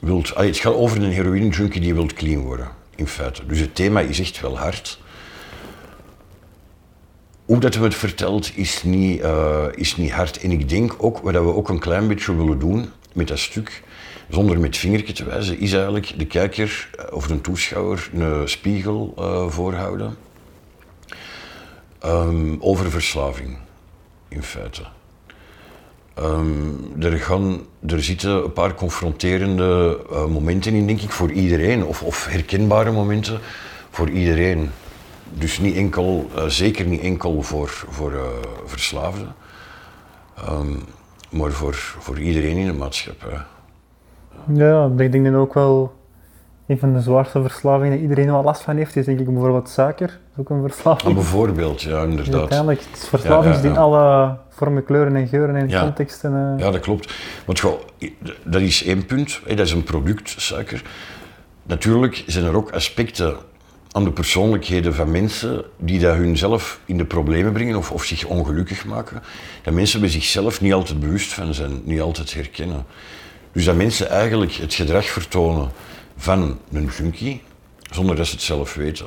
[0.00, 0.34] wilt...
[0.34, 3.46] Allee, het gaat over een heroïne-junkie die wilt clean worden, in feite.
[3.46, 4.98] Dus het thema is echt wel hard.
[7.48, 10.40] Hoe dat we het vertelt is niet, uh, is niet hard.
[10.40, 13.82] En ik denk ook, wat we ook een klein beetje willen doen met dat stuk,
[14.28, 19.14] zonder met vingertje te wijzen, is eigenlijk de kijker eh, of de toeschouwer een spiegel
[19.18, 20.16] uh, voorhouden
[22.04, 23.56] um, over verslaving,
[24.28, 24.82] in feite.
[26.18, 32.02] Um, er, gaan, er zitten een paar confronterende momenten in, denk ik, voor iedereen, of,
[32.02, 33.40] of, herkenbare momenten
[33.90, 34.70] voor iedereen.
[35.32, 38.20] Dus niet enkel, uh, zeker niet enkel voor, voor uh,
[38.64, 39.34] verslaafden,
[40.50, 40.82] um,
[41.30, 43.38] maar voor, voor iedereen in de maatschappij.
[44.52, 45.96] Ja, ik denk dat ook wel
[46.66, 49.68] een van de zwaarste verslavingen die iedereen wel last van heeft, is denk ik bijvoorbeeld
[49.68, 50.06] suiker.
[50.06, 51.08] Dat is ook een verslaving.
[51.08, 52.34] Ja, bijvoorbeeld, ja, inderdaad.
[52.34, 56.32] Uiteindelijk, het is verslaving ja, ja, in alle vormen, kleuren en geuren en contexten.
[56.32, 56.64] Uh...
[56.64, 57.14] Ja, dat klopt.
[57.46, 57.62] Want
[58.44, 60.82] dat is één punt, dat is een product, suiker.
[61.62, 63.36] Natuurlijk zijn er ook aspecten
[63.98, 68.24] aan de persoonlijkheden van mensen die dat hunzelf in de problemen brengen of, of zich
[68.24, 69.22] ongelukkig maken.
[69.62, 72.84] Dat mensen bij zichzelf niet altijd bewust van zijn, niet altijd herkennen.
[73.52, 75.68] Dus dat mensen eigenlijk het gedrag vertonen
[76.16, 77.42] van een junkie,
[77.90, 79.06] zonder dat ze het zelf weten.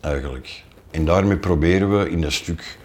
[0.00, 0.64] Eigenlijk.
[0.90, 2.78] En daarmee proberen we in dat stuk.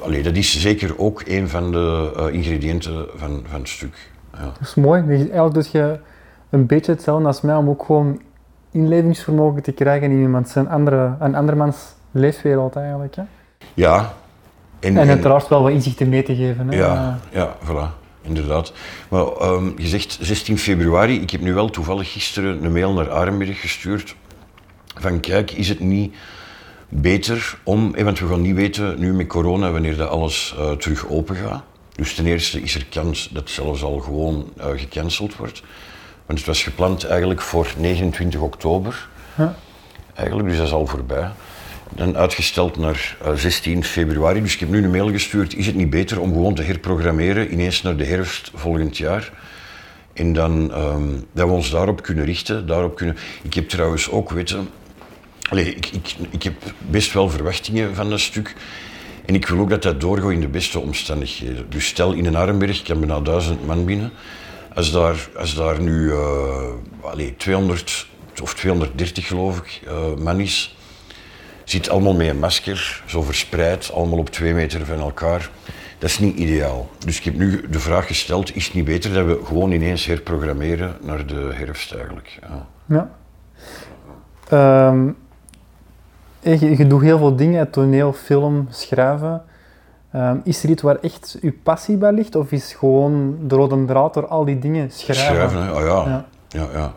[0.00, 4.10] Allee, dat is zeker ook een van de uh, ingrediënten van, van het stuk.
[4.32, 4.44] Ja.
[4.44, 5.02] Dat is mooi.
[5.02, 5.98] Eigenlijk doe je
[6.50, 8.20] een beetje hetzelfde als mij om ook gewoon
[8.70, 11.76] inlevingsvermogen te krijgen in iemand zijn andere, een andermans
[12.10, 13.16] leefwereld eigenlijk.
[13.16, 13.22] Hè?
[13.74, 14.12] Ja.
[14.80, 16.68] En, en uiteraard wel wat inzichten mee te geven.
[16.68, 16.76] Hè?
[16.76, 18.72] Ja, ja, voilà inderdaad.
[19.08, 21.20] Maar um, je zegt 16 februari.
[21.20, 24.14] Ik heb nu wel toevallig gisteren een mail naar Arenberg gestuurd.
[24.94, 26.14] Van kijk, is het niet
[26.88, 31.08] beter om, want we gaan niet weten nu met corona wanneer dat alles uh, terug
[31.08, 31.62] open gaat.
[31.94, 35.62] Dus ten eerste is er kans dat het zelfs al gewoon uh, gecanceld wordt.
[36.30, 39.08] Want het was gepland eigenlijk voor 29 oktober.
[40.14, 41.30] Eigenlijk, dus dat is al voorbij
[41.94, 44.42] dan uitgesteld naar 16 eh, februari.
[44.42, 45.56] Dus ik heb nu een mail gestuurd.
[45.56, 49.32] Is het niet beter om gewoon te herprogrammeren ineens naar de herfst volgend jaar?
[50.12, 52.66] En dan um, dat we ons daarop kunnen richten.
[52.66, 53.16] Daarop kunnen...
[53.42, 54.68] Ik heb trouwens ook, weten.
[55.48, 58.54] Allee, ik, ik, ik heb best wel verwachtingen van dat stuk.
[59.24, 61.66] En ik wil ook dat dat doorgaat in de beste omstandigheden.
[61.68, 64.12] Dus stel in een Arenberg kan bijna duizend man binnen.
[64.74, 66.68] Als daar, als daar nu uh,
[67.00, 68.06] allee, 200
[68.42, 70.76] of 230 geloof ik uh, man is,
[71.64, 75.50] zit allemaal met een masker, zo verspreid, allemaal op twee meter van elkaar.
[75.98, 76.88] Dat is niet ideaal.
[76.98, 80.06] Dus ik heb nu de vraag gesteld, is het niet beter dat we gewoon ineens
[80.06, 82.38] herprogrammeren naar de herfst eigenlijk?
[82.88, 83.10] Ja.
[86.40, 89.42] je, je, doet heel veel dingen, toneel, film, schrijven.
[90.14, 92.36] Um, is er iets waar echt je passie bij ligt?
[92.36, 95.24] Of is gewoon de rode draad door al die dingen schrijven?
[95.24, 95.74] Schrijven?
[95.74, 96.10] Oh, ja.
[96.10, 96.26] ja.
[96.48, 96.94] ja, ja.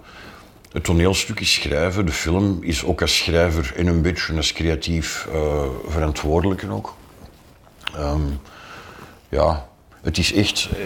[0.71, 5.27] Het toneelstuk is schrijven, de film is ook als schrijver en een beetje als creatief
[5.33, 6.95] uh, verantwoordelijke ook.
[7.99, 8.39] Um,
[9.29, 9.67] ja,
[10.01, 10.69] het is echt.
[10.71, 10.85] Uh,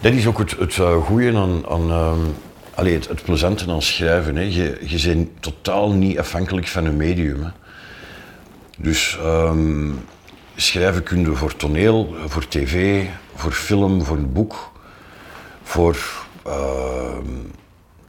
[0.00, 1.66] dat is ook het, het uh, goede aan.
[1.68, 2.34] aan um,
[2.74, 4.36] allee, het, het plezante aan schrijven.
[4.36, 4.42] Hè.
[4.42, 7.42] Je, je bent totaal niet afhankelijk van een medium.
[7.42, 7.50] Hè.
[8.78, 10.04] Dus um,
[10.56, 14.72] schrijven kun je voor toneel, voor tv, voor film, voor een boek,
[15.62, 15.96] voor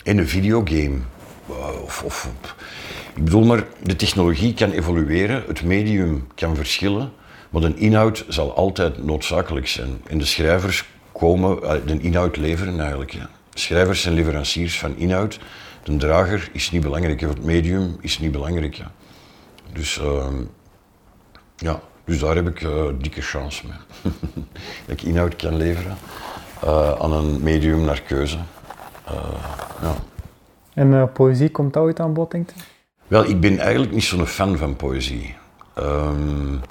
[0.06, 0.98] in een videogame.
[1.50, 2.30] Eh, of,
[3.16, 7.12] ik bedoel maar, de technologie kan evolueren, het medium kan verschillen,
[7.50, 10.02] maar de inhoud zal altijd noodzakelijk zijn.
[10.08, 13.18] En de schrijvers komen, uh, de inhoud leveren eigenlijk.
[13.54, 15.40] Schrijvers zijn leveranciers van inhoud.
[15.84, 18.74] De drager is niet belangrijk, het medium is niet belangrijk.
[18.74, 18.92] Ja.
[19.74, 20.44] Dus ehm,
[21.58, 23.78] ja, dus daar heb ik uh, dikke chance mee.
[24.86, 25.98] dat ik inhoud kan leveren
[26.64, 28.38] uh, aan een medium naar keuze.
[29.82, 29.96] ja.
[30.74, 32.62] En poëzie komt dat ooit aan bod, denkt u?
[33.08, 35.36] Wel, ik ben eigenlijk niet zo'n fan van poëzie.
[35.80, 36.62] Um,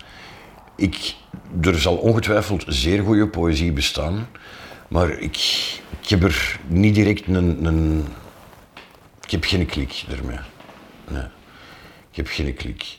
[0.76, 1.14] ik,
[1.62, 4.28] er zal ongetwijfeld zeer goede poëzie bestaan,
[4.88, 5.36] maar ik,
[6.00, 8.04] ik heb er niet direct een, een,
[9.22, 10.38] Ik heb geen klik ermee.
[11.10, 11.26] Nee,
[12.10, 12.98] ik heb geen klik.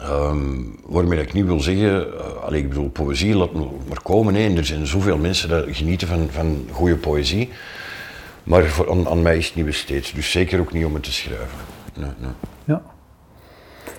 [0.00, 2.06] Um, waarmee ik niet wil zeggen,
[2.50, 3.52] uh, ik bedoel, poëzie laat
[3.88, 4.34] maar komen.
[4.34, 4.56] Hè.
[4.56, 7.50] er zijn zoveel mensen die genieten van, van goede poëzie.
[8.42, 10.14] Maar voor, aan, aan, mij is het niet besteed.
[10.14, 11.58] Dus zeker ook niet om het te schrijven.
[11.94, 12.30] Nee, nee.
[12.64, 12.82] Ja.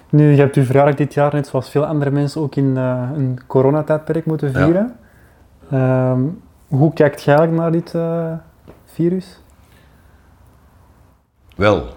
[0.10, 3.10] Nu, je hebt uw verjaardag dit jaar, net zoals veel andere mensen, ook in uh,
[3.16, 4.96] een coronatijdperk moeten vieren.
[5.70, 6.12] Ja.
[6.12, 8.32] Um, hoe kijkt je eigenlijk naar dit uh,
[8.86, 9.40] virus?
[11.56, 11.97] Wel,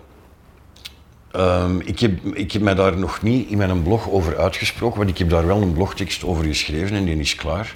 [1.37, 5.11] um, ik, heb, ik heb mij daar nog niet in mijn blog over uitgesproken, want
[5.11, 7.75] ik heb daar wel een blogtekst over geschreven en die is klaar.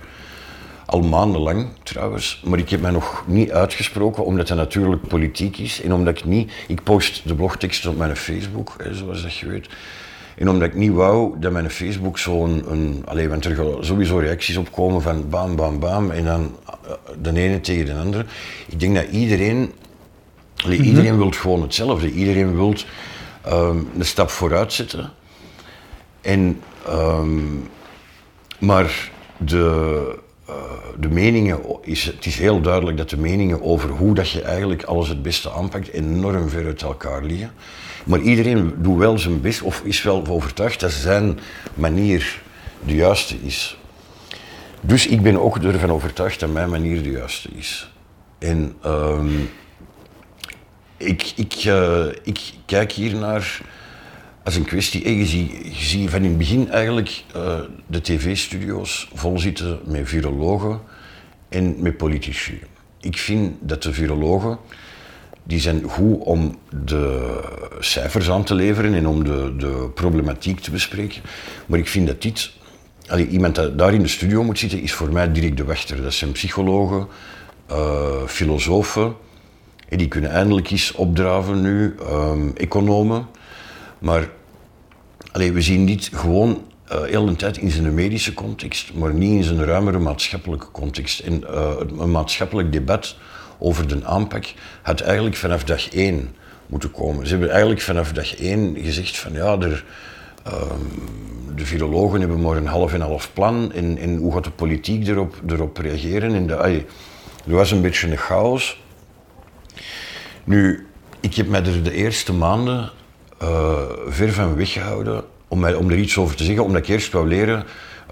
[0.86, 5.82] Al maandenlang trouwens, maar ik heb mij nog niet uitgesproken omdat het natuurlijk politiek is
[5.82, 6.52] en omdat ik niet...
[6.68, 9.68] Ik post de blogtekst op mijn Facebook, hè, zoals dat je weet.
[10.36, 12.62] En omdat ik niet wou dat mijn Facebook zo'n...
[12.70, 16.92] Een, alleen, want er gaan sowieso reacties opkomen van bam, bam, bam en dan eh,
[17.22, 18.24] de ene tegen de andere.
[18.66, 19.72] Ik denk dat iedereen...
[20.64, 22.10] Allee, mm Iedereen wil gewoon hetzelfde.
[22.10, 22.74] Iedereen wil
[23.48, 25.10] um, een stap vooruit zetten.
[26.20, 26.62] En...
[26.88, 27.68] Um,
[28.58, 30.54] maar de uh,
[30.98, 34.82] de meningen, is, het is heel duidelijk dat de meningen over hoe dat je eigenlijk
[34.82, 37.52] alles het beste aanpakt enorm ver uit elkaar liggen.
[38.04, 41.38] Maar iedereen doet wel zijn best of is wel overtuigd dat zijn
[41.74, 42.42] manier
[42.86, 43.78] de juiste is.
[44.80, 47.90] Dus ik ben ook ervan overtuigd dat mijn manier de juiste is.
[48.38, 49.18] En uh,
[51.04, 53.60] ik, ik, uh, ik kijk hier naar
[54.44, 55.04] als een kwestie.
[55.04, 55.26] En je
[55.72, 60.80] ziet, van in het begin eigenlijk uh, de tv-studio's vol zitten met virologen
[61.48, 62.60] en met politici.
[63.00, 64.58] Ik vind dat de virologen
[65.42, 67.38] die zijn goed om de
[67.80, 71.22] cijfers aan te leveren en om de, de problematiek te bespreken.
[71.66, 72.52] Maar ik vind dat dit,
[73.06, 76.02] allee, iemand dat daar in de studio moet zitten, is voor mij direct de wachter.
[76.02, 77.06] Dat zijn psychologen,
[77.70, 79.16] uh, filosofen,
[79.96, 83.26] die kunnen eindelijk eens opdraven nu, um, economen.
[83.98, 84.28] Maar
[85.32, 86.62] allee, we zien dit gewoon
[86.92, 91.20] uh, heel de tijd in zijn medische context, maar niet in zijn ruimere maatschappelijke context.
[91.20, 93.16] En uh, een maatschappelijk debat
[93.58, 94.44] over de aanpak
[94.82, 96.34] had eigenlijk vanaf dag één
[96.66, 97.26] moeten komen.
[97.26, 99.84] Ze hebben eigenlijk vanaf dag één gezegd van ja, er,
[100.46, 100.52] uh,
[101.54, 105.08] de virologen hebben maar een half en half plan en, en hoe gaat de politiek
[105.08, 106.34] erop, erop reageren.
[106.34, 106.54] En de,
[107.46, 108.82] er was een beetje een chaos.
[110.44, 110.86] Nu,
[111.20, 112.90] ik heb mij er de eerste maanden
[113.42, 117.12] uh, ver van weggehouden om, mij, om er iets over te zeggen, omdat ik eerst
[117.12, 117.64] wou leren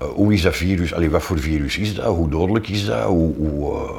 [0.02, 3.04] uh, hoe is dat virus, allee, wat voor virus is dat, hoe dodelijk is dat,
[3.04, 3.90] hoe, hoe uh,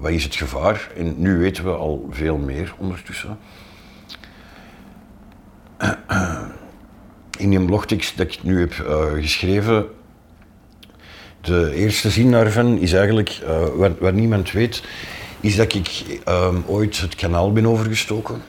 [0.00, 0.90] wat is het gevaar.
[0.96, 3.38] En nu weten we al veel meer ondertussen.
[7.38, 8.72] In die blogtekst dat ik nu heb
[9.20, 9.86] geschreven,
[11.40, 13.40] de eerste zin daarvan is eigenlijk,
[13.74, 14.82] wat, wat, niemand weet,
[15.40, 16.04] is dat ik
[16.66, 18.42] ooit het kanaal ben overgestoken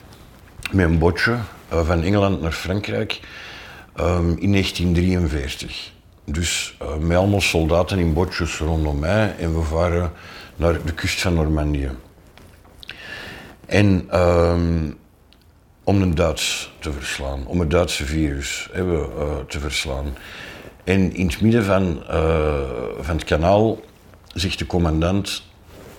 [0.70, 1.36] met een botje
[1.72, 3.20] uh, van Engeland naar Frankrijk
[4.00, 5.92] um, in 1943.
[6.24, 10.12] Dus uh, met allemaal soldaten in botjes rondom mij en we varen
[10.56, 11.90] naar de kust van Normandië.
[13.66, 14.96] En um,
[15.84, 19.04] om een Duits te verslaan, om het Duitse virus uh,
[19.48, 20.16] te verslaan.
[20.84, 22.02] En in het midden van,
[23.00, 23.80] van het kanaal
[24.34, 25.42] zegt de commandant: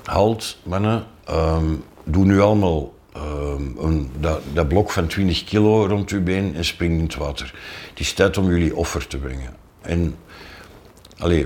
[0.09, 6.09] Halt, mannen, um, doe nu allemaal Um, een, dat, dat, blok van 20 kilo rond
[6.09, 7.53] uw been en spring in het water.
[7.89, 9.55] Het is tijd om jullie offer te brengen.
[9.81, 10.15] En
[11.23, 11.45] uh,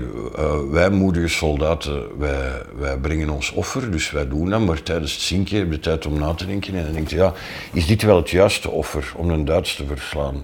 [0.70, 5.20] wij moedige soldaten, wij, wij brengen ons offer, dus wij doen dat, maar tijdens het
[5.20, 7.32] zinken heb je tijd om na te denken en dan denk je, ja,
[7.72, 10.42] is dit wel het juiste offer om een Duits te verslaan?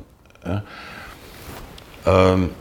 [2.07, 2.53] Um,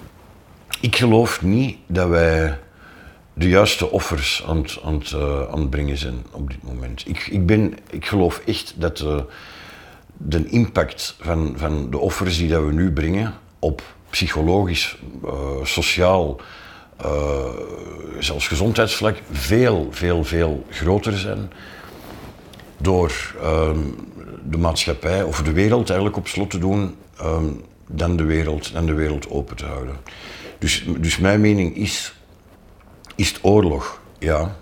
[0.82, 2.60] ik geloof niet dat wij
[3.40, 4.80] de juiste offers aan het,
[5.52, 7.04] aan, het, brengen zijn op dit moment.
[7.08, 9.26] Ik, ik, ben, ik geloof echt dat de,
[10.18, 15.32] de impact van, van de offers die dat we nu brengen op psychologisch, uh,
[15.64, 16.40] sociaal,
[18.20, 21.52] zelfs gezondheidsvlak, veel, veel, veel groter zijn
[22.78, 23.80] door ehm,
[24.44, 27.46] de maatschappij of de wereld eigenlijk op slot te doen ehm,
[27.88, 29.96] dan, de wereld, dan de wereld open te houden.
[30.58, 32.14] Dus, dus mijn mening is
[33.20, 34.02] is het oorlog?
[34.20, 34.56] Ja.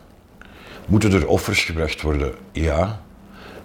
[0.86, 2.34] Moeten er offers gebracht worden?
[2.52, 3.02] Ja.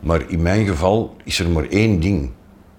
[0.00, 2.30] Maar in mijn geval is er maar één ding.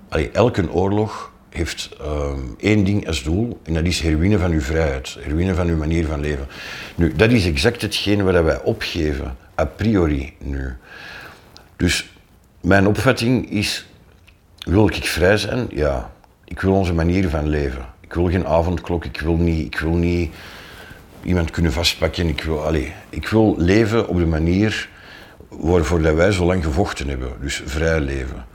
[0.09, 4.61] Allee, elke oorlog heeft ehm, één ding als doel en dat is herwinnen van uw
[4.61, 6.47] vrijheid, herwinnen van uw manier van leven.
[6.95, 10.75] Nu, dat is exact hetgeen wat wij opgeven, a priori nu.
[11.75, 12.09] Dus
[12.61, 13.85] mijn opvatting is,
[14.57, 15.67] wil ik vrij zijn?
[15.69, 16.11] Ja.
[16.45, 17.85] Ik wil onze manier van leven.
[18.01, 20.31] Ik wil geen avondklok, ik wil niet, ik wil niet
[21.23, 22.27] iemand kunnen vastpakken.
[22.27, 24.89] Ik wil, allez, ik wil leven op de manier
[25.49, 27.31] waarvoor wij zo lang gevochten hebben.
[27.41, 28.45] Dus vrij leven.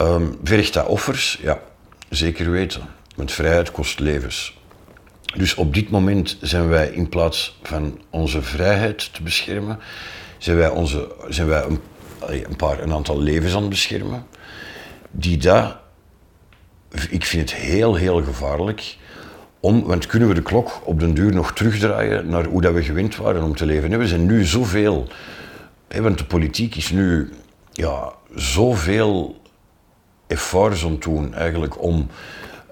[0.00, 1.38] Um, vergt dat offers?
[1.42, 1.60] Ja,
[2.08, 2.82] zeker weten.
[3.16, 4.58] Want vrijheid kost levens.
[5.36, 9.78] Dus op dit moment zijn wij in plaats van onze vrijheid te beschermen,
[10.38, 11.80] zijn wij, onze, zijn wij een,
[12.20, 14.26] een, paar, een aantal levens aan het beschermen.
[15.10, 15.76] Die dat,
[17.08, 18.96] ik vind het heel, heel gevaarlijk.
[19.64, 22.82] Om, want kunnen we de klok op den duur nog terugdraaien naar hoe dat we
[22.82, 23.98] gewend waren om te leven?
[23.98, 25.08] We zijn nu zoveel,
[26.00, 27.32] want de politiek is nu
[27.72, 29.40] ja, zoveel
[30.26, 32.06] efforts om doen eigenlijk om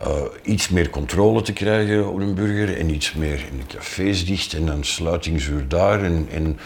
[0.02, 0.08] uh,
[0.42, 4.54] iets meer controle te krijgen op een burger en iets meer in de cafés dicht
[4.54, 6.58] en dan sluitingsuur daar en,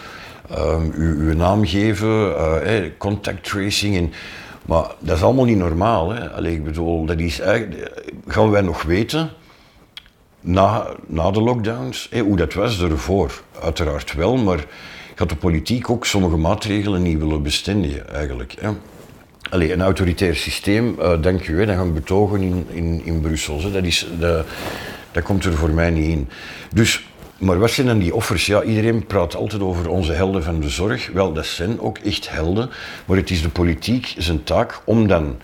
[0.57, 2.29] um, uw, naam geven,
[2.65, 3.97] uh, contact tracing.
[3.97, 4.13] En,
[4.65, 6.09] maar dat is allemaal niet normaal.
[6.09, 6.47] Hè?
[6.47, 9.29] Ik bedoel, dat is eigenlijk, gaan wij nog weten
[10.41, 13.41] na, na de lockdowns hoe dat was ervoor?
[13.61, 14.65] Uiteraard wel, maar
[15.15, 18.55] gaat de politiek ook sommige maatregelen niet willen bestendigen eigenlijk.
[18.59, 18.69] Hè?
[19.49, 23.71] Allee, een autoritair systeem, uh, dank u, hè, dat gaan betogen in, in, in Brussel.
[23.71, 24.07] Dat, is,
[25.11, 26.29] dat, komt er voor mij niet in.
[26.73, 27.07] Dus,
[27.37, 28.45] maar wat zijn dan die offers?
[28.45, 31.09] Ja, iedereen praat altijd over onze helden van de zorg.
[31.13, 32.69] Wel, dat zijn ook echt helden.
[33.05, 35.37] Maar het is de politiek zijn taak om dan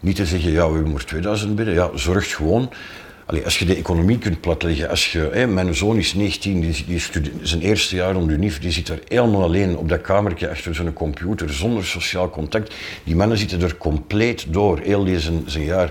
[0.00, 1.74] niet te zeggen, ja, we maar 2000 bidden.
[1.74, 2.70] Ja, zorgt gewoon
[3.44, 7.02] Als je de economie kunt platleggen, als je, mijn zoon is 19, die, die
[7.42, 10.74] zijn eerste jaar om de UNIF, die zit er helemaal alleen op dat kamertje achter
[10.74, 12.74] zo'n computer, zonder sociaal contact.
[13.04, 15.90] Die mannen zitten er compleet door, heel deze zijn jaar.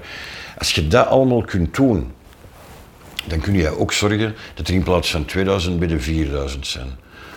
[0.58, 2.12] Als je dat allemaal kunt doen,
[3.28, 6.90] dan kun je ook zorgen dat er in plaats van 2000 bedden 4000 zijn.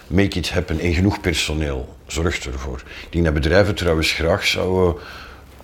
[0.07, 2.83] Make it happen en genoeg personeel zorgt ervoor.
[3.11, 5.03] Denk dat bedrijven trouwens graag zouden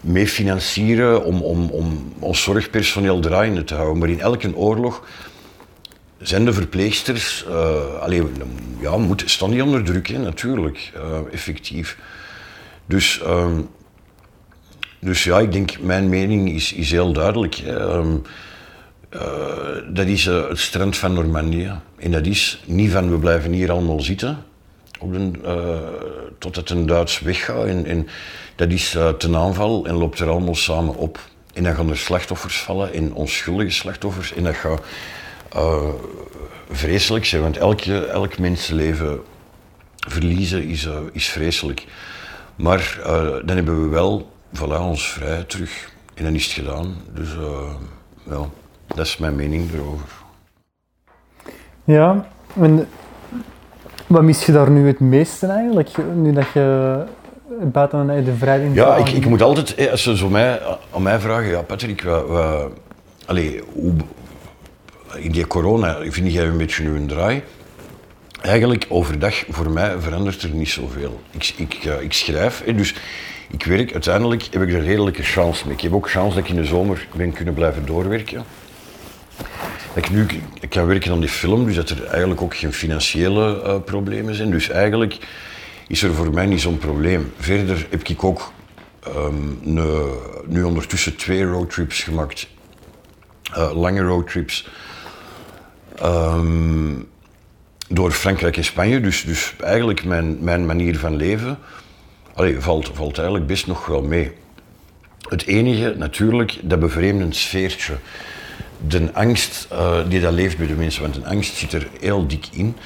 [0.01, 3.99] mee financieren om, om, om ons zorgpersoneel draaiende te houden.
[3.99, 5.03] Maar in elke oorlog
[6.19, 8.43] zijn de verpleegsters, uh, alleen,
[8.81, 11.99] ja, moeten, staan die onder druk, hè, natuurlijk, uh, effectief.
[12.87, 13.59] Dus, uh,
[15.01, 17.59] dus ja, ik denk, mijn mening is, heel duidelijk.
[17.59, 18.17] Ehm,
[19.09, 19.21] eh,
[19.89, 21.73] dat is het strand van Normandië.
[21.97, 24.45] En dat is niet van we blijven hier allemaal zitten
[24.99, 25.31] op de,
[26.39, 27.67] totdat een Duits weggaat.
[27.67, 28.09] En
[28.59, 31.19] dat is uh, ten aanval en loopt er allemaal samen op.
[31.55, 34.35] En dan gaan er slachtoffers vallen, en onschuldige slachtoffers.
[34.35, 34.81] En dat gaat
[35.57, 35.89] uh,
[36.71, 39.21] vreselijk zijn, want elke, elk mensenleven
[39.97, 41.87] verliezen is, uh, is vreselijk.
[42.57, 42.99] Maar
[43.45, 45.93] dan hebben we wel voilà, ons vrijheid terug.
[46.15, 46.97] En dan is het gedaan.
[47.15, 47.29] Dus
[48.31, 48.49] ja,
[48.87, 50.09] dat is mijn mening erover.
[51.85, 52.29] Ja,
[52.61, 52.89] en
[54.07, 55.91] wat mis je daar nu het meeste eigenlijk?
[56.15, 57.05] Nu dat je
[57.63, 58.75] buiten de vrijheid.
[58.75, 60.61] Ja, ik, ik moet altijd, als ze zo mij,
[60.95, 62.69] aan mij vragen, ja Patrick, we, we,
[63.27, 63.93] allez, hoe,
[65.15, 67.43] in die corona vind jij een beetje nu een draai.
[68.41, 71.21] Eigenlijk overdag voor mij verandert er niet zoveel.
[71.31, 72.95] Ik, ik, uh, ik schrijf, dus
[73.51, 75.75] ik werk, uiteindelijk heb ik er redelijke chance mee.
[75.75, 78.45] Ik heb ook chance dat ik in de zomer ben kunnen blijven doorwerken.
[79.95, 80.27] Dat ik nu
[80.61, 84.35] ik kan werken aan die film, dus dat er eigenlijk ook geen financiële uh, problemen
[84.35, 84.51] zijn.
[84.51, 85.19] Dus eigenlijk
[85.89, 87.33] is er voor mij niet zo'n probleem.
[87.39, 88.53] Verder heb ik ook
[89.17, 89.59] um,
[90.47, 92.49] nu ondertussen twee roadtrips gemaakt.
[93.57, 94.69] Uh, lange roadtrips.
[96.03, 97.09] Um,
[97.89, 99.01] door Frankrijk en Spanje.
[99.01, 101.59] Dus, dus eigenlijk mijn, mijn manier van leven
[102.59, 104.33] valt, valt eigenlijk best nog wel mee.
[105.29, 107.95] Het enige, natuurlijk, dat bevreemdend sfeertje.
[108.87, 112.27] De angst uh, die dat leeft bij de mensen, want een angst zit er heel
[112.27, 112.77] dik in.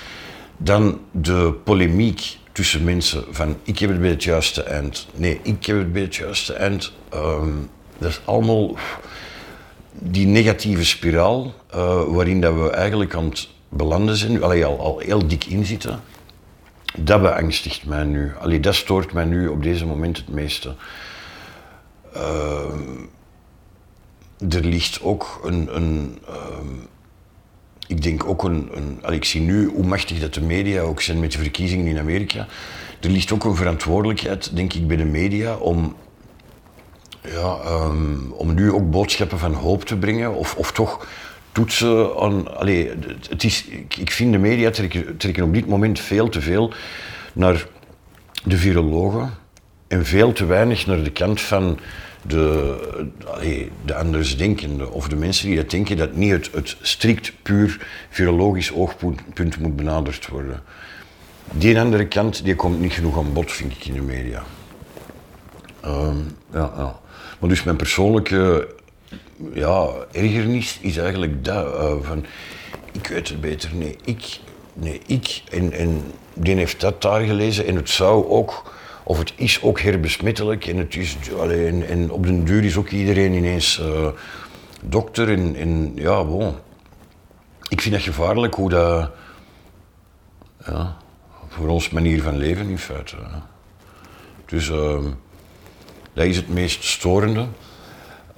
[0.56, 5.06] Dan de polemiek tussen mensen van ik heb het bij het juiste eind.
[5.14, 6.92] Nee, ik heb het bij het juiste eind.
[7.14, 8.76] Um, dat is allemaal
[9.92, 14.98] die negatieve spiraal uh, waarin dat we eigenlijk aan het belanden zijn, allee, al, al
[14.98, 16.00] heel dik in zitten.
[16.96, 18.32] Dat beangstigt mij nu.
[18.40, 20.74] Allee, dat stoort mij nu op deze moment het meeste.
[22.16, 22.74] Uh,
[24.50, 26.88] er ligt ook een, een um,
[27.93, 31.20] ik denk ook een, een ik zie nu hoe machtig dat de media ook zijn
[31.20, 32.47] met de verkiezingen in Amerika.
[33.01, 35.97] Er ligt ook een verantwoordelijkheid, denk ik, bij de media om,
[37.23, 40.35] ja, um, om nu ook boodschappen van hoop te brengen.
[40.35, 41.06] Of, of toch
[41.52, 42.56] toetsen aan.
[42.56, 42.90] Allee,
[43.28, 46.73] het is, ik, ik vind de media trekken, trekken op dit moment veel te veel
[47.32, 47.66] naar
[48.44, 49.31] de virologen
[49.89, 51.78] en veel te weinig naar de kant van
[52.23, 53.07] de,
[53.85, 58.73] de andersdenkenden of de mensen die dat denken dat niet het, het strikt puur virologisch
[58.73, 60.62] oogpunt moet benaderd worden.
[61.53, 64.43] Die andere kant die komt niet genoeg aan bod, vind ik, in de media.
[65.81, 66.16] Ehm,
[66.53, 67.01] ja, ja.
[67.39, 68.69] Maar dus mijn persoonlijke
[69.53, 72.24] ja, ergernis is eigenlijk dat, uh, van
[72.93, 74.39] ik weet het beter, nee, ik,
[74.73, 75.43] nee, ik.
[75.51, 76.03] En, en
[76.35, 80.76] die heeft dat daar gelezen en het zou ook, of het is ook herbesmettelijk en,
[80.76, 84.08] het is, alleen, en op den duur is ook iedereen ineens uh,
[84.82, 86.54] dokter en, ja, bon.
[87.68, 89.10] Ik vind dat gevaarlijk hoe dat,
[90.66, 90.96] ja,
[91.48, 93.16] voor ons manier van leven in feite.
[94.44, 94.98] Dus uh,
[96.12, 97.46] dat is het meest storende.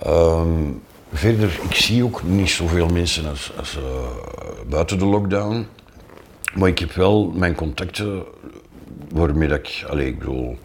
[0.07, 0.83] Um,
[1.13, 3.83] verder, ik zie ook niet zoveel mensen als, als uh,
[4.69, 5.67] buiten de lockdown.
[6.55, 8.25] Maar ik heb wel mijn contacten
[9.15, 10.59] waarmee ik, allez, ik bedoel,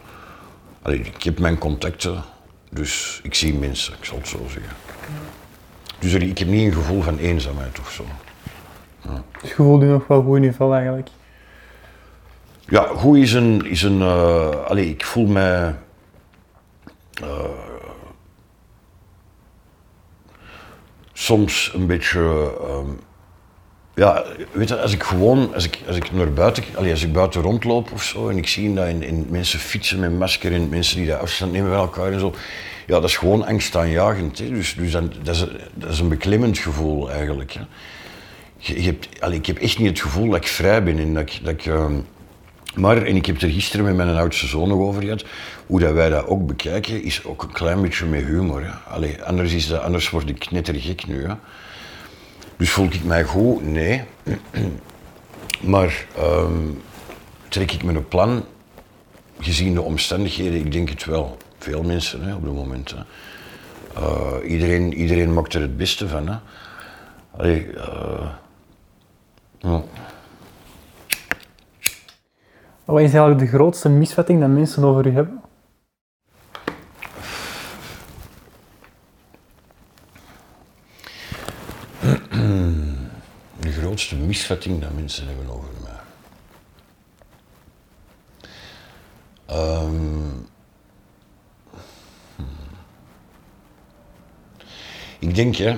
[0.84, 2.22] ik heb mijn contacten,
[2.70, 4.76] dus ik zie mensen, ik zal het zo zeggen.
[5.98, 8.04] Dus ik heb niet een gevoel van eenzaamheid of zo.
[9.02, 9.22] Ja.
[9.40, 11.08] Dus je voelt je nog wel goed in je vel eigenlijk?
[12.66, 15.74] Ja, goed is een, is een uh, allez, ik voel mij
[17.22, 17.44] uh,
[21.12, 22.20] soms een beetje.
[22.68, 23.00] Um,
[23.94, 27.42] ja, weet je, als ik gewoon, als ik, als ik naar buiten, als ik buiten
[27.42, 30.96] rondloop of zo en ik zie dat in, in mensen fietsen met masker en mensen
[30.96, 32.34] die daar afstand nemen van elkaar en zo,
[32.86, 34.38] ja, dat is gewoon angstaanjagend.
[34.38, 34.48] Hè.
[34.48, 35.44] Dus, dus dat, is,
[35.74, 37.52] dat is een beklemmend gevoel eigenlijk.
[37.52, 37.60] Hè.
[38.56, 41.22] Je, je hebt, ik heb echt niet het gevoel dat ik vrij ben en dat
[41.22, 41.40] ik.
[41.44, 42.06] Dat um,
[42.74, 45.24] maar, en ik heb het er gisteren met mijn oudste zoon nog over gehad,
[45.66, 48.80] hoe dat wij dat ook bekijken, is ook een klein beetje met humor.
[49.24, 51.26] Anders, is dat, anders word ik net er gek nu.
[51.26, 51.34] Hè.
[52.60, 53.66] Dus voel ik mij goed?
[53.66, 54.02] Nee.
[55.60, 56.82] maar um,
[57.48, 58.44] trek ik me een plan,
[59.38, 61.36] gezien de omstandigheden, ik denk het wel.
[61.58, 62.94] Veel mensen hè, op het moment.
[62.96, 63.02] Hè.
[63.98, 66.28] Uh, iedereen, iedereen maakt er het beste van.
[66.28, 66.36] Hè.
[67.36, 67.66] Allee,
[69.62, 69.80] uh.
[72.84, 75.40] Wat is eigenlijk de grootste misvatting dat mensen over u hebben?
[83.60, 85.98] De grootste misvatting dat mensen hebben over mij.
[89.56, 90.48] Um,
[95.18, 95.76] ik denk, ja.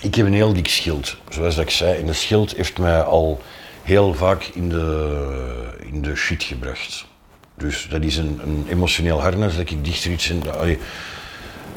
[0.00, 2.00] ik heb een heel dik schild, zoals ik zei.
[2.00, 3.40] En dat schild heeft mij al
[3.82, 7.06] heel vaak in de, in de shit gebracht.
[7.54, 10.42] Dus dat is een, een emotioneel harnas dat ik dichter iets in.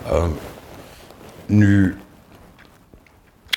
[0.06, 0.28] Uh,
[1.46, 1.98] nu,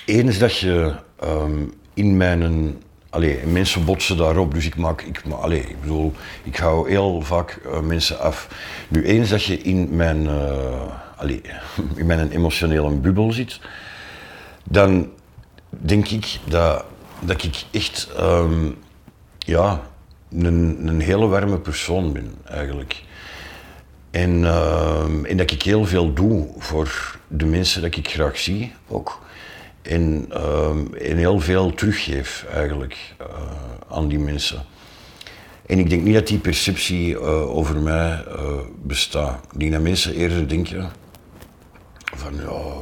[0.04, 2.82] eens dat je um, in mijn.
[3.10, 5.02] Allee, mensen botsen daarop, dus ik maak.
[5.02, 6.12] Ik, allee, ik bedoel,
[6.42, 8.48] ik hou heel vaak uh, mensen af.
[8.88, 10.24] Nu, eens dat je in mijn.
[10.24, 10.82] Uh,
[11.16, 11.40] allee,
[11.96, 13.60] in mijn emotionele bubbel zit,
[14.64, 15.10] dan
[15.68, 16.84] denk ik dat
[17.24, 18.76] dat ik echt um,
[19.38, 19.80] ja,
[20.30, 23.02] een, een hele warme persoon ben, eigenlijk.
[24.10, 28.72] En, um, en dat ik heel veel doe voor de mensen dat ik graag zie
[28.88, 29.20] ook.
[29.82, 30.26] En,
[31.00, 33.26] en heel veel teruggeef eigenlijk uh,
[33.88, 34.64] aan die mensen.
[35.66, 39.44] En ik denk niet dat die perceptie uh, over mij uh, bestaat.
[39.52, 40.92] Ik denk mensen eerder denken
[42.16, 42.80] van ja,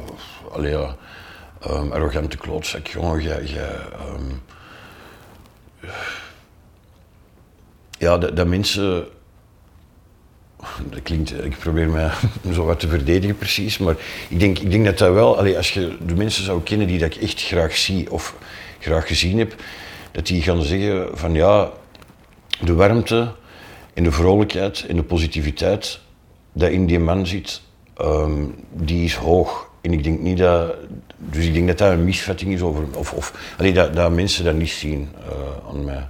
[0.51, 0.95] allee, ja
[1.69, 3.39] um, arrogante klootzak, jongen, jij...
[3.39, 4.41] Um,
[7.97, 9.07] ja, dat, dat, mensen...
[10.91, 11.45] Dat klinkt...
[11.45, 12.09] Ik probeer me
[12.53, 13.95] zo wat te verdedigen precies, maar
[14.29, 15.37] ik denk, ik denk dat dat wel...
[15.37, 18.35] Allee, als je de mensen zou kennen die dat ik echt graag zie of
[18.79, 19.55] graag gezien heb,
[20.11, 21.69] dat die gaan zeggen van ja,
[22.61, 23.31] de warmte
[23.93, 25.99] en de vrolijkheid en de positiviteit
[26.53, 27.61] dat in die man zit,
[28.01, 29.69] um, die is hoog.
[29.81, 30.75] En ik denk niet dat,
[31.17, 34.43] dus ik denk dat dat een misvatting is over, of, of allee, dat, dat mensen
[34.43, 36.07] dat niet zien uh, aan mij.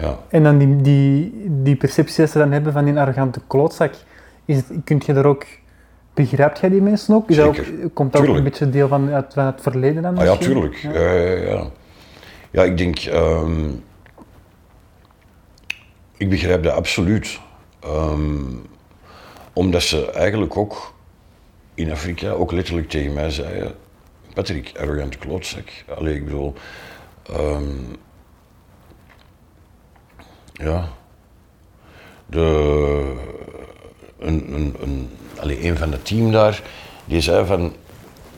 [0.00, 0.18] Ja.
[0.28, 3.94] En dan die, die, die perceptie dat ze dan hebben van die arrogante klootzak,
[4.44, 5.46] is het, kunt je daar ook,
[6.14, 7.30] begrijpt jij die mensen ook?
[7.30, 10.18] Is dat ook komt dat ook een beetje deel van, uit, van het verleden dan
[10.18, 10.74] ah, ja, tuurlijk.
[10.74, 10.92] Ja.
[10.92, 11.66] ja, ja,
[12.50, 12.62] ja.
[12.62, 13.82] ik denk, um,
[16.16, 17.40] ik begrijp dat absoluut.
[17.86, 18.62] Um,
[19.52, 20.94] omdat ze eigenlijk ook
[21.74, 23.74] in Afrika ook letterlijk tegen mij zeiden:
[24.34, 25.68] Patrick, arrogante klootzak.
[25.96, 26.54] Allee, ik bedoel.
[27.30, 27.96] Um,
[30.54, 30.88] ja.
[32.26, 33.14] De,
[34.18, 35.08] een, een,
[35.60, 36.62] een, van het team daar,
[37.04, 37.72] die zei van.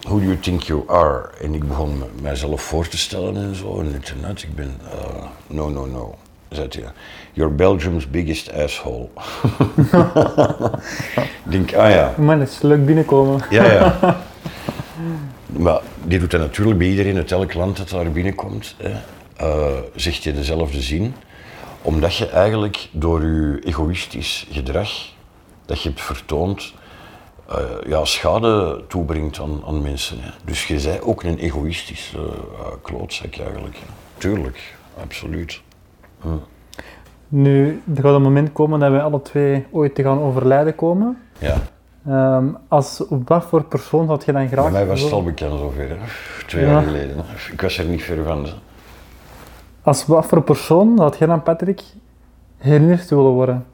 [0.01, 1.31] Who do you think you are?
[1.41, 3.81] En ik begon mijzelf voor te stellen en zo.
[3.81, 4.81] En internet, ik ben.
[4.85, 6.15] Uh, no, no, no.
[6.49, 6.85] zei hij.
[7.33, 9.09] You're Belgium's biggest asshole.
[11.45, 12.15] ik denk, ah ja.
[12.17, 13.41] Man, het is leuk binnenkomen.
[13.51, 13.97] Ja, ja.
[15.47, 18.75] Maar die doet dat natuurlijk bij iedereen uit elk land dat daar binnenkomt.
[18.79, 18.95] Hè.
[19.37, 21.15] Eh, zegt je dezelfde zin.
[21.87, 24.89] Omdat je eigenlijk door je egoïstisch gedrag
[25.67, 26.75] dat je hebt vertoond,
[27.49, 30.17] eh, ja, schade toebrengt aan, aan mensen.
[30.21, 30.31] Hè.
[30.45, 33.79] Dus je bent ook een egoïstische uh, klootzak eigenlijk.
[34.19, 35.61] Tuurlijk, absoluut.
[36.21, 36.29] Hm.
[37.29, 41.19] Nu, er gaat een moment komen dat we alle twee ooit te gaan overlijden komen.
[41.39, 41.57] Ja.
[42.07, 44.63] Ehm, als, wat voor persoon had je dan graag...
[44.63, 45.97] Bij mij was het al bekend zover, hè.
[46.47, 46.71] twee Ja.
[46.71, 47.17] jaar geleden.
[47.17, 47.53] hè.
[47.53, 48.47] Ik was er niet ver van.
[49.87, 51.83] Als wat voor persoon had jij dan Patrick
[52.57, 53.67] herinnerd willen worden?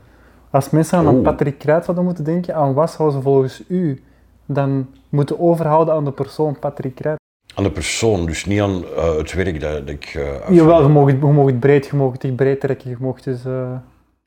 [0.51, 1.22] Als mensen aan.
[1.22, 4.02] Patrick Kruid zouden moeten denken, aan wat zouden ze volgens u
[4.47, 7.18] dan moeten overhouden aan de persoon Patrick Kruid?
[7.55, 10.55] Aan de persoon, dus niet aan eh, het werk dat, dat ik uitvoer.
[10.55, 13.20] Jawel, je mag, het- je mag het breed, je mag het breed trekken, je mag
[13.20, 13.44] dus...
[13.44, 13.72] eh,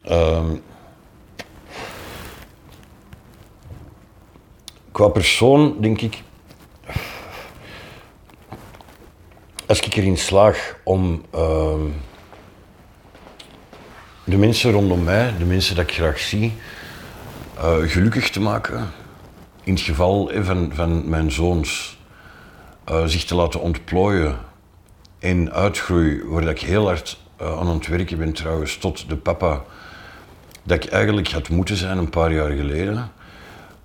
[0.01, 0.45] Ehm,
[4.91, 6.23] qua persoon denk ik.
[9.67, 11.81] Als ik erin slaag om ehm,
[14.23, 16.53] de mensen rondom mij, de mensen dat ik graag zie,
[17.57, 18.87] eh, gelukkig te maken.
[19.63, 21.97] In het geval van, van mijn zoons,
[22.83, 24.37] eh, zich te laten ontplooien
[25.19, 29.63] in uitgroei, waar ik heel hard eh, aan het werken ben trouwens, tot de papa
[30.63, 33.11] dat ik eigenlijk had moeten zijn een paar jaar geleden.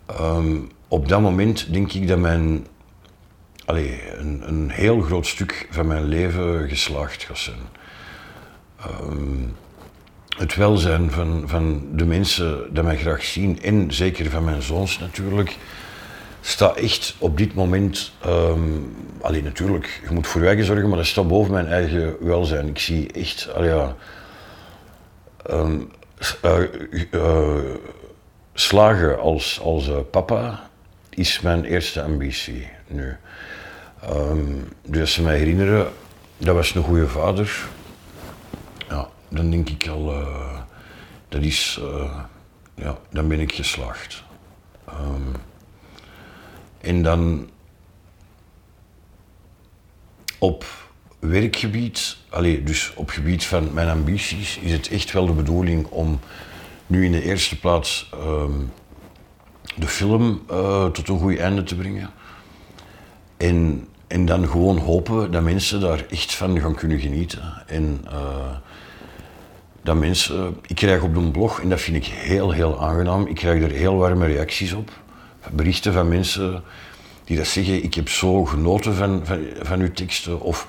[0.07, 0.57] Ehm,
[0.89, 2.67] op dat moment denk ik dat mijn,
[3.71, 7.59] allee, een, een heel groot stuk van mijn leven geslaagd gaat zijn.
[8.81, 9.39] Ehm,
[10.39, 14.99] het welzijn van, van de mensen die mij graag zien, en zeker van mijn zoons
[14.99, 15.57] natuurlijk,
[16.41, 18.61] staat echt op dit moment, ehm
[19.21, 22.69] alleen natuurlijk, je moet voor je zorgen, maar dat staat boven mijn eigen welzijn.
[22.69, 23.97] Ik zie echt, allee, ja,
[25.47, 25.81] ehm,
[26.43, 26.63] eh,
[27.11, 27.77] eh,
[28.55, 30.71] slagen als, als eh, papa
[31.11, 33.17] is mijn eerste ambitie nu.
[34.03, 35.93] Ehm, dus als ze mij herinneren,
[36.37, 37.69] dat was een goede vader,
[38.89, 40.61] ja, dan denk ik al, eh,
[41.29, 42.19] dat is, eh,
[42.75, 44.25] ja, dan ben ik geslaagd.
[44.89, 45.37] Ehm,
[46.81, 47.51] en dan
[50.39, 50.65] op
[51.19, 56.21] werkgebied, allee, dus op gebied van mijn ambities, is het echt wel de bedoeling om
[56.87, 58.59] nu in de eerste plaats ehm,
[59.77, 62.11] de film eh, tot een goed einde te brengen.
[63.37, 67.63] En, en dan gewoon hopen dat mensen daar echt van gaan kunnen genieten.
[67.67, 68.57] En eh,
[69.83, 73.35] dat mensen, ik krijg op de blog, en dat vind ik heel, heel aangenaam, ik
[73.35, 74.91] krijg er heel warme reacties op.
[75.53, 76.63] Berichten van mensen
[77.25, 79.23] die dat zeggen, ik heb zo genoten van,
[79.63, 80.67] van, uw teksten, of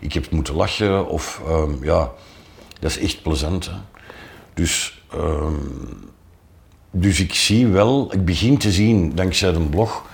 [0.00, 2.10] ik heb moeten lachen, of ehm, ja,
[2.80, 3.70] dat is echt plezant.
[4.54, 5.54] Dus, ehm,
[6.90, 10.04] dus ik zie wel, ik begin te zien, dankzij de blog,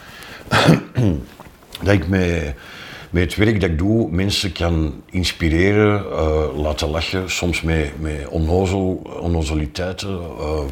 [1.82, 2.54] dat ik met,
[3.10, 8.28] met het werk dat ik doe mensen kan inspireren, eh, laten lachen, soms met, met
[8.28, 10.62] onnozel, onnozeliteiten, eh,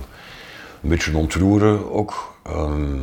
[0.82, 2.38] een beetje ontroeren ook.
[2.42, 2.96] Ehm,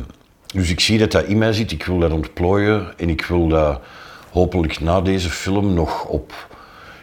[0.46, 3.48] dus ik zie dat dat in mij zit, ik wil dat ontplooien en ik wil
[3.48, 3.80] dat
[4.30, 6.32] hopelijk na deze film nog op,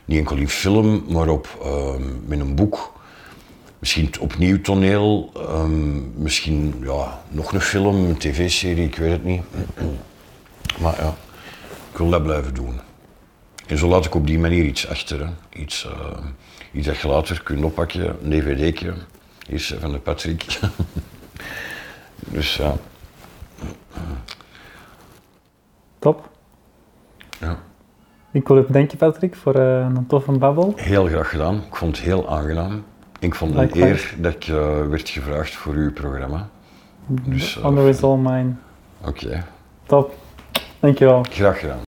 [0.06, 2.94] niet enkel in film, maar op, ehm, met een boek,
[3.80, 9.42] misschien opnieuw toneel, ehm, misschien ja, nog een film, een tv-serie, ik weet het niet.
[10.82, 11.16] Maar ja,
[11.94, 12.80] ik wil dat blijven doen.
[13.68, 15.20] En zo laat ik op die manier iets achter.
[15.20, 15.60] Hè.
[15.60, 16.18] Iets, eh,
[16.72, 18.94] iets dat je later kunt oppakken, een dvd'tje.
[19.48, 20.60] Is van de Patrick.
[22.36, 22.74] dus ja.
[25.99, 26.30] Top.
[27.40, 27.57] ja,
[28.32, 30.74] Ik wil je bedanken, Patrick, voor eh, een toffe babbel.
[30.76, 31.56] heel graag gedaan.
[31.68, 32.84] Ik vond het heel aangenaam.
[33.20, 36.49] Ik vond het een eer dat ik eh, werd gevraagd voor uw programma.
[37.07, 38.52] Dus, eh, Honor is all mine.
[39.06, 39.44] Oké,
[39.86, 40.15] Top.
[40.80, 41.26] Dankjewel.
[41.30, 41.80] graag gedaan.